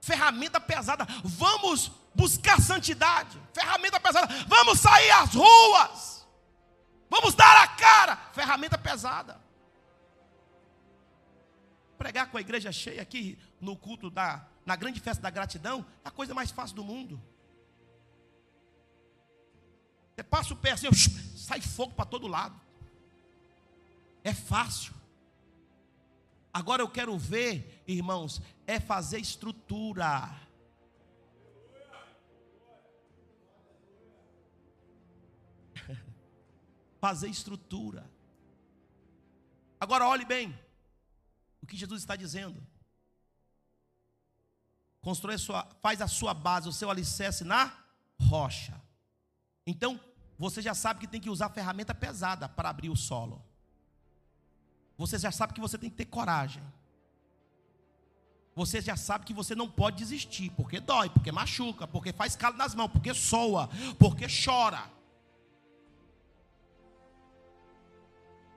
Ferramenta 0.00 0.60
pesada, 0.60 1.06
vamos 1.22 1.92
buscar 2.12 2.60
santidade. 2.60 3.40
Ferramenta 3.54 4.00
pesada, 4.00 4.26
vamos 4.48 4.80
sair 4.80 5.10
às 5.12 5.32
ruas. 5.32 6.26
Vamos 7.08 7.32
dar 7.32 7.62
a 7.62 7.68
cara. 7.68 8.16
Ferramenta 8.32 8.76
pesada. 8.76 9.40
Pregar 11.98 12.30
com 12.30 12.38
a 12.38 12.40
igreja 12.40 12.70
cheia 12.70 13.02
aqui 13.02 13.36
no 13.60 13.76
culto 13.76 14.08
da 14.08 14.46
na 14.64 14.76
grande 14.76 15.00
festa 15.00 15.20
da 15.20 15.30
gratidão 15.30 15.84
é 16.04 16.08
a 16.08 16.10
coisa 16.12 16.32
mais 16.32 16.52
fácil 16.52 16.76
do 16.76 16.84
mundo. 16.84 17.20
Você 20.14 20.22
passa 20.22 20.54
o 20.54 20.56
pé 20.56 20.70
assim, 20.72 20.86
sai 21.36 21.60
fogo 21.60 21.94
para 21.94 22.04
todo 22.04 22.28
lado. 22.28 22.60
É 24.22 24.32
fácil. 24.32 24.94
Agora 26.52 26.82
eu 26.82 26.88
quero 26.88 27.18
ver, 27.18 27.82
irmãos, 27.86 28.40
é 28.66 28.78
fazer 28.78 29.18
estrutura. 29.18 30.38
fazer 37.00 37.28
estrutura. 37.28 38.08
Agora 39.80 40.06
olhe 40.06 40.24
bem 40.24 40.67
que 41.68 41.76
Jesus 41.76 42.00
está 42.02 42.16
dizendo. 42.16 42.66
Constrói 45.00 45.36
a 45.36 45.38
sua, 45.38 45.64
faz 45.80 46.00
a 46.02 46.08
sua 46.08 46.34
base, 46.34 46.68
o 46.68 46.72
seu 46.72 46.90
alicerce 46.90 47.44
na 47.44 47.72
rocha. 48.20 48.80
Então, 49.66 50.00
você 50.38 50.60
já 50.60 50.74
sabe 50.74 51.00
que 51.00 51.06
tem 51.06 51.20
que 51.20 51.30
usar 51.30 51.50
ferramenta 51.50 51.94
pesada 51.94 52.48
para 52.48 52.70
abrir 52.70 52.90
o 52.90 52.96
solo. 52.96 53.44
Você 54.96 55.18
já 55.18 55.30
sabe 55.30 55.52
que 55.52 55.60
você 55.60 55.78
tem 55.78 55.90
que 55.90 55.96
ter 55.96 56.06
coragem. 56.06 56.62
Você 58.54 58.80
já 58.80 58.96
sabe 58.96 59.24
que 59.24 59.32
você 59.32 59.54
não 59.54 59.70
pode 59.70 59.98
desistir, 59.98 60.50
porque 60.50 60.80
dói, 60.80 61.08
porque 61.08 61.30
machuca, 61.30 61.86
porque 61.86 62.12
faz 62.12 62.34
calo 62.34 62.56
nas 62.56 62.74
mãos, 62.74 62.88
porque 62.88 63.14
soa, 63.14 63.68
porque 63.98 64.26
chora. 64.26 64.90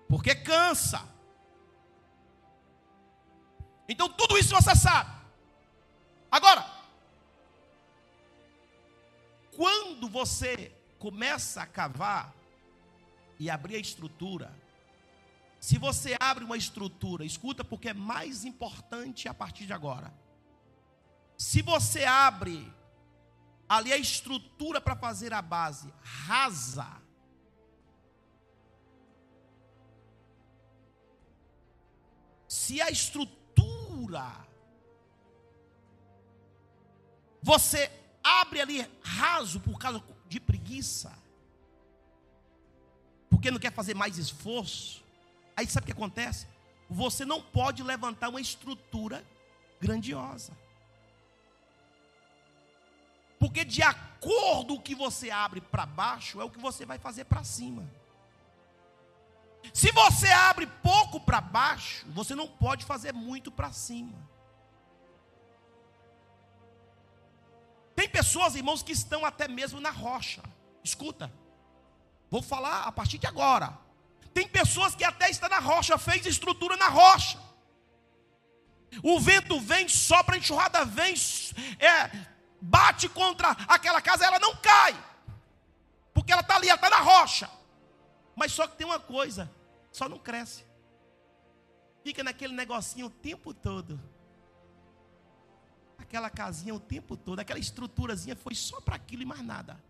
Porque 0.08 0.34
cansa. 0.34 1.08
Então 3.92 4.08
tudo 4.08 4.38
isso 4.38 4.56
você 4.56 4.74
sabe. 4.74 5.12
Agora, 6.32 6.66
quando 9.54 10.08
você 10.08 10.74
começa 10.98 11.62
a 11.62 11.68
cavar 11.68 12.34
e 13.38 13.50
abrir 13.50 13.76
a 13.76 13.80
estrutura, 13.80 14.50
se 15.60 15.78
você 15.78 16.16
abre 16.20 16.46
uma 16.46 16.56
estrutura, 16.56 17.26
escuta 17.26 17.66
porque 17.66 17.90
é 17.90 17.94
mais 17.94 18.46
importante 18.46 19.28
a 19.28 19.34
partir 19.34 19.66
de 19.66 19.74
agora. 19.74 20.14
Se 21.38 21.62
você 21.62 22.06
abre 22.06 22.72
ali 23.68 23.92
a 23.92 23.98
estrutura 23.98 24.80
para 24.80 24.96
fazer 24.96 25.34
a 25.34 25.42
base 25.42 25.94
rasa, 26.02 27.02
se 32.48 32.82
a 32.82 32.90
estrutura 32.90 33.41
você 37.42 37.92
abre 38.24 38.62
ali 38.62 38.88
raso 39.02 39.60
por 39.60 39.80
causa 39.80 40.04
de 40.28 40.40
preguiça, 40.40 41.12
porque 43.30 43.50
não 43.50 43.60
quer 43.60 43.74
fazer 43.74 43.96
mais 43.96 44.18
esforço, 44.18 45.04
aí 45.56 45.66
sabe 45.68 45.86
o 45.86 45.88
que 45.88 45.92
acontece? 45.92 46.48
Você 46.90 47.26
não 47.26 47.42
pode 47.42 47.82
levantar 47.82 48.30
uma 48.30 48.42
estrutura 48.42 49.26
grandiosa. 49.80 50.56
Porque 53.40 53.66
de 53.66 53.82
acordo 53.82 54.76
com 54.76 54.80
o 54.80 54.82
que 54.82 54.94
você 54.94 55.32
abre 55.32 55.62
para 55.62 55.86
baixo, 55.86 56.40
é 56.40 56.44
o 56.44 56.50
que 56.50 56.60
você 56.60 56.86
vai 56.86 57.00
fazer 57.00 57.24
para 57.24 57.44
cima. 57.44 57.90
Se 59.74 59.92
você 59.92 60.28
abre 60.28 60.68
pouco 60.68 61.20
para 61.20 61.40
baixo, 61.40 62.06
você 62.10 62.36
não 62.36 62.48
pode 62.48 62.86
fazer 62.86 63.14
muito 63.14 63.52
para 63.52 63.72
cima. 63.72 64.18
Tem 67.96 68.10
pessoas, 68.10 68.56
irmãos, 68.56 68.82
que 68.82 68.92
estão 68.92 69.26
até 69.26 69.48
mesmo 69.48 69.80
na 69.80 69.92
rocha. 69.92 70.42
Escuta, 70.84 71.32
vou 72.30 72.42
falar 72.42 72.84
a 72.84 72.92
partir 72.92 73.18
de 73.18 73.28
agora. 73.28 73.78
Tem 74.34 74.48
pessoas 74.48 74.96
que 74.96 75.04
até 75.04 75.30
estão 75.30 75.50
na 75.50 75.60
rocha, 75.60 75.98
fez 75.98 76.26
estrutura 76.26 76.76
na 76.78 76.88
rocha. 76.88 77.38
O 79.04 79.20
vento 79.20 79.60
vem, 79.60 79.88
sopra, 79.88 80.36
a 80.36 80.38
enxurrada 80.38 80.84
vem, 80.84 81.14
é, 81.80 82.12
bate 82.60 83.08
contra 83.08 83.52
aquela 83.68 84.02
casa, 84.02 84.26
ela 84.26 84.40
não 84.40 84.56
cai. 84.58 84.96
Porque 86.14 86.32
ela 86.32 86.42
está 86.42 86.56
ali, 86.56 86.68
ela 86.68 86.76
está 86.76 86.90
na 86.90 87.00
rocha. 87.00 87.50
Mas 88.36 88.52
só 88.52 88.68
que 88.68 88.78
tem 88.78 88.86
uma 88.86 89.00
coisa, 89.00 89.52
só 89.92 90.08
não 90.08 90.18
cresce. 90.18 90.64
Fica 92.04 92.24
naquele 92.24 92.54
negocinho 92.54 93.08
o 93.08 93.10
tempo 93.10 93.54
todo. 93.54 94.00
Aquela 95.98 96.30
casinha 96.30 96.74
o 96.74 96.80
tempo 96.80 97.16
todo, 97.16 97.40
aquela 97.40 97.60
estruturazinha 97.60 98.36
foi 98.36 98.56
só 98.56 98.82
para 98.82 98.96
aquilo 98.96 99.22
e 99.22 99.26
mais 99.26 99.42
nada. 99.42 99.82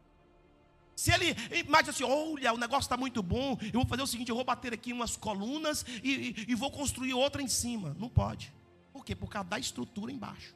Se 0.96 1.12
ele 1.12 1.36
imagina 1.66 1.90
assim, 1.90 2.04
olha, 2.04 2.54
o 2.54 2.58
negócio 2.58 2.82
está 2.82 2.98
muito 2.98 3.24
bom, 3.24 3.58
eu 3.62 3.80
vou 3.80 3.86
fazer 3.86 4.04
o 4.04 4.08
seguinte, 4.08 4.30
eu 4.30 4.36
vou 4.36 4.44
bater 4.44 4.74
aqui 4.74 4.94
umas 4.94 5.18
colunas 5.18 5.84
e, 6.04 6.12
e, 6.12 6.46
e 6.50 6.56
vou 6.56 6.70
construir 6.70 7.14
outra 7.14 7.42
em 7.42 7.48
cima. 7.48 7.96
Não 7.98 8.10
pode. 8.10 8.54
Por 8.94 9.04
quê? 9.04 9.16
Por 9.16 9.30
causa 9.30 9.50
da 9.50 9.58
estrutura 9.58 10.12
embaixo. 10.12 10.54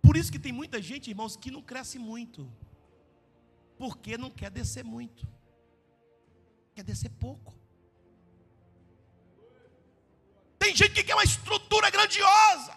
Por 0.00 0.16
isso 0.16 0.30
que 0.30 0.38
tem 0.38 0.52
muita 0.52 0.80
gente, 0.80 1.10
irmãos, 1.10 1.36
que 1.36 1.50
não 1.50 1.62
cresce 1.62 1.98
muito. 1.98 2.48
Porque 3.82 4.16
não 4.16 4.30
quer 4.30 4.48
descer 4.48 4.84
muito. 4.84 5.26
Quer 6.72 6.84
descer 6.84 7.10
pouco. 7.10 7.52
Tem 10.56 10.76
gente 10.76 10.94
que 10.94 11.02
quer 11.02 11.16
uma 11.16 11.24
estrutura 11.24 11.90
grandiosa. 11.90 12.76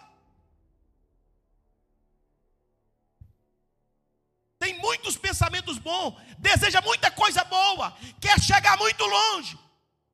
Tem 4.58 4.76
muitos 4.80 5.16
pensamentos 5.16 5.78
bons, 5.78 6.20
deseja 6.40 6.80
muita 6.80 7.08
coisa 7.08 7.44
boa, 7.44 7.96
quer 8.20 8.40
chegar 8.40 8.76
muito 8.76 9.04
longe, 9.04 9.56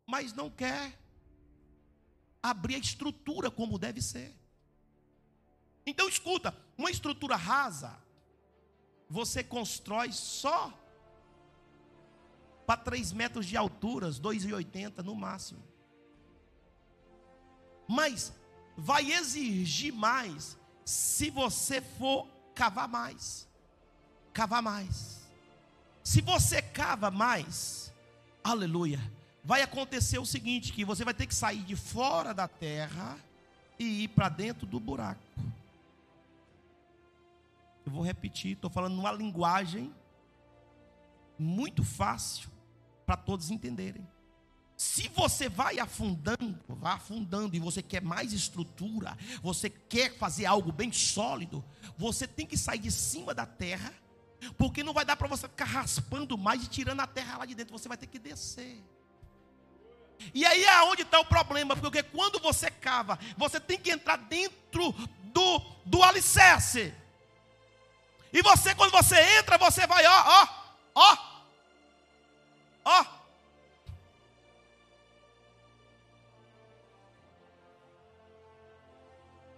mas 0.06 0.34
não 0.34 0.50
quer 0.50 0.92
abrir 2.42 2.74
a 2.74 2.80
estrutura 2.80 3.50
como 3.50 3.78
deve 3.78 4.02
ser. 4.02 4.30
Então 5.86 6.06
escuta, 6.06 6.54
uma 6.76 6.90
estrutura 6.90 7.34
rasa, 7.34 7.98
você 9.08 9.42
constrói 9.42 10.12
só 10.12 10.81
para 12.66 12.80
3 12.80 13.12
metros 13.12 13.46
de 13.46 13.56
altura, 13.56 14.08
2,80 14.10 14.98
no 14.98 15.14
máximo. 15.14 15.62
Mas 17.88 18.32
vai 18.76 19.12
exigir 19.12 19.92
mais 19.92 20.56
se 20.84 21.30
você 21.30 21.80
for 21.80 22.26
cavar 22.54 22.88
mais. 22.88 23.48
Cavar 24.32 24.62
mais. 24.62 25.20
Se 26.02 26.20
você 26.20 26.60
cava 26.60 27.10
mais, 27.10 27.92
aleluia, 28.42 29.00
vai 29.44 29.62
acontecer 29.62 30.18
o 30.18 30.26
seguinte: 30.26 30.72
que 30.72 30.84
você 30.84 31.04
vai 31.04 31.14
ter 31.14 31.26
que 31.26 31.34
sair 31.34 31.62
de 31.62 31.76
fora 31.76 32.32
da 32.32 32.48
terra 32.48 33.18
e 33.78 34.04
ir 34.04 34.08
para 34.08 34.28
dentro 34.28 34.66
do 34.66 34.80
buraco. 34.80 35.20
Eu 37.84 37.92
vou 37.92 38.02
repetir, 38.02 38.52
estou 38.52 38.70
falando 38.70 38.94
numa 38.94 39.12
linguagem 39.12 39.92
muito 41.38 41.82
fácil 41.82 42.51
para 43.06 43.16
todos 43.16 43.50
entenderem. 43.50 44.06
Se 44.76 45.08
você 45.08 45.48
vai 45.48 45.78
afundando, 45.78 46.58
vai 46.68 46.94
afundando 46.94 47.54
e 47.54 47.60
você 47.60 47.82
quer 47.82 48.02
mais 48.02 48.32
estrutura, 48.32 49.16
você 49.40 49.70
quer 49.70 50.16
fazer 50.18 50.46
algo 50.46 50.72
bem 50.72 50.90
sólido, 50.92 51.64
você 51.96 52.26
tem 52.26 52.44
que 52.44 52.56
sair 52.56 52.80
de 52.80 52.90
cima 52.90 53.32
da 53.32 53.46
terra, 53.46 53.92
porque 54.58 54.82
não 54.82 54.92
vai 54.92 55.04
dar 55.04 55.16
para 55.16 55.28
você 55.28 55.48
ficar 55.48 55.66
raspando 55.66 56.36
mais 56.36 56.64
e 56.64 56.68
tirando 56.68 57.00
a 57.00 57.06
terra 57.06 57.38
lá 57.38 57.46
de 57.46 57.54
dentro, 57.54 57.78
você 57.78 57.88
vai 57.88 57.96
ter 57.96 58.08
que 58.08 58.18
descer. 58.18 58.82
E 60.34 60.44
aí 60.44 60.64
é 60.64 60.82
onde 60.82 61.02
está 61.02 61.20
o 61.20 61.24
problema, 61.24 61.76
porque 61.76 62.02
quando 62.02 62.40
você 62.40 62.70
cava, 62.70 63.18
você 63.36 63.60
tem 63.60 63.78
que 63.78 63.90
entrar 63.90 64.16
dentro 64.16 64.92
do, 65.32 65.58
do 65.84 66.02
alicerce. 66.02 66.94
E 68.32 68.42
você, 68.42 68.74
quando 68.74 68.92
você 68.92 69.20
entra, 69.38 69.58
você 69.58 69.86
vai, 69.86 70.04
ó, 70.06 70.24
ó, 70.26 70.48
ó, 70.94 71.16
ó. 72.84 73.04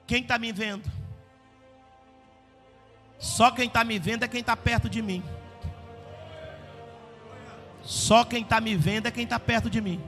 Quem 0.06 0.22
está 0.22 0.38
me 0.38 0.52
vendo? 0.52 0.90
Só 3.18 3.50
quem 3.50 3.66
está 3.66 3.82
me 3.84 3.98
vendo 3.98 4.24
é 4.24 4.28
quem 4.28 4.40
está 4.40 4.56
perto 4.56 4.88
de 4.88 5.00
mim. 5.00 5.24
Só 7.82 8.24
quem 8.24 8.42
está 8.42 8.60
me 8.60 8.76
vendo 8.76 9.06
é 9.06 9.10
quem 9.10 9.24
está 9.24 9.38
perto 9.38 9.70
de 9.70 9.80
mim. 9.80 10.02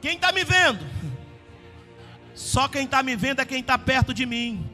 Quem 0.00 0.16
está 0.16 0.32
me 0.32 0.44
vendo? 0.44 0.84
Só 2.34 2.66
quem 2.68 2.84
está 2.84 3.02
me 3.02 3.14
vendo 3.14 3.40
é 3.40 3.44
quem 3.44 3.60
está 3.60 3.78
perto 3.78 4.12
de 4.12 4.26
mim. 4.26 4.68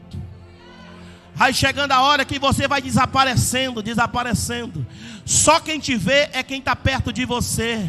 Vai 1.39 1.55
chegando 1.55 1.93
a 1.93 2.03
hora 2.03 2.25
que 2.25 2.37
você 2.37 2.67
vai 2.67 2.83
desaparecendo, 2.83 3.81
desaparecendo. 3.81 4.85
Só 5.25 5.61
quem 5.61 5.79
te 5.79 5.95
vê 5.95 6.29
é 6.33 6.43
quem 6.43 6.59
está 6.59 6.75
perto 6.75 7.13
de 7.13 7.25
você. 7.25 7.89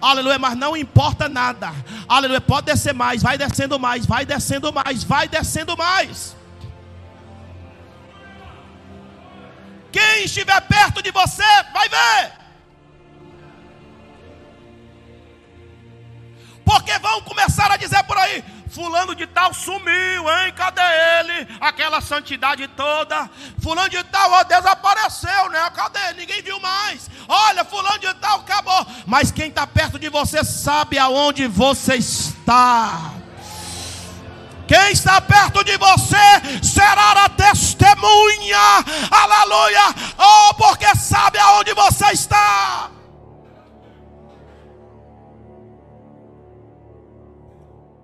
Aleluia, 0.00 0.38
mas 0.38 0.56
não 0.56 0.74
importa 0.74 1.28
nada. 1.28 1.74
Aleluia, 2.08 2.40
pode 2.40 2.64
descer 2.64 2.94
mais, 2.94 3.22
vai 3.22 3.36
descendo 3.36 3.78
mais, 3.78 4.06
vai 4.06 4.24
descendo 4.24 4.72
mais, 4.72 5.04
vai 5.04 5.28
descendo 5.28 5.76
mais. 5.76 6.34
Quem 9.92 10.24
estiver 10.24 10.58
perto 10.62 11.02
de 11.02 11.10
você, 11.10 11.44
vai 11.74 11.90
ver. 11.90 12.32
Porque 16.64 16.98
vão 16.98 17.20
começar 17.20 17.70
a 17.70 17.76
dizer 17.76 18.02
por 18.04 18.16
aí: 18.16 18.42
Fulano 18.76 19.14
de 19.14 19.26
tal 19.26 19.54
sumiu, 19.54 20.28
hein? 20.28 20.52
Cadê 20.54 20.82
ele? 20.82 21.48
Aquela 21.58 22.02
santidade 22.02 22.68
toda. 22.68 23.30
Fulano 23.62 23.88
de 23.88 24.04
tal 24.04 24.30
ó, 24.30 24.42
desapareceu, 24.42 25.48
né? 25.48 25.70
Cadê? 25.74 26.12
Ninguém 26.12 26.42
viu 26.42 26.60
mais. 26.60 27.08
Olha, 27.26 27.64
Fulano 27.64 27.98
de 27.98 28.12
tal 28.16 28.40
acabou. 28.40 28.86
Mas 29.06 29.30
quem 29.30 29.48
está 29.48 29.66
perto 29.66 29.98
de 29.98 30.10
você 30.10 30.44
sabe 30.44 30.98
aonde 30.98 31.46
você 31.46 31.94
está. 31.94 33.12
Quem 34.68 34.92
está 34.92 35.22
perto 35.22 35.64
de 35.64 35.78
você 35.78 36.60
será 36.62 37.12
a 37.24 37.28
testemunha, 37.30 38.58
aleluia, 39.10 39.94
oh, 40.18 40.54
porque 40.54 40.94
sabe 40.96 41.38
aonde 41.38 41.72
você 41.72 42.06
está. 42.08 42.90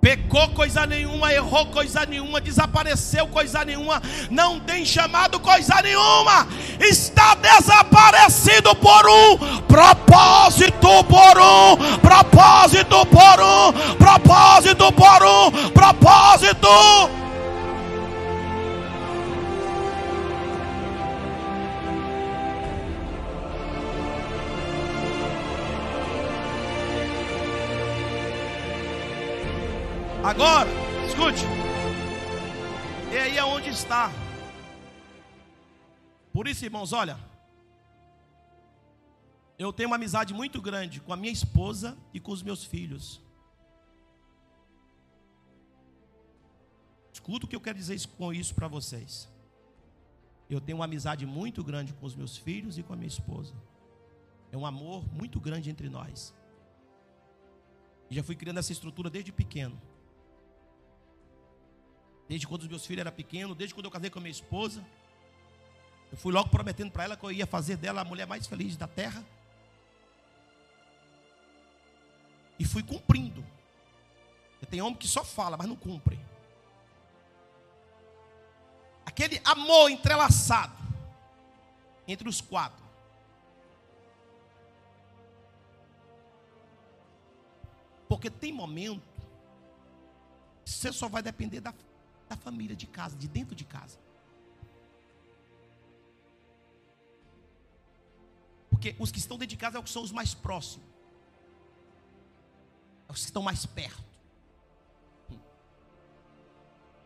Pecou 0.02 0.48
coisa 0.48 0.84
nenhuma, 0.84 1.32
errou 1.32 1.64
coisa 1.66 2.04
nenhuma, 2.04 2.40
desapareceu 2.40 3.24
coisa 3.28 3.64
nenhuma, 3.64 4.02
não 4.32 4.58
tem 4.58 4.84
chamado 4.84 5.38
coisa 5.38 5.80
nenhuma, 5.80 6.48
está 6.80 7.36
desaparecido 7.36 8.74
por 8.74 9.08
um 9.08 9.38
propósito, 9.68 11.04
por 11.04 11.38
um 11.38 11.98
propósito, 12.00 13.06
por 13.06 13.40
um 13.40 13.96
propósito, 13.96 14.92
por 14.92 15.22
um 15.22 15.70
propósito. 15.70 17.21
Agora, 30.24 30.70
escute. 31.08 31.42
E 33.12 33.18
aí 33.18 33.36
é 33.36 33.44
onde 33.44 33.70
está. 33.70 34.08
Por 36.32 36.46
isso, 36.46 36.64
irmãos, 36.64 36.92
olha. 36.92 37.18
Eu 39.58 39.72
tenho 39.72 39.88
uma 39.88 39.96
amizade 39.96 40.32
muito 40.32 40.62
grande 40.62 41.00
com 41.00 41.12
a 41.12 41.16
minha 41.16 41.32
esposa 41.32 41.98
e 42.14 42.20
com 42.20 42.30
os 42.30 42.40
meus 42.40 42.64
filhos. 42.64 43.20
Escuta 47.12 47.46
o 47.46 47.48
que 47.48 47.56
eu 47.56 47.60
quero 47.60 47.76
dizer 47.76 48.00
com 48.16 48.32
isso 48.32 48.54
para 48.54 48.68
vocês. 48.68 49.28
Eu 50.48 50.60
tenho 50.60 50.78
uma 50.78 50.84
amizade 50.84 51.26
muito 51.26 51.64
grande 51.64 51.92
com 51.94 52.06
os 52.06 52.14
meus 52.14 52.36
filhos 52.36 52.78
e 52.78 52.84
com 52.84 52.92
a 52.92 52.96
minha 52.96 53.08
esposa. 53.08 53.54
É 54.52 54.56
um 54.56 54.64
amor 54.64 55.04
muito 55.12 55.40
grande 55.40 55.68
entre 55.68 55.88
nós. 55.88 56.32
E 58.08 58.14
já 58.14 58.22
fui 58.22 58.36
criando 58.36 58.58
essa 58.58 58.70
estrutura 58.70 59.10
desde 59.10 59.32
pequeno. 59.32 59.80
Desde 62.32 62.46
quando 62.46 62.62
os 62.62 62.68
meus 62.68 62.86
filhos 62.86 63.02
eram 63.02 63.12
pequenos, 63.12 63.54
desde 63.54 63.74
quando 63.74 63.84
eu 63.84 63.90
casei 63.90 64.08
com 64.08 64.18
a 64.18 64.22
minha 64.22 64.32
esposa. 64.32 64.82
Eu 66.10 66.16
fui 66.16 66.32
logo 66.32 66.48
prometendo 66.48 66.90
para 66.90 67.04
ela 67.04 67.14
que 67.14 67.22
eu 67.22 67.30
ia 67.30 67.46
fazer 67.46 67.76
dela 67.76 68.00
a 68.00 68.04
mulher 68.06 68.26
mais 68.26 68.46
feliz 68.46 68.74
da 68.74 68.88
terra. 68.88 69.22
E 72.58 72.64
fui 72.64 72.82
cumprindo. 72.82 73.44
Tem 74.70 74.80
homem 74.80 74.94
que 74.94 75.06
só 75.06 75.22
fala, 75.22 75.58
mas 75.58 75.66
não 75.66 75.76
cumpre. 75.76 76.18
Aquele 79.04 79.38
amor 79.44 79.90
entrelaçado 79.90 80.74
entre 82.08 82.26
os 82.26 82.40
quatro. 82.40 82.82
Porque 88.08 88.30
tem 88.30 88.54
momento 88.54 89.02
que 90.64 90.70
você 90.70 90.90
só 90.90 91.10
vai 91.10 91.22
depender 91.22 91.60
da 91.60 91.74
da 92.32 92.36
família 92.36 92.74
de 92.74 92.86
casa, 92.86 93.14
de 93.16 93.28
dentro 93.28 93.54
de 93.54 93.64
casa. 93.64 93.98
Porque 98.70 98.96
os 98.98 99.12
que 99.12 99.18
estão 99.18 99.36
dentro 99.36 99.50
de 99.50 99.56
casa 99.56 99.78
é 99.78 99.86
são 99.86 100.02
os 100.02 100.10
mais 100.10 100.32
próximos. 100.34 100.88
É 103.08 103.12
os 103.12 103.20
que 103.20 103.26
estão 103.26 103.42
mais 103.42 103.66
perto. 103.66 104.12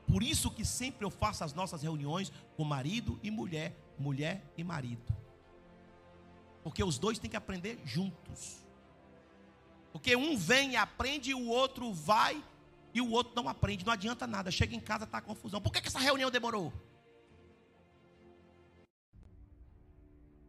Por 0.06 0.22
isso 0.22 0.50
que 0.50 0.64
sempre 0.64 1.04
eu 1.04 1.10
faço 1.10 1.42
as 1.42 1.52
nossas 1.52 1.82
reuniões 1.82 2.32
com 2.56 2.62
marido 2.64 3.18
e 3.22 3.30
mulher, 3.30 3.76
mulher 3.98 4.42
e 4.56 4.62
marido. 4.62 5.12
Porque 6.62 6.82
os 6.82 6.98
dois 6.98 7.18
têm 7.18 7.28
que 7.28 7.36
aprender 7.36 7.80
juntos. 7.84 8.64
Porque 9.92 10.14
um 10.14 10.36
vem 10.36 10.72
e 10.72 10.76
aprende 10.76 11.30
e 11.30 11.34
o 11.34 11.48
outro 11.48 11.92
vai 11.92 12.42
e 12.96 13.00
o 13.02 13.10
outro 13.10 13.34
não 13.36 13.46
aprende. 13.46 13.84
Não 13.84 13.92
adianta 13.92 14.26
nada. 14.26 14.50
Chega 14.50 14.74
em 14.74 14.80
casa, 14.80 15.04
está 15.04 15.20
confusão. 15.20 15.60
Por 15.60 15.70
que, 15.70 15.82
que 15.82 15.88
essa 15.88 15.98
reunião 15.98 16.30
demorou? 16.30 16.72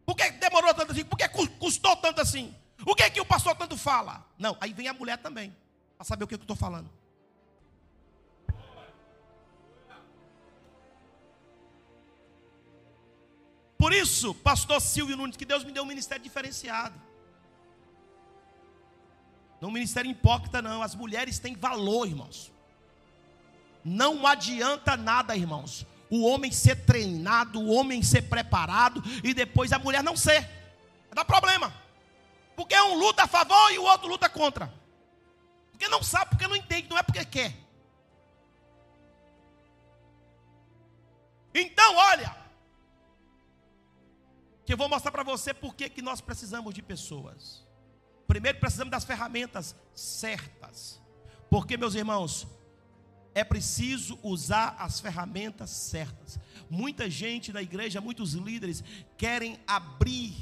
Por 0.05 0.15
que 0.15 0.31
demorou 0.31 0.73
tanto 0.73 0.93
assim? 0.93 1.03
Por 1.03 1.17
que 1.17 1.27
custou 1.27 1.97
tanto 1.97 2.21
assim? 2.21 2.55
O 2.85 2.95
que 2.95 3.09
que 3.09 3.19
o 3.19 3.25
pastor 3.25 3.53
tanto 3.53 3.75
fala? 3.75 4.25
Não, 4.39 4.55
aí 4.61 4.71
vem 4.71 4.87
a 4.87 4.93
mulher 4.93 5.17
também, 5.17 5.53
para 5.97 6.05
saber 6.05 6.23
o 6.23 6.27
que 6.27 6.35
eu 6.35 6.37
estou 6.39 6.55
falando. 6.55 6.89
Por 13.77 13.91
isso, 13.91 14.33
pastor 14.35 14.79
Silvio 14.79 15.17
Nunes, 15.17 15.35
que 15.35 15.43
Deus 15.43 15.65
me 15.65 15.73
deu 15.73 15.83
um 15.83 15.85
ministério 15.85 16.23
diferenciado. 16.23 17.06
Não 19.59 19.69
um 19.69 19.71
ministério 19.71 20.09
hipócrita, 20.09 20.61
não. 20.61 20.81
As 20.81 20.95
mulheres 20.95 21.39
têm 21.39 21.55
valor, 21.55 22.07
irmãos. 22.07 22.51
Não 23.83 24.25
adianta 24.25 24.95
nada, 24.95 25.35
irmãos. 25.35 25.85
O 26.09 26.25
homem 26.25 26.51
ser 26.51 26.85
treinado, 26.85 27.59
o 27.59 27.71
homem 27.73 28.01
ser 28.01 28.23
preparado 28.23 29.03
e 29.23 29.33
depois 29.33 29.71
a 29.73 29.79
mulher 29.79 30.03
não 30.03 30.15
ser. 30.15 30.47
Dá 31.13 31.25
problema. 31.25 31.73
Porque 32.55 32.79
um 32.79 32.95
luta 32.95 33.23
a 33.23 33.27
favor 33.27 33.71
e 33.71 33.79
o 33.79 33.83
outro 33.83 34.07
luta 34.07 34.29
contra. 34.29 34.73
Porque 35.71 35.87
não 35.87 36.01
sabe, 36.01 36.31
porque 36.31 36.47
não 36.47 36.55
entende, 36.55 36.89
não 36.89 36.97
é 36.97 37.03
porque 37.03 37.25
quer. 37.25 37.55
Então, 41.53 41.95
olha, 41.95 42.35
que 44.65 44.73
eu 44.73 44.77
vou 44.77 44.89
mostrar 44.89 45.11
para 45.11 45.23
você 45.23 45.53
por 45.53 45.73
que 45.75 46.01
nós 46.01 46.21
precisamos 46.21 46.73
de 46.73 46.81
pessoas. 46.81 47.66
Primeiro, 48.27 48.59
precisamos 48.59 48.91
das 48.91 49.05
ferramentas 49.05 49.75
certas. 49.95 51.01
Porque, 51.49 51.77
meus 51.77 51.95
irmãos, 51.95 52.45
é 53.33 53.43
preciso 53.43 54.19
usar 54.21 54.75
as 54.79 54.99
ferramentas 54.99 55.69
certas. 55.69 56.39
Muita 56.69 57.09
gente 57.09 57.53
na 57.53 57.61
igreja, 57.61 58.01
muitos 58.01 58.33
líderes 58.33 58.83
querem 59.17 59.59
abrir 59.65 60.35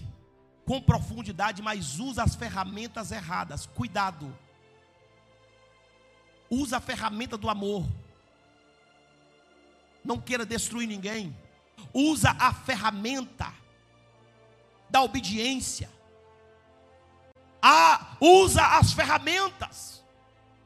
com 0.65 0.81
profundidade, 0.81 1.61
mas 1.61 1.99
usa 1.99 2.23
as 2.23 2.35
ferramentas 2.35 3.11
erradas. 3.11 3.67
Cuidado. 3.67 4.35
Usa 6.49 6.77
a 6.77 6.81
ferramenta 6.81 7.37
do 7.37 7.49
amor. 7.49 7.85
Não 10.03 10.19
queira 10.19 10.45
destruir 10.45 10.87
ninguém. 10.87 11.35
Usa 11.93 12.31
a 12.39 12.53
ferramenta 12.53 13.53
da 14.89 15.01
obediência. 15.03 15.89
Ah, 17.67 18.15
usa 18.21 18.63
as 18.77 18.93
ferramentas 18.93 20.05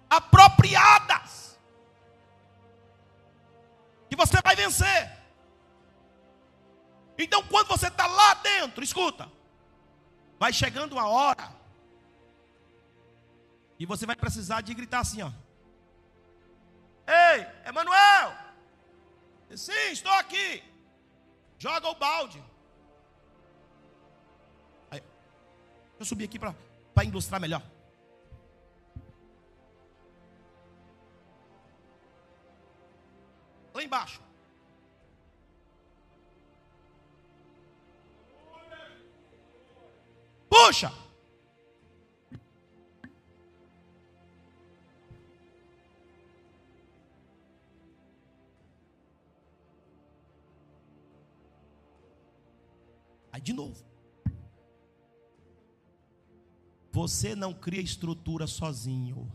apropriadas. 0.09 1.57
Que 4.09 4.17
você 4.17 4.41
vai 4.41 4.53
vencer. 4.53 5.17
Então, 7.17 7.41
quando 7.43 7.67
você 7.67 7.87
está 7.87 8.05
lá 8.05 8.33
dentro, 8.33 8.83
escuta, 8.83 9.31
vai 10.37 10.51
chegando 10.51 10.91
uma 10.91 11.07
hora, 11.07 11.49
e 13.79 13.85
você 13.85 14.05
vai 14.05 14.17
precisar 14.17 14.59
de 14.59 14.73
gritar 14.73 14.99
assim, 14.99 15.21
ó. 15.21 15.31
Ei, 17.07 17.47
Emanuel! 17.65 18.35
Sim, 19.55 19.91
estou 19.91 20.11
aqui. 20.11 20.61
Joga 21.57 21.87
o 21.87 21.95
balde. 21.95 22.43
Eu 25.97 26.05
subi 26.05 26.23
aqui 26.23 26.39
para 26.39 26.55
ilustrar 27.03 27.39
melhor. 27.39 27.63
Lá 33.73 33.83
embaixo. 33.83 34.21
Puxa! 40.49 40.91
Aí 53.31 53.41
de 53.41 53.53
novo. 53.53 53.89
Você 56.99 57.33
não 57.33 57.53
cria 57.53 57.79
estrutura 57.79 58.45
sozinho. 58.45 59.31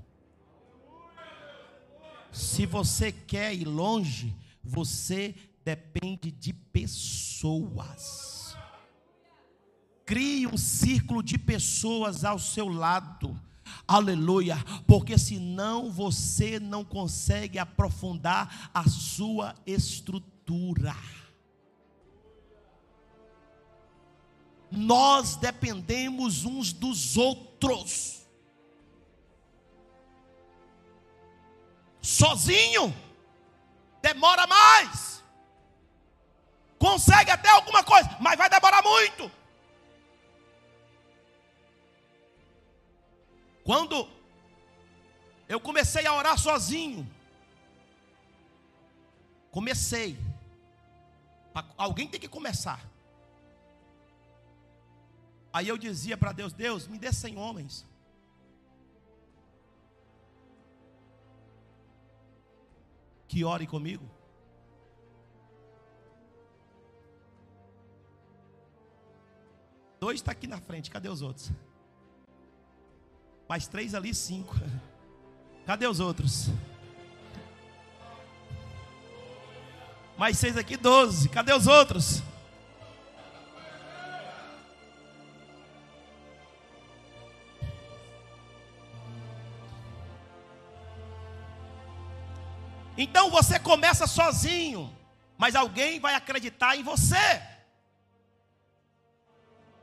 Se 2.30 2.66
você 2.66 3.10
quer 3.10 3.54
ir 3.54 3.64
longe, 3.64 4.36
você 4.62 5.34
depende 5.64 6.30
de 6.30 6.52
pessoas. 6.52 8.54
Crie 10.04 10.46
um 10.46 10.58
círculo 10.58 11.22
de 11.22 11.38
pessoas 11.38 12.22
ao 12.22 12.38
seu 12.38 12.68
lado. 12.68 13.40
Aleluia, 13.88 14.62
porque 14.86 15.16
senão 15.16 15.90
você 15.90 16.60
não 16.60 16.84
consegue 16.84 17.58
aprofundar 17.58 18.70
a 18.74 18.86
sua 18.86 19.54
estrutura. 19.66 20.94
Nós 24.74 25.36
dependemos 25.36 26.44
uns 26.44 26.72
dos 26.72 27.16
outros. 27.16 28.26
Sozinho, 32.00 32.94
demora 34.02 34.46
mais. 34.46 35.22
Consegue 36.78 37.30
até 37.30 37.48
alguma 37.48 37.82
coisa, 37.82 38.16
mas 38.20 38.36
vai 38.36 38.50
demorar 38.50 38.82
muito. 38.82 39.30
Quando 43.64 44.06
eu 45.48 45.58
comecei 45.58 46.06
a 46.06 46.14
orar 46.14 46.38
sozinho, 46.38 47.10
comecei. 49.50 50.18
Alguém 51.78 52.06
tem 52.06 52.20
que 52.20 52.28
começar. 52.28 52.93
Aí 55.54 55.68
eu 55.68 55.78
dizia 55.78 56.16
para 56.16 56.32
Deus: 56.32 56.52
Deus, 56.52 56.88
me 56.88 56.98
dê 56.98 57.12
100 57.12 57.38
homens. 57.38 57.86
Que 63.28 63.44
ore 63.44 63.64
comigo. 63.64 64.04
Dois 70.00 70.16
está 70.16 70.32
aqui 70.32 70.48
na 70.48 70.60
frente, 70.60 70.90
cadê 70.90 71.08
os 71.08 71.22
outros? 71.22 71.50
Mais 73.48 73.68
três 73.68 73.94
ali, 73.94 74.12
cinco. 74.12 74.54
Cadê 75.64 75.86
os 75.86 75.98
outros? 75.98 76.48
Mais 80.18 80.36
seis 80.36 80.58
aqui, 80.58 80.76
doze. 80.76 81.30
Cadê 81.30 81.54
os 81.54 81.66
outros? 81.66 82.22
Então 92.96 93.30
você 93.30 93.58
começa 93.58 94.06
sozinho, 94.06 94.96
mas 95.36 95.54
alguém 95.54 95.98
vai 95.98 96.14
acreditar 96.14 96.76
em 96.76 96.82
você. 96.82 97.42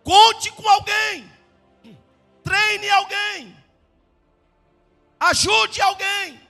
Conte 0.03 0.51
com 0.51 0.67
alguém, 0.67 1.31
treine 2.43 2.89
alguém, 2.89 3.55
ajude 5.19 5.81
alguém, 5.81 6.41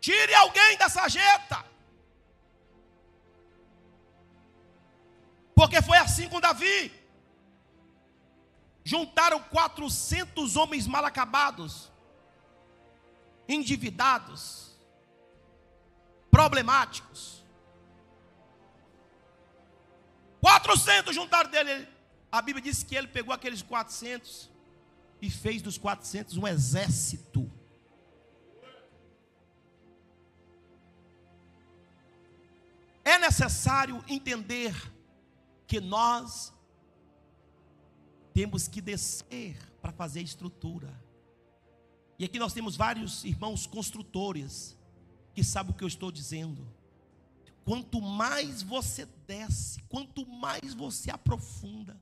tire 0.00 0.34
alguém 0.34 0.76
da 0.78 0.88
sarjeta. 0.88 1.64
Porque 5.54 5.80
foi 5.82 5.98
assim 5.98 6.28
com 6.28 6.40
Davi. 6.40 7.04
juntaram 8.86 9.40
400 9.40 10.56
homens 10.56 10.86
mal 10.86 11.04
acabados, 11.06 11.90
endividados, 13.48 14.78
problemáticos. 16.30 17.44
400 20.40 21.14
juntaram 21.14 21.50
dele. 21.50 21.88
A 22.30 22.42
Bíblia 22.42 22.62
diz 22.62 22.82
que 22.82 22.94
ele 22.94 23.08
pegou 23.08 23.32
aqueles 23.32 23.62
400 23.62 24.50
e 25.22 25.30
fez 25.30 25.62
dos 25.62 25.78
400 25.78 26.36
um 26.36 26.46
exército. 26.46 27.50
É 33.04 33.18
necessário 33.18 34.02
entender 34.08 34.74
que 35.66 35.80
nós 35.80 36.52
temos 38.32 38.66
que 38.66 38.80
descer 38.80 39.56
para 39.80 39.92
fazer 39.92 40.20
a 40.20 40.22
estrutura. 40.22 41.03
E 42.18 42.24
aqui 42.24 42.38
nós 42.38 42.52
temos 42.52 42.76
vários 42.76 43.24
irmãos 43.24 43.66
construtores 43.66 44.76
que 45.34 45.42
sabem 45.42 45.72
o 45.72 45.76
que 45.76 45.82
eu 45.82 45.88
estou 45.88 46.12
dizendo. 46.12 46.66
Quanto 47.64 48.00
mais 48.00 48.62
você 48.62 49.06
desce, 49.26 49.82
quanto 49.88 50.26
mais 50.26 50.74
você 50.74 51.10
aprofunda, 51.10 52.00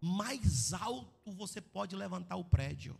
mais 0.00 0.72
alto 0.72 1.32
você 1.32 1.60
pode 1.60 1.94
levantar 1.96 2.36
o 2.36 2.44
prédio. 2.44 2.96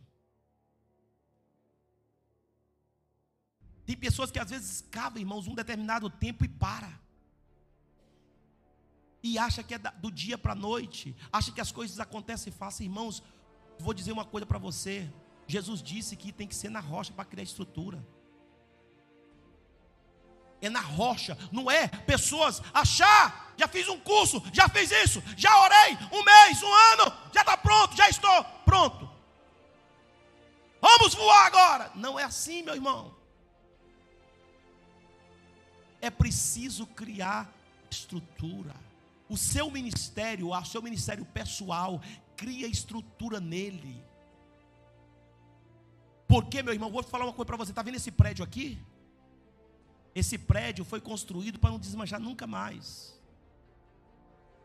Tem 3.85 3.97
pessoas 3.97 4.29
que 4.29 4.39
às 4.39 4.49
vezes 4.49 4.81
cavam, 4.91 5.19
irmãos, 5.19 5.47
um 5.47 5.55
determinado 5.55 6.09
tempo 6.09 6.45
e 6.45 6.47
para 6.47 7.01
e 9.23 9.37
acha 9.37 9.61
que 9.61 9.73
é 9.73 9.77
do 9.77 10.11
dia 10.11 10.37
para 10.37 10.53
a 10.53 10.55
noite, 10.55 11.15
acha 11.31 11.51
que 11.51 11.61
as 11.61 11.71
coisas 11.71 11.99
acontecem 11.99 12.51
fácil, 12.51 12.83
irmãos. 12.83 13.21
Vou 13.79 13.93
dizer 13.93 14.11
uma 14.11 14.25
coisa 14.25 14.45
para 14.45 14.57
você: 14.57 15.11
Jesus 15.51 15.83
disse 15.83 16.15
que 16.15 16.31
tem 16.31 16.47
que 16.47 16.55
ser 16.55 16.69
na 16.69 16.79
rocha 16.79 17.11
para 17.11 17.25
criar 17.25 17.43
estrutura. 17.43 18.01
É 20.61 20.69
na 20.69 20.79
rocha, 20.79 21.37
não 21.51 21.69
é 21.69 21.87
pessoas 21.87 22.61
achar, 22.73 23.53
já 23.57 23.67
fiz 23.67 23.89
um 23.89 23.99
curso, 23.99 24.41
já 24.53 24.69
fiz 24.69 24.91
isso, 24.91 25.21
já 25.35 25.51
orei 25.59 25.97
um 26.11 26.23
mês, 26.23 26.63
um 26.63 26.73
ano, 26.73 27.17
já 27.33 27.41
está 27.41 27.57
pronto, 27.57 27.97
já 27.97 28.07
estou 28.07 28.43
pronto. 28.63 29.09
Vamos 30.79 31.13
voar 31.13 31.47
agora. 31.47 31.91
Não 31.95 32.17
é 32.17 32.23
assim, 32.23 32.63
meu 32.63 32.75
irmão. 32.75 33.13
É 35.99 36.09
preciso 36.09 36.87
criar 36.87 37.51
estrutura. 37.89 38.73
O 39.27 39.35
seu 39.37 39.69
ministério, 39.69 40.49
o 40.49 40.65
seu 40.65 40.81
ministério 40.81 41.25
pessoal, 41.25 42.01
cria 42.37 42.67
estrutura 42.67 43.39
nele. 43.39 44.10
Porque, 46.31 46.63
meu 46.63 46.73
irmão, 46.73 46.89
vou 46.89 47.03
falar 47.03 47.25
uma 47.25 47.33
coisa 47.33 47.47
para 47.47 47.57
você. 47.57 47.71
Está 47.73 47.81
vendo 47.81 47.95
esse 47.95 48.09
prédio 48.09 48.41
aqui? 48.41 48.81
Esse 50.15 50.37
prédio 50.37 50.85
foi 50.85 51.01
construído 51.01 51.59
para 51.59 51.71
não 51.71 51.77
desmanchar 51.77 52.21
nunca 52.21 52.47
mais. 52.47 53.13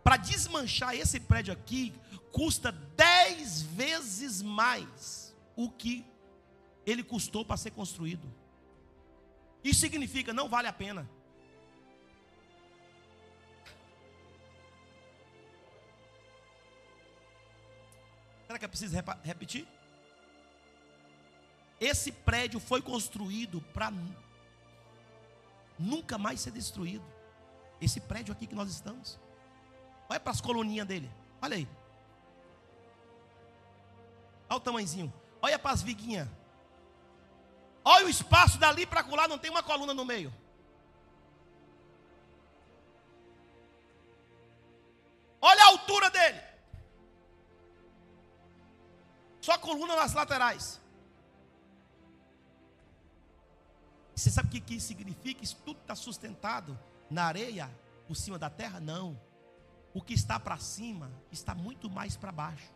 Para 0.04 0.16
desmanchar 0.16 0.94
esse 0.94 1.18
prédio 1.18 1.52
aqui, 1.52 1.92
custa 2.30 2.70
dez 2.70 3.62
vezes 3.62 4.42
mais 4.42 5.34
o 5.56 5.68
que 5.68 6.06
ele 6.86 7.02
custou 7.02 7.44
para 7.44 7.56
ser 7.56 7.72
construído. 7.72 8.32
Isso 9.64 9.80
significa 9.80 10.32
não 10.32 10.48
vale 10.48 10.68
a 10.68 10.72
pena. 10.72 11.10
Será 18.46 18.56
que 18.56 18.64
é 18.64 18.68
preciso 18.68 18.94
repetir? 19.24 19.66
Esse 21.80 22.10
prédio 22.10 22.58
foi 22.58 22.80
construído 22.80 23.60
para 23.74 23.92
nunca 25.78 26.16
mais 26.16 26.40
ser 26.40 26.50
destruído. 26.50 27.04
Esse 27.80 28.00
prédio 28.00 28.32
aqui 28.32 28.46
que 28.46 28.54
nós 28.54 28.70
estamos. 28.70 29.18
Olha 30.08 30.20
para 30.20 30.32
as 30.32 30.40
coluninhas 30.40 30.86
dele. 30.86 31.10
Olha 31.42 31.56
aí. 31.56 31.68
Olha 34.48 34.56
o 34.56 34.60
tamanhozinho. 34.60 35.12
Olha 35.42 35.58
para 35.58 35.72
as 35.72 35.82
viguinhas. 35.82 36.28
Olha 37.84 38.06
o 38.06 38.08
espaço 38.08 38.58
dali 38.58 38.86
para 38.86 39.04
colar, 39.04 39.28
não 39.28 39.38
tem 39.38 39.50
uma 39.50 39.62
coluna 39.62 39.94
no 39.94 40.04
meio. 40.04 40.32
Olha 45.40 45.62
a 45.62 45.66
altura 45.68 46.10
dele. 46.10 46.40
Só 49.40 49.56
coluna 49.58 49.94
nas 49.94 50.14
laterais. 50.14 50.80
Você 54.16 54.30
sabe 54.30 54.48
o 54.48 54.62
que, 54.62 54.80
significa? 54.80 55.44
Isso 55.44 55.56
tudo 55.62 55.78
está 55.78 55.94
sustentado 55.94 56.76
na 57.10 57.24
areia, 57.24 57.70
por 58.08 58.16
cima 58.16 58.38
da 58.38 58.48
terra? 58.48 58.80
Não. 58.80 59.20
O 59.92 60.00
que 60.00 60.14
está 60.14 60.40
para 60.40 60.56
cima 60.56 61.12
está 61.30 61.54
muito 61.54 61.90
mais 61.90 62.16
para 62.16 62.32
baixo. 62.32 62.72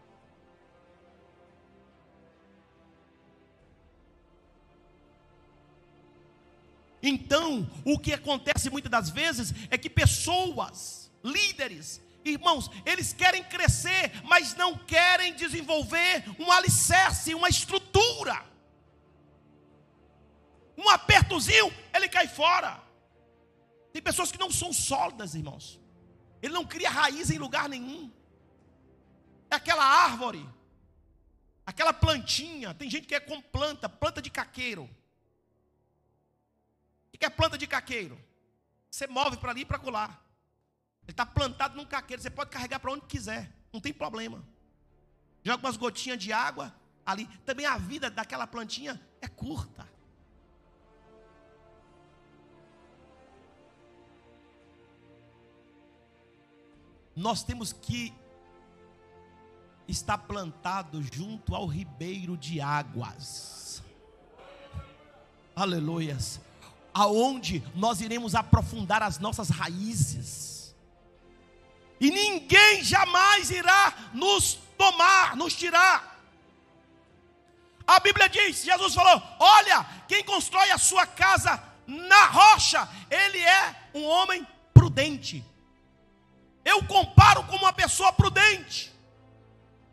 Então, 7.03 7.67
o 7.87 7.99
que 7.99 8.12
acontece 8.12 8.69
muitas 8.69 8.91
das 8.91 9.09
vezes 9.09 9.55
é 9.71 9.79
que 9.79 9.89
pessoas, 9.89 11.11
líderes, 11.25 12.03
Irmãos, 12.23 12.71
eles 12.85 13.15
querem 13.15 13.43
crescer, 13.43 14.12
mas 14.25 14.55
não 14.55 14.77
querem 14.77 15.35
desenvolver 15.35 16.23
um 16.39 16.53
alicerce, 16.53 17.35
uma 17.35 17.49
estrutura. 17.49 18.50
Um 20.81 20.89
apertozinho, 20.89 21.69
ele 21.94 22.09
cai 22.09 22.27
fora. 22.27 22.82
Tem 23.93 24.01
pessoas 24.01 24.32
que 24.32 24.39
não 24.39 24.51
são 24.51 24.73
sólidas, 24.73 25.35
irmãos. 25.35 25.78
Ele 26.40 26.55
não 26.55 26.65
cria 26.65 26.89
raiz 26.89 27.31
em 27.31 27.36
lugar 27.39 27.69
nenhum. 27.69 28.11
É 29.51 29.57
aquela 29.57 29.85
árvore, 29.85 30.48
aquela 31.66 31.93
plantinha. 31.93 32.73
Tem 32.73 32.89
gente 32.89 33.07
que 33.07 33.15
é 33.15 33.20
com 33.20 33.43
planta, 33.43 33.89
planta 33.89 34.23
de 34.23 34.31
caqueiro. 34.31 34.89
O 37.12 37.19
que 37.19 37.27
é 37.27 37.31
planta 37.31 37.59
de 37.59 37.66
caqueiro? 37.66 38.19
Você 38.90 39.07
move 39.07 39.36
para 39.36 39.51
ali 39.51 39.61
e 39.61 39.66
para 39.66 39.78
colar. 39.78 40.24
Ele 41.02 41.11
está 41.11 41.27
plantado 41.27 41.77
num 41.77 41.85
caqueiro, 41.85 42.23
você 42.23 42.31
pode 42.31 42.48
carregar 42.48 42.81
para 42.81 42.93
onde 42.93 43.05
quiser, 43.05 43.52
não 43.70 43.81
tem 43.81 43.93
problema. 43.93 44.43
Joga 45.44 45.66
umas 45.66 45.77
gotinhas 45.77 46.19
de 46.19 46.32
água 46.32 46.74
ali. 47.05 47.27
Também 47.44 47.66
a 47.66 47.77
vida 47.77 48.11
daquela 48.11 48.47
plantinha 48.47 48.98
é 49.20 49.28
curta. 49.28 49.86
Nós 57.15 57.43
temos 57.43 57.73
que 57.73 58.12
estar 59.87 60.19
plantado 60.19 61.03
junto 61.03 61.55
ao 61.55 61.66
ribeiro 61.66 62.37
de 62.37 62.61
águas. 62.61 63.82
Aleluias. 65.55 66.41
Aonde 66.93 67.62
nós 67.74 68.01
iremos 68.01 68.35
aprofundar 68.35 69.03
as 69.03 69.19
nossas 69.19 69.49
raízes 69.49 70.51
e 72.01 72.11
ninguém 72.11 72.82
jamais 72.82 73.51
irá 73.51 73.95
nos 74.15 74.59
tomar, 74.78 75.37
nos 75.37 75.55
tirar. 75.55 76.19
A 77.87 78.01
Bíblia 78.01 78.28
diz: 78.28 78.65
Jesus 78.65 78.95
falou: 78.95 79.23
Olha, 79.39 79.85
quem 80.09 80.24
constrói 80.24 80.70
a 80.70 80.78
sua 80.78 81.07
casa 81.07 81.62
na 81.87 82.27
rocha, 82.27 82.89
ele 83.11 83.39
é 83.39 83.91
um 83.95 84.05
homem 84.07 84.47
prudente. 84.73 85.45
Eu 86.65 86.82
comparo 86.85 87.43
com 87.45 87.57
uma 87.57 87.73
pessoa 87.73 88.12
prudente. 88.12 88.93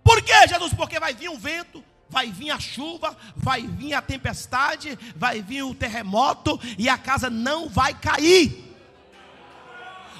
Por 0.03 0.22
quê, 0.22 0.48
Jesus? 0.48 0.73
Porque 0.73 0.99
vai 0.99 1.14
vir 1.14 1.30
um 1.30 1.38
vento, 1.38 1.84
vai 2.10 2.31
vir 2.31 2.52
a 2.52 2.60
chuva, 2.60 3.15
vai 3.35 3.61
vir 3.61 3.94
a 3.94 4.02
tempestade, 4.02 4.98
vai 5.15 5.41
vir 5.41 5.64
o 5.64 5.76
terremoto 5.76 6.60
e 6.77 6.88
a 6.88 6.98
casa 6.98 7.30
não 7.30 7.68
vai 7.68 7.94
cair. 7.94 8.68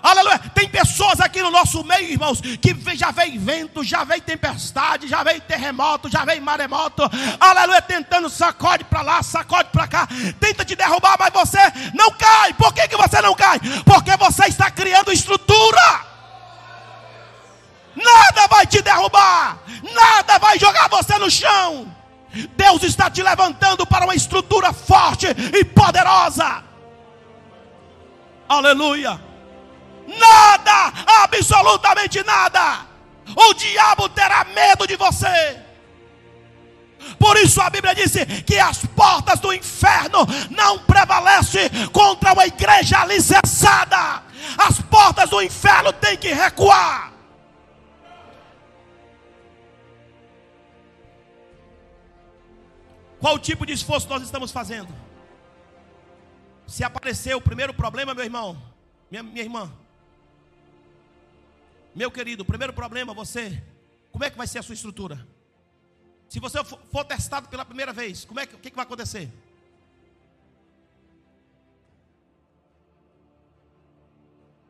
Aleluia. 0.02 0.40
Tem 0.54 0.70
pessoas 0.70 1.20
aqui 1.20 1.42
no 1.42 1.52
nosso 1.52 1.84
meio, 1.84 2.12
irmãos, 2.12 2.40
que 2.40 2.96
já 2.96 3.12
veio 3.12 3.40
vento, 3.40 3.84
já 3.84 4.04
veio 4.04 4.22
tempestade, 4.22 5.08
já 5.08 5.24
veio 5.24 5.42
terremoto, 5.42 6.10
já 6.10 6.24
veio 6.24 6.42
maremoto. 6.42 7.04
Aleluia. 7.40 7.82
Tentando 7.82 8.30
sacode 8.30 8.84
para 8.86 9.02
lá, 9.02 9.24
sacode 9.24 9.70
para 9.70 9.88
cá. 9.88 10.08
Tenta 10.40 10.64
te 10.64 10.76
derrubar, 10.76 11.18
mas 11.20 11.34
você 11.34 11.60
não 11.94 12.12
cai. 12.12 12.54
Por 12.54 12.74
que, 12.74 12.88
que 12.88 12.98
você 12.98 13.22
não 13.22 13.34
cai? 13.34 13.60
Porque 13.86 14.16
você 14.18 14.46
está 14.46 14.70
criando 14.70 15.12
estrutura. 15.12 16.07
Nada 17.98 18.48
vai 18.48 18.66
te 18.68 18.82
derrubar. 18.82 19.58
Nada 19.94 20.38
vai 20.38 20.60
jogar 20.60 20.88
você 20.90 21.18
no 21.18 21.32
chão. 21.32 21.92
Deus 22.56 22.84
está 22.84 23.10
te 23.10 23.24
levantando 23.24 23.86
para 23.88 24.06
uma 24.06 24.14
estrutura 24.14 24.72
forte 24.72 25.26
e 25.28 25.66
poderosa. 25.66 26.64
Aleluia. 28.48 29.20
Nada, 30.08 30.94
absolutamente 31.24 32.24
nada, 32.24 32.86
o 33.36 33.54
diabo 33.54 34.08
terá 34.08 34.46
medo 34.46 34.88
de 34.88 34.96
você. 34.96 35.60
Por 37.20 37.36
isso 37.38 37.62
a 37.62 37.70
Bíblia 37.70 37.94
disse 37.94 38.26
que 38.26 38.58
as 38.58 38.86
portas 38.96 39.40
do 39.40 39.54
inferno 39.54 40.26
não 40.50 40.80
prevalecem 40.80 41.70
contra 41.92 42.34
uma 42.34 42.46
igreja 42.46 43.00
alicerçada. 43.00 44.24
As 44.58 44.80
portas 44.82 45.30
do 45.30 45.42
inferno 45.42 45.92
têm 45.94 46.18
que 46.18 46.32
recuar. 46.34 47.17
Qual 53.20 53.40
tipo 53.40 53.66
de 53.66 53.74
esforço 53.74 54.08
nós 54.08 54.22
estamos 54.22 54.52
fazendo? 54.52 54.94
Se 56.68 56.84
aparecer 56.84 57.36
o 57.36 57.42
primeiro 57.42 57.74
problema, 57.74 58.14
meu 58.14 58.24
irmão, 58.24 58.62
minha, 59.10 59.24
minha 59.24 59.44
irmã, 59.44 59.74
meu 61.96 62.12
querido, 62.12 62.44
o 62.44 62.46
primeiro 62.46 62.74
problema, 62.74 63.14
você, 63.14 63.64
como 64.12 64.24
é 64.24 64.30
que 64.30 64.38
vai 64.38 64.46
ser 64.46 64.60
a 64.60 64.64
sua 64.64 64.76
estrutura? 64.76 65.28
Se 66.30 66.40
você 66.40 66.64
for 66.64 67.04
testado 67.06 67.48
pela 67.48 67.66
primeira 67.66 67.92
vez, 67.92 68.26
como 68.26 68.40
é 68.40 68.46
que, 68.46 68.56
o 68.56 68.60
que, 68.60 68.70
que 68.70 68.76
vai 68.76 68.86
acontecer? 68.86 69.32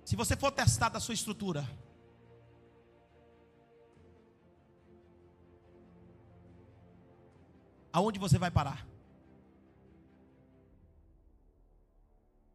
Se 0.05 0.15
você 0.15 0.37
for 0.37 0.51
testado 0.51 0.95
a 0.95 1.01
sua 1.01 1.15
estrutura, 1.15 1.67
aonde 7.91 8.19
você 8.19 8.37
vai 8.37 8.51
parar? 8.51 8.87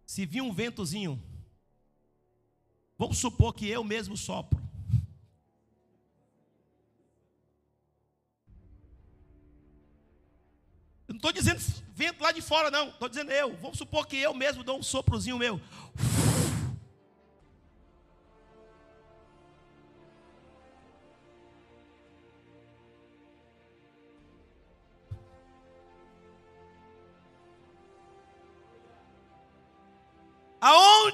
Se 0.07 0.27
vir 0.27 0.43
um 0.43 0.53
ventozinho, 0.53 1.23
vamos 2.99 3.19
supor 3.19 3.55
que 3.55 3.69
eu 3.69 3.83
mesmo 3.83 4.17
sopro. 4.17 4.61
Eu 11.09 11.15
não 11.15 11.17
estou 11.17 11.33
dizendo 11.33 11.61
vento 11.95 12.23
lá 12.23 12.33
de 12.33 12.41
fora, 12.41 12.71
não. 12.71 12.89
Estou 12.89 13.09
dizendo 13.09 13.31
eu. 13.31 13.57
Vamos 13.57 13.79
supor 13.79 14.07
que 14.07 14.17
eu 14.17 14.35
mesmo 14.35 14.65
dou 14.65 14.79
um 14.79 14.83
soprozinho 14.83 15.39
meu. 15.39 15.61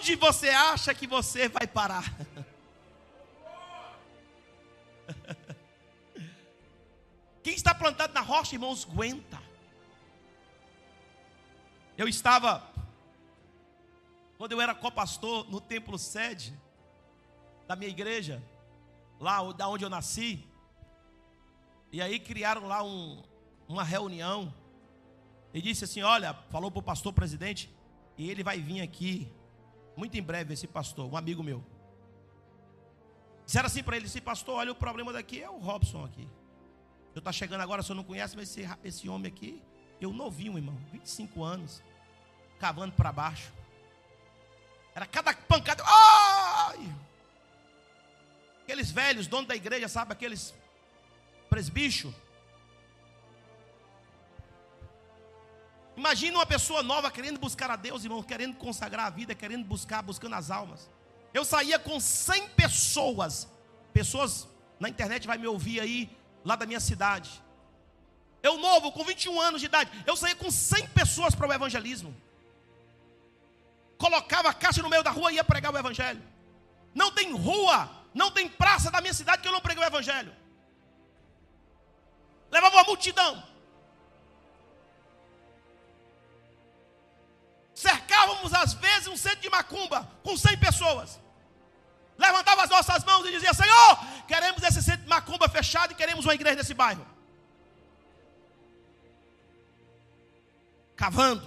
Aonde 0.09 0.17
você 0.17 0.49
acha 0.49 0.95
que 0.95 1.07
você 1.07 1.51
vai 1.51 1.67
parar? 1.67 2.03
Quem 7.45 7.53
está 7.53 7.75
plantado 7.75 8.15
na 8.15 8.23
rocha, 8.23 8.55
irmãos, 8.55 8.89
aguenta. 8.91 9.39
Eu 11.99 12.09
estava, 12.09 12.67
quando 14.39 14.53
eu 14.53 14.63
era 14.63 14.75
copastor 14.75 15.45
no 15.51 15.61
templo 15.61 15.99
sede 15.99 16.59
da 17.67 17.77
minha 17.77 17.91
igreja, 17.91 18.43
lá 19.21 19.43
da 19.53 19.69
onde 19.69 19.85
eu 19.85 19.91
nasci, 19.91 20.43
e 21.93 22.01
aí 22.01 22.19
criaram 22.19 22.67
lá 22.67 22.83
um, 22.83 23.23
uma 23.69 23.85
reunião, 23.85 24.55
e 25.53 25.61
disse 25.61 25.85
assim: 25.85 26.01
Olha, 26.01 26.33
falou 26.49 26.71
para 26.71 26.81
o 26.81 26.83
pastor 26.83 27.13
presidente, 27.13 27.71
e 28.17 28.31
ele 28.31 28.43
vai 28.43 28.59
vir 28.59 28.81
aqui 28.81 29.31
muito 29.99 30.17
em 30.17 30.23
breve 30.23 30.55
esse 30.55 30.67
pastor, 30.67 31.13
um 31.13 31.17
amigo 31.17 31.43
meu. 31.43 31.63
Disseram 33.45 33.67
assim 33.67 33.83
para 33.83 33.97
ele, 33.97 34.07
esse 34.07 34.21
pastor, 34.21 34.57
olha 34.57 34.71
o 34.71 34.75
problema 34.75 35.13
daqui 35.13 35.43
é 35.43 35.51
o 35.51 35.59
Robson 35.59 36.05
aqui. 36.05 36.29
Eu 37.15 37.19
está 37.19 37.33
chegando 37.33 37.63
agora, 37.63 37.83
se 37.83 37.91
eu 37.91 37.97
não 37.97 38.05
conhece, 38.05 38.37
mas 38.37 38.57
esse, 38.57 38.69
esse 38.85 39.09
homem 39.09 39.33
aqui, 39.33 39.61
eu 40.01 40.13
novinho, 40.13 40.57
irmão, 40.57 40.77
25 40.93 41.43
anos, 41.43 41.83
cavando 42.61 42.95
para 42.95 43.11
baixo. 43.11 43.53
Era 44.95 45.05
cada 45.05 45.35
pancada. 45.35 45.83
Ai! 45.85 46.95
Aqueles 48.63 48.91
velhos, 48.91 49.27
donos 49.27 49.49
da 49.49 49.57
igreja, 49.57 49.89
sabe, 49.89 50.13
aqueles 50.13 50.55
presbichos. 51.51 52.15
Imagina 55.99 56.39
uma 56.39 56.47
pessoa 56.47 56.81
nova 56.81 57.11
querendo 57.11 57.41
buscar 57.41 57.69
a 57.73 57.75
Deus, 57.75 58.05
irmão, 58.05 58.23
querendo 58.23 58.55
consagrar 58.57 59.07
a 59.07 59.11
vida, 59.11 59.35
querendo 59.35 59.65
buscar, 59.65 60.01
buscando 60.01 60.37
as 60.37 60.49
almas. 60.49 60.89
Eu 61.35 61.45
saía 61.45 61.77
com 61.77 61.99
100 61.99 62.51
pessoas, 62.51 63.49
pessoas 63.93 64.47
na 64.79 64.89
internet 64.89 65.27
vai 65.27 65.37
me 65.37 65.49
ouvir 65.49 65.81
aí, 65.81 66.09
lá 66.45 66.55
da 66.55 66.67
minha 66.67 66.79
cidade. 66.79 67.43
Eu 68.41 68.59
novo, 68.59 68.93
com 68.93 69.03
21 69.03 69.41
anos 69.41 69.61
de 69.61 69.67
idade, 69.67 69.91
eu 70.07 70.15
saía 70.15 70.37
com 70.37 70.53
100 70.53 70.87
pessoas 70.91 71.35
para 71.35 71.49
o 71.49 71.53
evangelismo. 71.53 72.17
Colocava 73.99 74.51
a 74.51 74.55
caixa 74.55 74.81
no 74.81 74.89
meio 74.89 75.03
da 75.03 75.11
rua 75.11 75.33
e 75.33 75.35
ia 75.35 75.43
pregar 75.43 75.75
o 75.75 75.79
evangelho. 75.79 76.23
Não 76.95 77.11
tem 77.11 77.33
rua, 77.33 77.91
não 78.15 78.31
tem 78.31 78.49
praça 78.49 78.89
da 78.89 79.01
minha 79.01 79.13
cidade 79.13 79.43
que 79.43 79.49
eu 79.49 79.53
não 79.53 79.61
preguei 79.61 79.83
o 79.83 79.87
evangelho. 79.87 80.33
Levava 82.53 82.77
uma 82.77 82.85
multidão. 82.85 83.48
Cercávamos 87.87 88.53
às 88.53 88.75
vezes 88.75 89.07
um 89.07 89.17
centro 89.17 89.41
de 89.41 89.51
macumba 89.51 90.01
com 90.25 90.37
100 90.37 90.59
pessoas. 90.59 91.21
Levantava 92.17 92.65
as 92.65 92.71
nossas 92.71 93.05
mãos 93.05 93.25
e 93.27 93.31
dizia: 93.31 93.55
Senhor, 93.55 93.99
queremos 94.27 94.63
esse 94.65 94.83
centro 94.83 95.03
de 95.03 95.09
macumba 95.09 95.49
fechado 95.49 95.93
e 95.93 95.95
queremos 95.95 96.25
uma 96.25 96.35
igreja 96.35 96.57
nesse 96.57 96.75
bairro. 96.75 97.07
Cavando. 100.97 101.47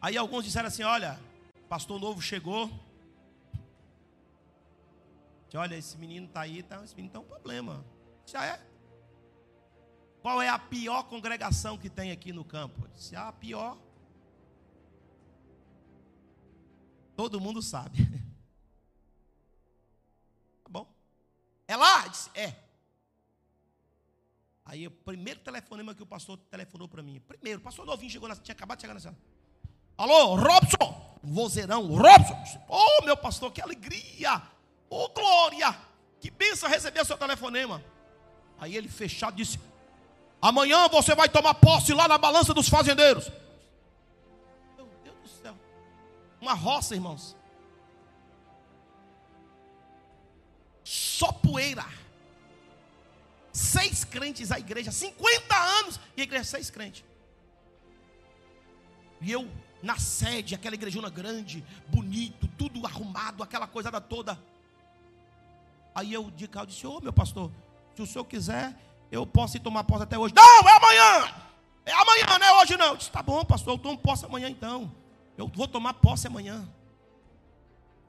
Aí 0.00 0.16
alguns 0.16 0.44
disseram 0.44 0.66
assim: 0.66 0.82
Olha, 0.82 1.20
pastor 1.68 2.00
novo 2.00 2.20
chegou. 2.20 2.68
Olha, 5.54 5.76
esse 5.76 5.96
menino 5.98 6.26
está 6.26 6.40
aí, 6.40 6.62
tá, 6.62 6.82
esse 6.82 6.96
menino 6.96 7.12
tem 7.12 7.20
um 7.20 7.24
problema. 7.24 7.84
Já 8.26 8.44
é. 8.46 8.71
Qual 10.22 10.40
é 10.40 10.48
a 10.48 10.58
pior 10.58 11.02
congregação 11.02 11.76
que 11.76 11.90
tem 11.90 12.12
aqui 12.12 12.32
no 12.32 12.44
campo? 12.44 12.84
Eu 12.84 12.88
disse, 12.94 13.16
ah, 13.16 13.28
a 13.28 13.32
pior. 13.32 13.76
Todo 17.16 17.40
mundo 17.40 17.60
sabe. 17.60 17.98
Tá 20.62 20.70
bom. 20.70 20.86
É 21.66 21.76
lá? 21.76 22.04
Eu 22.04 22.10
disse, 22.10 22.30
é. 22.34 22.54
Aí 24.64 24.86
o 24.86 24.92
primeiro 24.92 25.40
telefonema 25.40 25.92
que 25.92 26.04
o 26.04 26.06
pastor 26.06 26.38
telefonou 26.38 26.86
para 26.86 27.02
mim. 27.02 27.20
Primeiro, 27.26 27.58
o 27.58 27.62
pastor 27.62 27.84
novinho 27.84 28.10
chegou, 28.10 28.28
na, 28.28 28.36
tinha 28.36 28.54
acabado 28.54 28.78
de 28.78 28.82
chegar 28.82 28.94
na 28.94 29.00
sala. 29.00 29.18
Alô, 29.98 30.36
Robson, 30.36 31.18
vozeirão, 31.20 31.88
Robson. 31.88 32.64
Oh, 32.68 33.04
meu 33.04 33.16
pastor, 33.16 33.52
que 33.52 33.60
alegria. 33.60 34.40
Oh, 34.88 35.08
glória. 35.08 35.76
Que 36.20 36.30
benção 36.30 36.68
receber 36.68 37.00
o 37.00 37.04
seu 37.04 37.18
telefonema. 37.18 37.82
Aí 38.56 38.76
ele 38.76 38.88
fechado 38.88 39.36
disse: 39.36 39.58
Amanhã 40.42 40.88
você 40.88 41.14
vai 41.14 41.28
tomar 41.28 41.54
posse 41.54 41.94
lá 41.94 42.08
na 42.08 42.18
balança 42.18 42.52
dos 42.52 42.68
fazendeiros. 42.68 43.30
Meu 44.76 44.88
Deus 45.04 45.16
do 45.22 45.28
céu. 45.28 45.54
Uma 46.40 46.52
roça, 46.52 46.96
irmãos. 46.96 47.36
Só 50.82 51.30
poeira. 51.30 51.86
Seis 53.52 54.04
crentes 54.04 54.50
a 54.50 54.58
igreja, 54.58 54.90
50 54.90 55.54
anos 55.54 56.00
e 56.16 56.22
a 56.22 56.24
igreja 56.24 56.44
seis 56.44 56.70
crentes. 56.70 57.04
E 59.20 59.30
eu 59.30 59.48
na 59.80 59.98
sede, 59.98 60.54
aquela 60.54 60.74
igrejona 60.74 61.08
grande, 61.08 61.64
bonito, 61.86 62.48
tudo 62.58 62.84
arrumado, 62.84 63.44
aquela 63.44 63.68
coisada 63.68 64.00
toda. 64.00 64.36
Aí 65.94 66.12
eu 66.12 66.30
de 66.32 66.48
cá 66.48 66.64
disse: 66.64 66.84
Ô 66.84 66.96
oh, 66.96 67.00
meu 67.00 67.12
pastor, 67.12 67.50
se 67.94 68.02
o 68.02 68.06
senhor 68.06 68.24
quiser, 68.24 68.74
eu 69.12 69.26
posso 69.26 69.58
ir 69.58 69.60
tomar 69.60 69.84
posse 69.84 70.04
até 70.04 70.18
hoje. 70.18 70.34
Não, 70.34 70.68
é 70.68 70.72
amanhã. 70.72 71.34
É 71.84 71.92
amanhã, 71.92 72.38
não 72.38 72.46
é 72.46 72.62
hoje 72.62 72.78
não. 72.78 72.86
Eu 72.86 72.96
disse, 72.96 73.10
tá 73.10 73.22
bom, 73.22 73.44
pastor, 73.44 73.74
eu 73.74 73.78
tomo 73.78 73.98
posse 73.98 74.24
amanhã 74.24 74.48
então. 74.48 74.90
Eu 75.36 75.46
vou 75.48 75.68
tomar 75.68 75.92
posse 75.94 76.26
amanhã. 76.26 76.66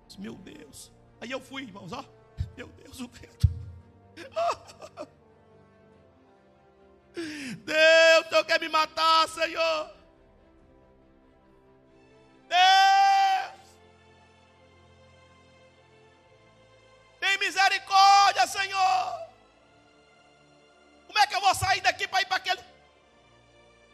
disse, 0.07 0.21
meu 0.21 0.35
Deus. 0.35 0.93
Aí 1.19 1.29
eu 1.29 1.41
fui, 1.41 1.63
irmãos, 1.63 1.91
ó. 1.91 2.05
Meu 2.55 2.67
Deus, 2.67 2.99
o 2.99 3.07
vento. 3.07 3.47
Deus, 7.15 8.25
o 8.25 8.29
Senhor 8.29 8.45
quer 8.45 8.59
me 8.59 8.69
matar, 8.69 9.27
Senhor. 9.29 9.89
Deus. 12.47 13.63
Tem 17.19 17.37
misericórdia, 17.39 18.47
Senhor. 18.47 19.32
Como 21.13 21.23
é 21.23 21.27
que 21.27 21.35
eu 21.35 21.41
vou 21.41 21.53
sair 21.53 21.79
daqui 21.79 22.07
para 22.07 22.23
ir 22.23 22.25
para 22.25 22.37
aquele 22.37 22.59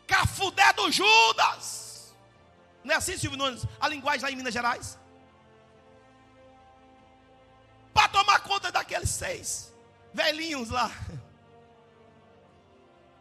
cafudé 0.07 0.71
do 0.71 0.89
Judas? 0.89 2.15
Não 2.81 2.93
é 2.93 2.97
assim, 2.97 3.17
Silvio 3.17 3.37
Nunes? 3.37 3.65
A 3.77 3.89
linguagem 3.89 4.21
lá 4.21 4.31
em 4.31 4.37
Minas 4.37 4.53
Gerais? 4.53 4.97
Para 7.93 8.07
tomar 8.07 8.39
conta 8.39 8.71
daqueles 8.71 9.09
seis 9.09 9.73
velhinhos 10.13 10.69
lá. 10.69 10.89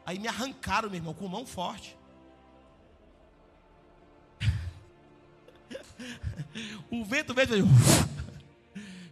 Aí 0.07 0.17
me 0.17 0.29
arrancaram, 0.29 0.89
meu 0.89 0.99
irmão, 0.99 1.13
com 1.13 1.27
mão 1.27 1.45
forte. 1.45 1.99
O 6.89 7.05
vento 7.05 7.35
veio, 7.35 7.67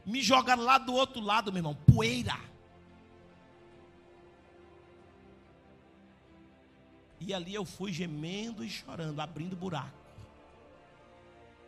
me 0.06 0.22
jogaram 0.22 0.62
lá 0.62 0.78
do 0.78 0.94
outro 0.94 1.20
lado, 1.20 1.52
meu 1.52 1.58
irmão, 1.58 1.74
poeira. 1.74 2.38
E 7.26 7.34
ali 7.34 7.52
eu 7.52 7.64
fui 7.64 7.92
gemendo 7.92 8.64
e 8.64 8.70
chorando, 8.70 9.18
abrindo 9.18 9.56
buraco, 9.56 9.90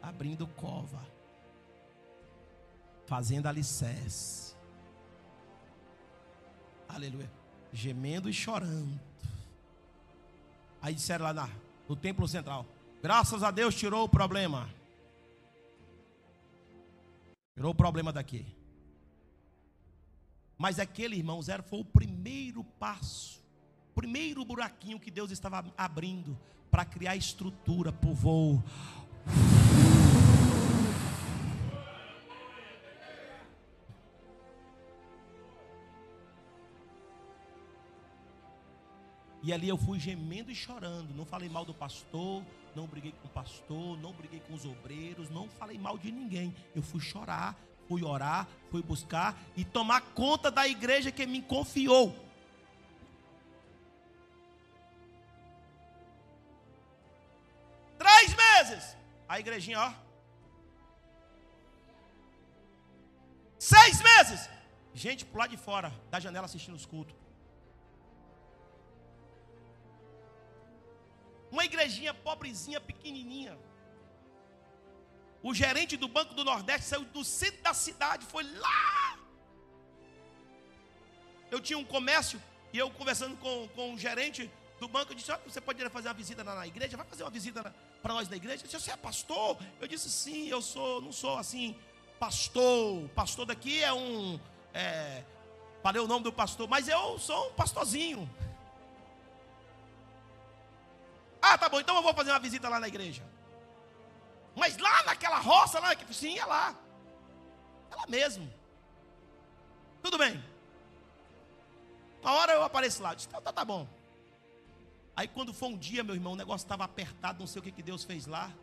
abrindo 0.01 0.47
cova, 0.47 1.05
fazendo 3.07 3.47
alicerce. 3.47 4.55
Aleluia. 6.89 7.29
Gemendo 7.73 8.31
e 8.31 8.33
chorando. 8.33 8.99
Aí 10.81 10.95
disseram 10.95 11.25
lá 11.25 11.33
na, 11.33 11.51
no 11.89 11.97
templo 11.97 12.29
central: 12.29 12.65
Graças 13.03 13.43
a 13.43 13.51
Deus 13.51 13.75
tirou 13.75 14.05
o 14.05 14.09
problema. 14.09 14.73
Tirou 17.57 17.73
o 17.73 17.75
problema 17.75 18.13
daqui. 18.13 18.47
Mas 20.57 20.79
aquele, 20.79 21.17
irmão, 21.17 21.43
zero 21.43 21.65
foi 21.65 21.81
o 21.81 21.85
primeiro 21.85 22.63
passo, 22.63 23.38
primeiro 23.99 24.45
buraquinho 24.45 25.01
que 25.01 25.11
Deus 25.11 25.33
estava 25.33 25.65
abrindo 25.77 26.39
para 26.71 26.85
criar 26.85 27.17
estrutura 27.17 27.93
para 27.93 28.09
o 28.09 28.15
voo. 28.15 28.63
E 39.43 39.53
ali 39.53 39.69
eu 39.69 39.77
fui 39.77 39.99
gemendo 39.99 40.53
e 40.53 40.55
chorando. 40.55 41.13
Não 41.17 41.25
falei 41.25 41.49
mal 41.49 41.65
do 41.65 41.75
pastor, 41.75 42.45
não 42.77 42.87
briguei 42.87 43.11
com 43.21 43.27
o 43.27 43.31
pastor, 43.31 43.99
não 43.99 44.13
briguei 44.13 44.39
com 44.39 44.55
os 44.55 44.65
obreiros, 44.65 45.29
não 45.29 45.49
falei 45.49 45.77
mal 45.77 45.99
de 45.99 46.13
ninguém. 46.13 46.55
Eu 46.73 46.85
fui 46.85 47.01
chorar, 47.01 47.59
fui 47.89 48.05
orar, 48.05 48.47
fui 48.71 48.81
buscar 48.81 49.37
e 49.57 49.65
tomar 49.65 50.03
conta 50.15 50.53
da 50.53 50.69
igreja 50.69 51.11
que 51.11 51.27
me 51.27 51.43
confiou. 51.43 52.28
A 59.39 59.41
igrejinha, 59.41 59.81
ó. 59.81 59.91
Seis 63.57 63.97
meses. 64.09 64.41
Gente 65.03 65.25
por 65.25 65.39
lá 65.39 65.47
de 65.47 65.57
fora 65.57 65.91
da 66.13 66.19
janela 66.25 66.47
assistindo 66.47 66.75
os 66.75 66.85
cultos. 66.93 67.15
Uma 71.53 71.65
igrejinha 71.65 72.13
pobrezinha, 72.13 72.81
pequenininha. 72.81 73.57
O 75.41 75.55
gerente 75.55 75.97
do 75.97 76.09
Banco 76.09 76.35
do 76.35 76.45
Nordeste 76.51 76.87
saiu 76.89 77.05
do 77.05 77.23
centro 77.25 77.63
da 77.63 77.73
cidade, 77.73 78.27
foi 78.27 78.43
lá. 78.65 79.19
Eu 81.49 81.61
tinha 81.61 81.79
um 81.79 81.85
comércio 81.85 82.43
e 82.73 82.79
eu 82.79 82.91
conversando 82.91 83.37
com, 83.37 83.69
com 83.69 83.95
o 83.95 83.99
gerente 84.07 84.51
do 84.81 84.89
banco, 84.89 85.13
eu 85.13 85.17
disse: 85.17 85.31
Olha, 85.31 85.43
você 85.47 85.61
pode 85.61 85.81
ir 85.81 85.91
fazer 85.91 86.09
uma 86.09 86.15
visita 86.23 86.43
na, 86.43 86.57
na 86.57 86.67
igreja? 86.67 86.97
Vai 86.97 87.07
fazer 87.07 87.23
uma 87.23 87.31
visita 87.31 87.73
para 88.03 88.15
nós 88.15 88.29
na 88.29 88.37
igreja? 88.37 88.65
Disse: 88.65 88.81
Você 88.81 88.91
é 88.91 88.97
pastor? 88.97 89.57
Eu 89.81 89.89
disse: 89.89 90.11
Sim, 90.11 90.49
eu 90.49 90.63
sou, 90.63 91.01
não 91.01 91.13
sou 91.13 91.37
assim, 91.37 91.77
pastor. 92.19 93.09
Pastor 93.11 93.47
daqui 93.47 93.83
é 93.83 93.93
um. 93.93 94.39
É, 94.73 95.25
falei 95.83 96.01
o 96.01 96.07
nome 96.07 96.25
do 96.25 96.33
pastor, 96.33 96.69
mas 96.69 96.89
eu 96.89 97.19
sou 97.19 97.49
um 97.49 97.53
pastorzinho. 97.53 98.29
Ah, 101.41 101.57
tá 101.57 101.69
bom, 101.69 101.81
então 101.81 101.97
eu 101.97 102.03
vou 102.03 102.13
fazer 102.15 102.31
uma 102.31 102.41
visita 102.41 102.69
lá 102.69 102.81
na 102.81 102.89
igreja. 102.89 103.23
Mas 104.55 104.77
lá 104.77 105.05
naquela 105.05 105.39
roça 105.39 105.79
lá, 105.79 105.95
sim, 106.11 106.39
é 106.39 106.45
lá. 106.45 106.75
É 107.91 107.95
lá 107.95 108.07
mesmo. 108.09 108.53
Tudo 110.03 110.19
bem. 110.19 110.43
Uma 112.21 112.33
hora 112.33 112.53
eu 112.55 112.63
apareço 112.63 113.03
lá. 113.03 113.15
Disse, 113.15 113.29
tá, 113.29 113.41
tá, 113.41 113.53
tá 113.53 113.65
bom. 113.65 113.87
Aí 115.19 115.27
quando 115.27 115.53
foi 115.53 115.71
um 115.71 115.77
dia, 115.77 116.05
meu 116.05 116.15
irmão, 116.15 116.35
o 116.35 116.37
negócio 116.37 116.65
estava 116.65 116.85
apertado, 116.85 117.41
não 117.41 117.47
sei 117.49 117.59
o 117.59 117.63
que, 117.65 117.73
que 117.73 117.83
Deus 117.83 118.05
fez 118.05 118.25
lá. 118.25 118.55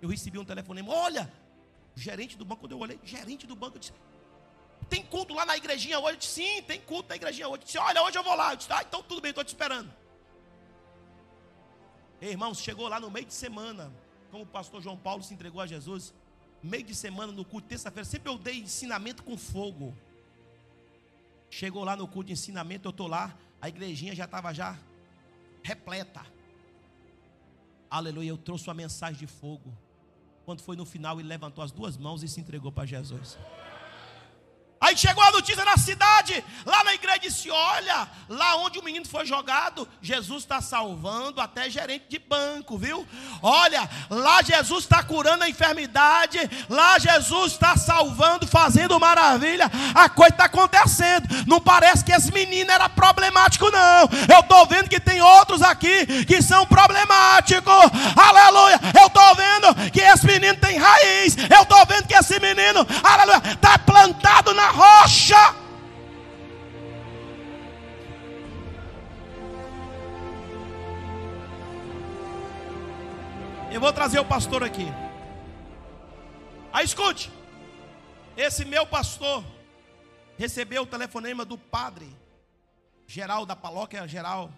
Eu 0.00 0.08
recebi 0.08 0.38
um 0.38 0.44
telefonema. 0.44 0.94
Olha, 0.94 1.28
gerente 1.96 2.38
do 2.38 2.44
banco, 2.44 2.60
quando 2.60 2.70
eu 2.70 2.78
olhei, 2.78 3.00
gerente 3.02 3.48
do 3.48 3.56
banco, 3.56 3.74
eu 3.74 3.80
disse, 3.80 3.92
tem 4.88 5.04
culto 5.04 5.34
lá 5.34 5.44
na 5.44 5.56
igrejinha 5.56 5.98
hoje? 5.98 6.14
Eu 6.14 6.18
disse, 6.18 6.34
sim, 6.34 6.62
tem 6.62 6.80
culto 6.80 7.08
na 7.08 7.16
igrejinha 7.16 7.48
hoje. 7.48 7.62
Eu 7.62 7.64
disse, 7.64 7.78
olha, 7.78 8.00
hoje 8.00 8.16
eu 8.16 8.22
vou 8.22 8.36
lá. 8.36 8.52
Eu 8.52 8.58
disse, 8.58 8.72
ah, 8.72 8.84
então 8.86 9.02
tudo 9.02 9.20
bem, 9.20 9.30
estou 9.30 9.42
te 9.42 9.48
esperando. 9.48 9.92
Irmãos, 12.20 12.60
chegou 12.60 12.86
lá 12.86 13.00
no 13.00 13.10
meio 13.10 13.26
de 13.26 13.34
semana, 13.34 13.92
como 14.30 14.44
o 14.44 14.46
pastor 14.46 14.80
João 14.80 14.96
Paulo 14.96 15.24
se 15.24 15.34
entregou 15.34 15.60
a 15.60 15.66
Jesus, 15.66 16.14
meio 16.62 16.84
de 16.84 16.94
semana 16.94 17.32
no 17.32 17.44
culto, 17.44 17.66
terça-feira, 17.66 18.04
sempre 18.04 18.30
eu 18.30 18.38
dei 18.38 18.60
ensinamento 18.60 19.24
com 19.24 19.36
fogo. 19.36 19.98
Chegou 21.50 21.82
lá 21.82 21.96
no 21.96 22.06
culto 22.06 22.28
de 22.28 22.34
ensinamento, 22.34 22.86
eu 22.86 22.90
estou 22.90 23.08
lá, 23.08 23.36
a 23.60 23.68
igrejinha 23.68 24.14
já 24.14 24.26
estava 24.26 24.54
já 24.54 24.78
repleta. 25.62 26.24
Aleluia, 27.90 28.28
eu 28.28 28.38
trouxe 28.38 28.68
uma 28.68 28.74
mensagem 28.74 29.18
de 29.18 29.26
fogo. 29.26 29.76
Quando 30.44 30.62
foi 30.62 30.76
no 30.76 30.86
final, 30.86 31.18
ele 31.18 31.28
levantou 31.28 31.62
as 31.62 31.70
duas 31.70 31.96
mãos 31.96 32.22
e 32.22 32.28
se 32.28 32.40
entregou 32.40 32.72
para 32.72 32.86
Jesus. 32.86 33.38
Aí 34.82 34.96
chegou 34.96 35.22
a 35.22 35.30
notícia 35.30 35.62
na 35.62 35.76
cidade, 35.76 36.42
lá 36.64 36.82
na 36.84 36.94
igreja 36.94 37.18
disse: 37.18 37.50
Olha, 37.50 38.08
lá 38.30 38.56
onde 38.56 38.78
o 38.78 38.82
menino 38.82 39.06
foi 39.06 39.26
jogado, 39.26 39.86
Jesus 40.00 40.42
está 40.42 40.62
salvando 40.62 41.38
até 41.38 41.68
gerente 41.68 42.06
de 42.08 42.18
banco, 42.18 42.78
viu? 42.78 43.06
Olha, 43.42 43.86
lá 44.08 44.40
Jesus 44.40 44.84
está 44.84 45.02
curando 45.02 45.44
a 45.44 45.50
enfermidade, 45.50 46.38
lá 46.66 46.98
Jesus 46.98 47.52
está 47.52 47.76
salvando, 47.76 48.46
fazendo 48.46 48.98
maravilha. 48.98 49.70
A 49.94 50.08
coisa 50.08 50.32
está 50.32 50.44
acontecendo. 50.46 51.28
Não 51.46 51.60
parece 51.60 52.02
que 52.02 52.12
esse 52.12 52.32
menino 52.32 52.70
era 52.70 52.88
problemático, 52.88 53.70
não. 53.70 54.08
Eu 54.34 54.40
estou 54.40 54.64
vendo 54.66 54.88
que 54.88 54.98
tem 54.98 55.20
outros 55.20 55.60
aqui 55.60 56.24
que 56.24 56.40
são 56.40 56.64
problemáticos. 56.66 57.74
Aleluia. 58.16 58.80
Eu 58.98 59.08
estou 59.08 59.34
vendo 59.36 59.90
que 59.90 60.00
esse 60.00 60.26
menino 60.26 60.56
tem 60.56 60.78
raiz. 60.78 61.36
Eu 61.36 61.64
estou 61.64 61.84
vendo 61.84 62.06
que 62.06 62.14
esse 62.14 62.40
menino, 62.40 62.86
aleluia, 63.04 63.42
está 63.52 63.78
plantado 63.78 64.54
na 64.54 64.69
rocha. 64.70 65.54
Eu 73.72 73.80
vou 73.80 73.92
trazer 73.92 74.18
o 74.18 74.24
pastor 74.24 74.64
aqui. 74.64 74.86
Aí 76.72 76.84
escute. 76.84 77.30
Esse 78.36 78.64
meu 78.64 78.86
pastor 78.86 79.44
recebeu 80.36 80.82
o 80.82 80.86
telefonema 80.86 81.44
do 81.44 81.56
padre 81.56 82.08
geral 83.06 83.44
da 83.44 83.54
paróquia 83.56 84.06
geral. 84.08 84.50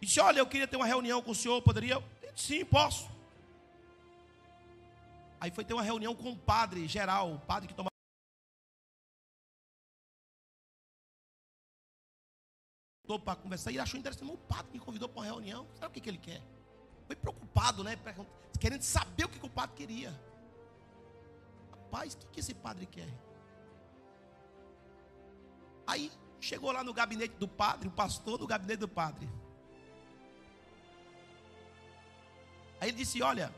E 0.00 0.06
disse: 0.06 0.20
Olha, 0.20 0.38
eu 0.38 0.46
queria 0.46 0.66
ter 0.66 0.76
uma 0.76 0.86
reunião 0.86 1.20
com 1.22 1.32
o 1.32 1.34
senhor. 1.34 1.60
Poderia? 1.62 2.02
Disse, 2.34 2.58
Sim, 2.58 2.64
posso. 2.64 3.08
Aí 5.40 5.50
foi 5.50 5.64
ter 5.64 5.74
uma 5.74 5.82
reunião 5.82 6.14
com 6.14 6.30
o 6.30 6.36
padre 6.36 6.86
geral, 6.86 7.32
o 7.32 7.38
padre 7.40 7.68
que 7.68 7.74
toma 7.74 7.93
para 13.06 13.36
conversar 13.36 13.70
e 13.70 13.78
achou 13.78 14.00
interessante. 14.00 14.30
O 14.30 14.36
padre 14.36 14.72
me 14.72 14.78
convidou 14.78 15.08
para 15.08 15.20
uma 15.20 15.26
reunião. 15.26 15.66
Sabe 15.74 15.86
o 15.86 15.90
que, 15.90 16.00
que 16.00 16.08
ele 16.08 16.18
quer? 16.18 16.42
Foi 17.06 17.14
preocupado, 17.14 17.84
né? 17.84 17.98
Querendo 18.58 18.82
saber 18.82 19.24
o 19.24 19.28
que, 19.28 19.38
que 19.38 19.46
o 19.46 19.50
padre 19.50 19.76
queria. 19.76 20.18
Rapaz, 21.70 22.14
o 22.14 22.18
que, 22.18 22.26
que 22.26 22.40
esse 22.40 22.54
padre 22.54 22.86
quer? 22.86 23.08
Aí 25.86 26.10
chegou 26.40 26.72
lá 26.72 26.82
no 26.82 26.94
gabinete 26.94 27.34
do 27.36 27.46
padre, 27.46 27.88
o 27.88 27.90
pastor 27.90 28.38
do 28.38 28.46
gabinete 28.46 28.78
do 28.80 28.88
padre. 28.88 29.28
Aí 32.80 32.88
ele 32.88 32.96
disse: 32.96 33.22
Olha, 33.22 33.54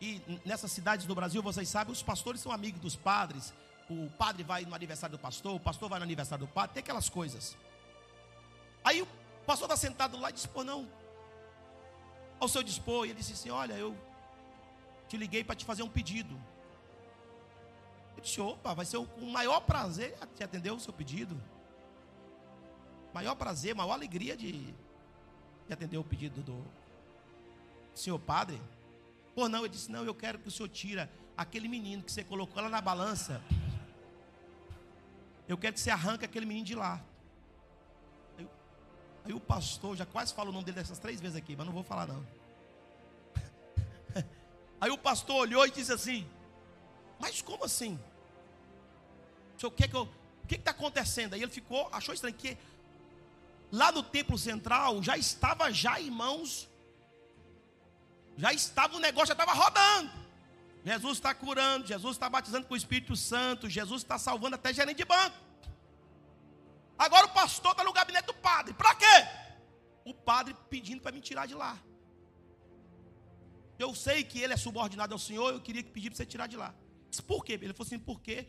e 0.00 0.20
nessas 0.44 0.72
cidades 0.72 1.06
do 1.06 1.14
Brasil, 1.14 1.40
vocês 1.42 1.68
sabem, 1.68 1.92
os 1.92 2.02
pastores 2.02 2.40
são 2.40 2.50
amigos 2.50 2.80
dos 2.80 2.96
padres. 2.96 3.54
O 3.88 4.08
padre 4.10 4.42
vai 4.42 4.64
no 4.64 4.74
aniversário 4.74 5.16
do 5.16 5.20
pastor, 5.20 5.54
o 5.54 5.60
pastor 5.60 5.88
vai 5.88 5.98
no 5.98 6.04
aniversário 6.04 6.46
do 6.46 6.52
padre, 6.52 6.74
tem 6.74 6.80
aquelas 6.80 7.08
coisas. 7.08 7.56
Aí 8.84 9.02
o 9.02 9.08
pastor 9.46 9.66
está 9.66 9.76
sentado 9.76 10.18
lá 10.18 10.30
e 10.30 10.32
disse: 10.32 10.48
Pô, 10.48 10.64
não, 10.64 10.88
ao 12.40 12.48
seu 12.48 12.62
dispor. 12.62 13.06
E 13.06 13.10
ele 13.10 13.18
disse 13.18 13.34
assim: 13.34 13.50
Olha, 13.50 13.74
eu 13.74 13.96
te 15.08 15.16
liguei 15.16 15.44
para 15.44 15.54
te 15.54 15.64
fazer 15.64 15.82
um 15.82 15.88
pedido. 15.88 16.34
Ele 18.12 18.22
disse: 18.22 18.40
Opa, 18.40 18.74
vai 18.74 18.86
ser 18.86 18.96
o 18.96 19.26
maior 19.26 19.60
prazer 19.60 20.16
te 20.34 20.42
atender 20.42 20.70
o 20.72 20.80
seu 20.80 20.92
pedido. 20.92 21.40
Maior 23.12 23.34
prazer, 23.34 23.74
maior 23.74 23.92
alegria 23.92 24.36
de, 24.36 24.52
de 25.66 25.72
atender 25.72 25.98
o 25.98 26.04
pedido 26.04 26.42
do 26.42 26.64
senhor 27.94 28.18
padre. 28.18 28.60
Pô, 29.34 29.48
não, 29.48 29.60
ele 29.60 29.68
disse: 29.68 29.90
Não, 29.90 30.04
eu 30.04 30.14
quero 30.14 30.38
que 30.38 30.48
o 30.48 30.50
senhor 30.50 30.68
tira 30.68 31.10
aquele 31.36 31.68
menino 31.68 32.02
que 32.02 32.12
você 32.12 32.24
colocou 32.24 32.62
lá 32.62 32.68
na 32.68 32.80
balança. 32.80 33.42
eu 35.48 35.58
quero 35.58 35.74
que 35.74 35.80
você 35.80 35.90
arranque 35.90 36.24
aquele 36.24 36.46
menino 36.46 36.66
de 36.66 36.74
lá. 36.74 37.02
Aí, 39.24 39.32
o 39.32 39.40
pastor, 39.40 39.96
já 39.96 40.06
quase 40.06 40.32
falou 40.34 40.50
o 40.50 40.52
nome 40.52 40.64
dele 40.64 40.76
dessas 40.76 40.98
três 40.98 41.20
vezes 41.20 41.36
aqui, 41.36 41.54
mas 41.56 41.66
não 41.66 41.72
vou 41.72 41.82
falar 41.82 42.06
não. 42.06 42.26
Aí 44.80 44.90
o 44.90 44.98
pastor 44.98 45.36
olhou 45.36 45.66
e 45.66 45.70
disse 45.70 45.92
assim: 45.92 46.26
Mas 47.18 47.42
como 47.42 47.64
assim? 47.64 47.98
O 49.62 49.70
que 49.70 49.86
que 50.48 50.54
está 50.54 50.70
acontecendo? 50.70 51.34
Aí 51.34 51.42
ele 51.42 51.52
ficou, 51.52 51.88
achou 51.92 52.14
estranho 52.14 52.34
que 52.34 52.56
lá 53.70 53.92
no 53.92 54.02
templo 54.02 54.38
central 54.38 55.02
já 55.02 55.16
estava 55.16 55.70
já 55.72 56.00
irmãos, 56.00 56.68
já 58.36 58.52
estava 58.52 58.96
o 58.96 59.00
negócio 59.00 59.28
já 59.28 59.34
estava 59.34 59.52
rodando. 59.52 60.20
Jesus 60.84 61.18
está 61.18 61.34
curando, 61.34 61.86
Jesus 61.86 62.16
está 62.16 62.28
batizando 62.28 62.66
com 62.66 62.72
o 62.72 62.76
Espírito 62.76 63.14
Santo, 63.14 63.68
Jesus 63.68 64.02
está 64.02 64.18
salvando 64.18 64.54
até 64.54 64.72
gerente 64.72 64.96
de 64.96 65.04
banco. 65.04 65.36
Agora 67.00 67.26
o 67.28 67.30
pastor 67.30 67.70
está 67.72 67.82
no 67.82 67.94
gabinete 67.94 68.26
do 68.26 68.34
padre. 68.34 68.74
Para 68.74 68.94
quê? 68.94 69.16
O 70.04 70.12
padre 70.12 70.54
pedindo 70.68 71.00
para 71.00 71.12
me 71.12 71.20
tirar 71.22 71.46
de 71.46 71.54
lá. 71.54 71.78
Eu 73.78 73.94
sei 73.94 74.22
que 74.22 74.38
ele 74.38 74.52
é 74.52 74.56
subordinado 74.58 75.14
ao 75.14 75.18
Senhor, 75.18 75.50
eu 75.50 75.62
queria 75.62 75.82
pedir 75.82 76.10
para 76.10 76.18
você 76.18 76.26
tirar 76.26 76.46
de 76.46 76.58
lá. 76.58 76.74
Por 77.26 77.42
quê? 77.42 77.54
Ele 77.54 77.72
falou 77.72 77.86
assim, 77.86 77.98
porque 77.98 78.46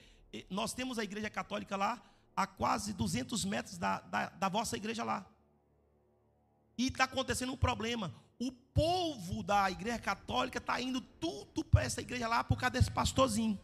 nós 0.49 0.73
temos 0.73 0.99
a 0.99 1.03
igreja 1.03 1.29
católica 1.29 1.77
lá 1.77 2.03
a 2.35 2.45
quase 2.45 2.91
200 2.91 3.45
metros 3.45 3.77
da, 3.77 4.01
da, 4.01 4.29
da 4.31 4.49
vossa 4.49 4.75
igreja 4.75 5.05
lá. 5.05 5.25
E 6.77 6.87
está 6.87 7.05
acontecendo 7.05 7.53
um 7.53 7.57
problema. 7.57 8.13
O 8.37 8.51
povo 8.51 9.43
da 9.43 9.71
igreja 9.71 9.99
católica 9.99 10.57
está 10.57 10.81
indo 10.81 10.99
tudo 10.99 11.63
para 11.63 11.83
essa 11.83 12.01
igreja 12.01 12.27
lá 12.27 12.43
por 12.43 12.57
causa 12.57 12.71
desse 12.71 12.91
pastorzinho. 12.91 13.57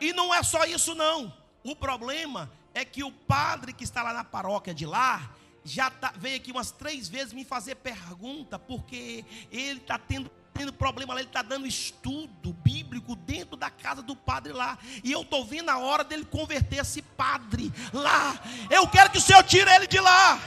E 0.00 0.12
não 0.12 0.34
é 0.34 0.42
só 0.42 0.64
isso, 0.64 0.94
não. 0.94 1.32
O 1.62 1.74
problema 1.74 2.50
é 2.74 2.84
que 2.84 3.02
o 3.02 3.10
padre 3.10 3.72
que 3.72 3.84
está 3.84 4.02
lá 4.02 4.12
na 4.12 4.24
paróquia 4.24 4.72
de 4.74 4.86
lá, 4.86 5.30
já 5.64 5.90
tá, 5.90 6.12
veio 6.16 6.36
aqui 6.36 6.50
umas 6.50 6.70
três 6.70 7.08
vezes 7.08 7.32
me 7.32 7.44
fazer 7.44 7.74
pergunta, 7.76 8.58
porque 8.58 9.24
ele 9.50 9.78
está 9.78 9.98
tendo, 9.98 10.30
tendo 10.54 10.72
problema 10.72 11.14
lá, 11.14 11.20
ele 11.20 11.28
está 11.28 11.42
dando 11.42 11.66
estudo 11.66 12.52
bíblico 12.52 13.16
dentro 13.16 13.56
da 13.56 13.70
casa 13.70 14.02
do 14.02 14.14
padre 14.14 14.52
lá. 14.52 14.78
E 15.02 15.12
eu 15.12 15.22
estou 15.22 15.44
vendo 15.44 15.68
a 15.70 15.78
hora 15.78 16.04
dele 16.04 16.24
converter 16.24 16.80
esse 16.80 17.02
padre 17.02 17.72
lá. 17.92 18.40
Eu 18.70 18.86
quero 18.88 19.10
que 19.10 19.18
o 19.18 19.20
Senhor 19.20 19.42
tire 19.42 19.70
ele 19.70 19.86
de 19.86 20.00
lá. 20.00 20.38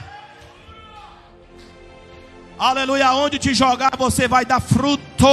Aleluia, 2.57 3.11
onde 3.13 3.39
te 3.39 3.53
jogar 3.53 3.97
você 3.97 4.27
vai 4.27 4.45
dar 4.45 4.61
fruto. 4.61 5.25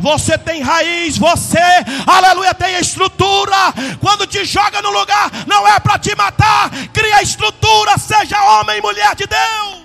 Você 0.00 0.38
tem 0.38 0.62
raiz, 0.62 1.18
você, 1.18 1.58
aleluia, 2.06 2.54
tem 2.54 2.78
estrutura. 2.78 3.56
Quando 4.00 4.26
te 4.26 4.44
joga 4.44 4.80
no 4.80 4.90
lugar, 4.90 5.30
não 5.46 5.68
é 5.68 5.78
para 5.78 5.98
te 5.98 6.16
matar. 6.16 6.70
Cria 6.92 7.22
estrutura, 7.22 7.98
seja 7.98 8.42
homem 8.42 8.78
e 8.78 8.82
mulher 8.82 9.14
de 9.14 9.26
Deus. 9.26 9.80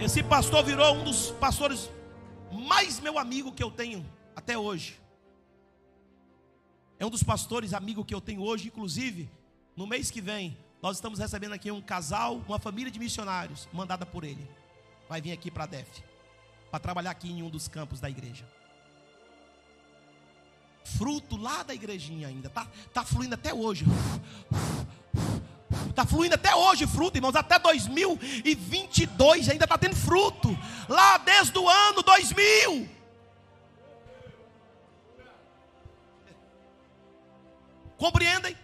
Esse 0.00 0.22
pastor 0.22 0.64
virou 0.64 0.94
um 0.94 1.04
dos 1.04 1.30
pastores 1.32 1.90
mais 2.50 2.98
meu 2.98 3.18
amigo 3.18 3.52
que 3.52 3.62
eu 3.62 3.70
tenho 3.70 4.04
até 4.34 4.58
hoje. 4.58 4.98
É 6.98 7.06
um 7.06 7.10
dos 7.10 7.22
pastores 7.22 7.72
amigo 7.72 8.04
que 8.04 8.14
eu 8.14 8.20
tenho 8.20 8.42
hoje, 8.42 8.68
inclusive, 8.68 9.30
no 9.76 9.86
mês 9.86 10.10
que 10.10 10.20
vem, 10.20 10.56
nós 10.82 10.96
estamos 10.96 11.18
recebendo 11.18 11.52
aqui 11.52 11.70
um 11.70 11.82
casal, 11.82 12.42
uma 12.48 12.58
família 12.58 12.90
de 12.90 12.98
missionários, 12.98 13.68
mandada 13.72 14.06
por 14.06 14.24
ele. 14.24 14.48
Vai 15.08 15.20
vir 15.20 15.32
aqui 15.32 15.50
para 15.50 15.64
a 15.64 15.66
DEF, 15.66 16.02
para 16.70 16.80
trabalhar 16.80 17.10
aqui 17.10 17.30
em 17.30 17.42
um 17.42 17.50
dos 17.50 17.68
campos 17.68 18.00
da 18.00 18.08
igreja. 18.08 18.48
Fruto 20.84 21.36
lá 21.36 21.62
da 21.62 21.74
igrejinha 21.74 22.28
ainda, 22.28 22.48
tá, 22.48 22.66
tá 22.92 23.04
fluindo 23.04 23.34
até 23.34 23.52
hoje. 23.52 23.84
Está 25.88 26.06
fluindo 26.06 26.34
até 26.34 26.54
hoje 26.54 26.86
fruto, 26.86 27.18
irmãos. 27.18 27.36
Até 27.36 27.58
2022 27.58 29.48
ainda 29.50 29.64
está 29.64 29.76
tendo 29.76 29.94
fruto. 29.94 30.48
Lá 30.88 31.18
desde 31.18 31.56
o 31.58 31.68
ano 31.68 32.02
2000. 32.02 32.88
Compreendem? 37.96 38.56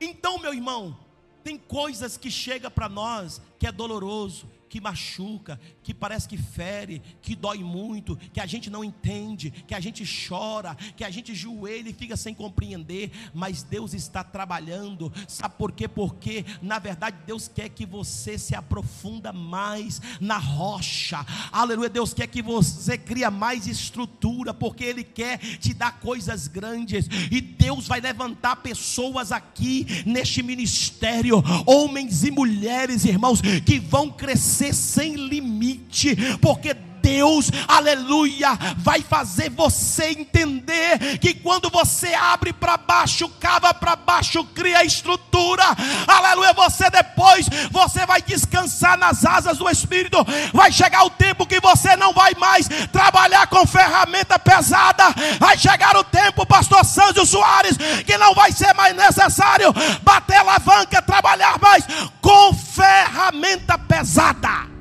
Então, 0.00 0.38
meu 0.38 0.52
irmão, 0.52 0.98
tem 1.44 1.58
coisas 1.58 2.16
que 2.16 2.30
chega 2.30 2.70
para 2.70 2.88
nós 2.88 3.40
que 3.58 3.66
é 3.66 3.70
doloroso, 3.70 4.46
que 4.74 4.80
machuca, 4.80 5.60
que 5.84 5.94
parece 5.94 6.28
que 6.28 6.36
fere, 6.36 7.00
que 7.22 7.36
dói 7.36 7.58
muito, 7.58 8.16
que 8.32 8.40
a 8.40 8.46
gente 8.46 8.68
não 8.68 8.82
entende, 8.82 9.52
que 9.68 9.72
a 9.72 9.78
gente 9.78 10.02
chora, 10.28 10.74
que 10.96 11.04
a 11.04 11.10
gente 11.10 11.32
joelha 11.32 11.90
e 11.90 11.92
fica 11.92 12.16
sem 12.16 12.34
compreender, 12.34 13.12
mas 13.32 13.62
Deus 13.62 13.94
está 13.94 14.24
trabalhando. 14.24 15.12
Sabe 15.28 15.54
por 15.56 15.70
quê? 15.70 15.86
Porque 15.86 16.44
na 16.60 16.80
verdade 16.80 17.18
Deus 17.24 17.46
quer 17.46 17.68
que 17.68 17.86
você 17.86 18.36
se 18.36 18.56
aprofunda 18.56 19.32
mais 19.32 20.02
na 20.20 20.38
rocha. 20.38 21.24
Aleluia, 21.52 21.88
Deus 21.88 22.12
quer 22.12 22.26
que 22.26 22.42
você 22.42 22.98
cria 22.98 23.30
mais 23.30 23.68
estrutura, 23.68 24.52
porque 24.52 24.82
ele 24.82 25.04
quer 25.04 25.38
te 25.38 25.72
dar 25.72 26.00
coisas 26.00 26.48
grandes 26.48 27.06
e 27.30 27.40
Deus 27.40 27.86
vai 27.86 28.00
levantar 28.00 28.56
pessoas 28.56 29.30
aqui 29.30 29.86
neste 30.04 30.42
ministério, 30.42 31.40
homens 31.64 32.24
e 32.24 32.32
mulheres, 32.32 33.04
irmãos, 33.04 33.40
que 33.64 33.78
vão 33.78 34.10
crescer 34.10 34.63
sem 34.72 35.14
limite, 35.14 36.16
porque 36.40 36.74
Deus, 37.04 37.50
aleluia, 37.68 38.58
vai 38.78 39.02
fazer 39.02 39.50
você 39.50 40.06
entender 40.06 41.18
que 41.18 41.34
quando 41.34 41.68
você 41.68 42.14
abre 42.14 42.50
para 42.50 42.78
baixo, 42.78 43.28
cava 43.38 43.74
para 43.74 43.94
baixo, 43.94 44.42
cria 44.54 44.82
estrutura, 44.82 45.62
aleluia, 46.08 46.54
você 46.54 46.88
depois, 46.88 47.46
você 47.70 48.06
vai 48.06 48.22
descansar 48.22 48.96
nas 48.96 49.22
asas 49.22 49.58
do 49.58 49.68
Espírito, 49.68 50.16
vai 50.54 50.72
chegar 50.72 51.04
o 51.04 51.10
tempo 51.10 51.46
que 51.46 51.60
você 51.60 51.94
não 51.94 52.14
vai 52.14 52.32
mais 52.38 52.66
trabalhar 52.90 53.48
com 53.48 53.66
ferramenta 53.66 54.38
pesada, 54.38 55.04
vai 55.38 55.58
chegar 55.58 55.94
o 55.98 56.04
tempo, 56.04 56.46
pastor 56.46 56.86
Sâncio 56.86 57.26
Soares, 57.26 57.76
que 58.06 58.16
não 58.16 58.34
vai 58.34 58.50
ser 58.50 58.72
mais 58.72 58.96
necessário 58.96 59.74
bater 60.02 60.38
alavanca, 60.38 61.02
trabalhar 61.02 61.58
mais 61.60 61.84
com 62.22 62.54
ferramenta 62.54 63.76
pesada. 63.76 64.73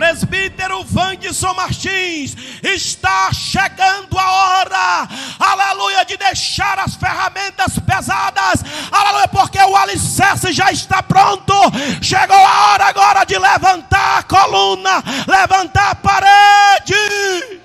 Presbítero 0.00 0.82
Vandson 0.82 1.52
Martins, 1.52 2.34
está 2.62 3.30
chegando 3.34 4.18
a 4.18 4.30
hora, 4.30 5.08
aleluia, 5.38 6.06
de 6.06 6.16
deixar 6.16 6.78
as 6.78 6.94
ferramentas 6.94 7.78
pesadas, 7.80 8.64
aleluia, 8.90 9.28
porque 9.28 9.58
o 9.58 9.76
alicerce 9.76 10.54
já 10.54 10.72
está 10.72 11.02
pronto. 11.02 11.52
Chegou 12.00 12.34
a 12.34 12.72
hora 12.72 12.84
agora 12.86 13.24
de 13.24 13.38
levantar 13.38 14.20
a 14.20 14.22
coluna, 14.22 15.04
levantar 15.28 15.90
a 15.90 15.94
parede. 15.94 17.60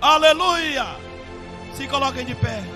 Aleluia. 0.00 0.86
Se 1.76 1.86
coloquem 1.86 2.24
de 2.24 2.34
pé. 2.34 2.73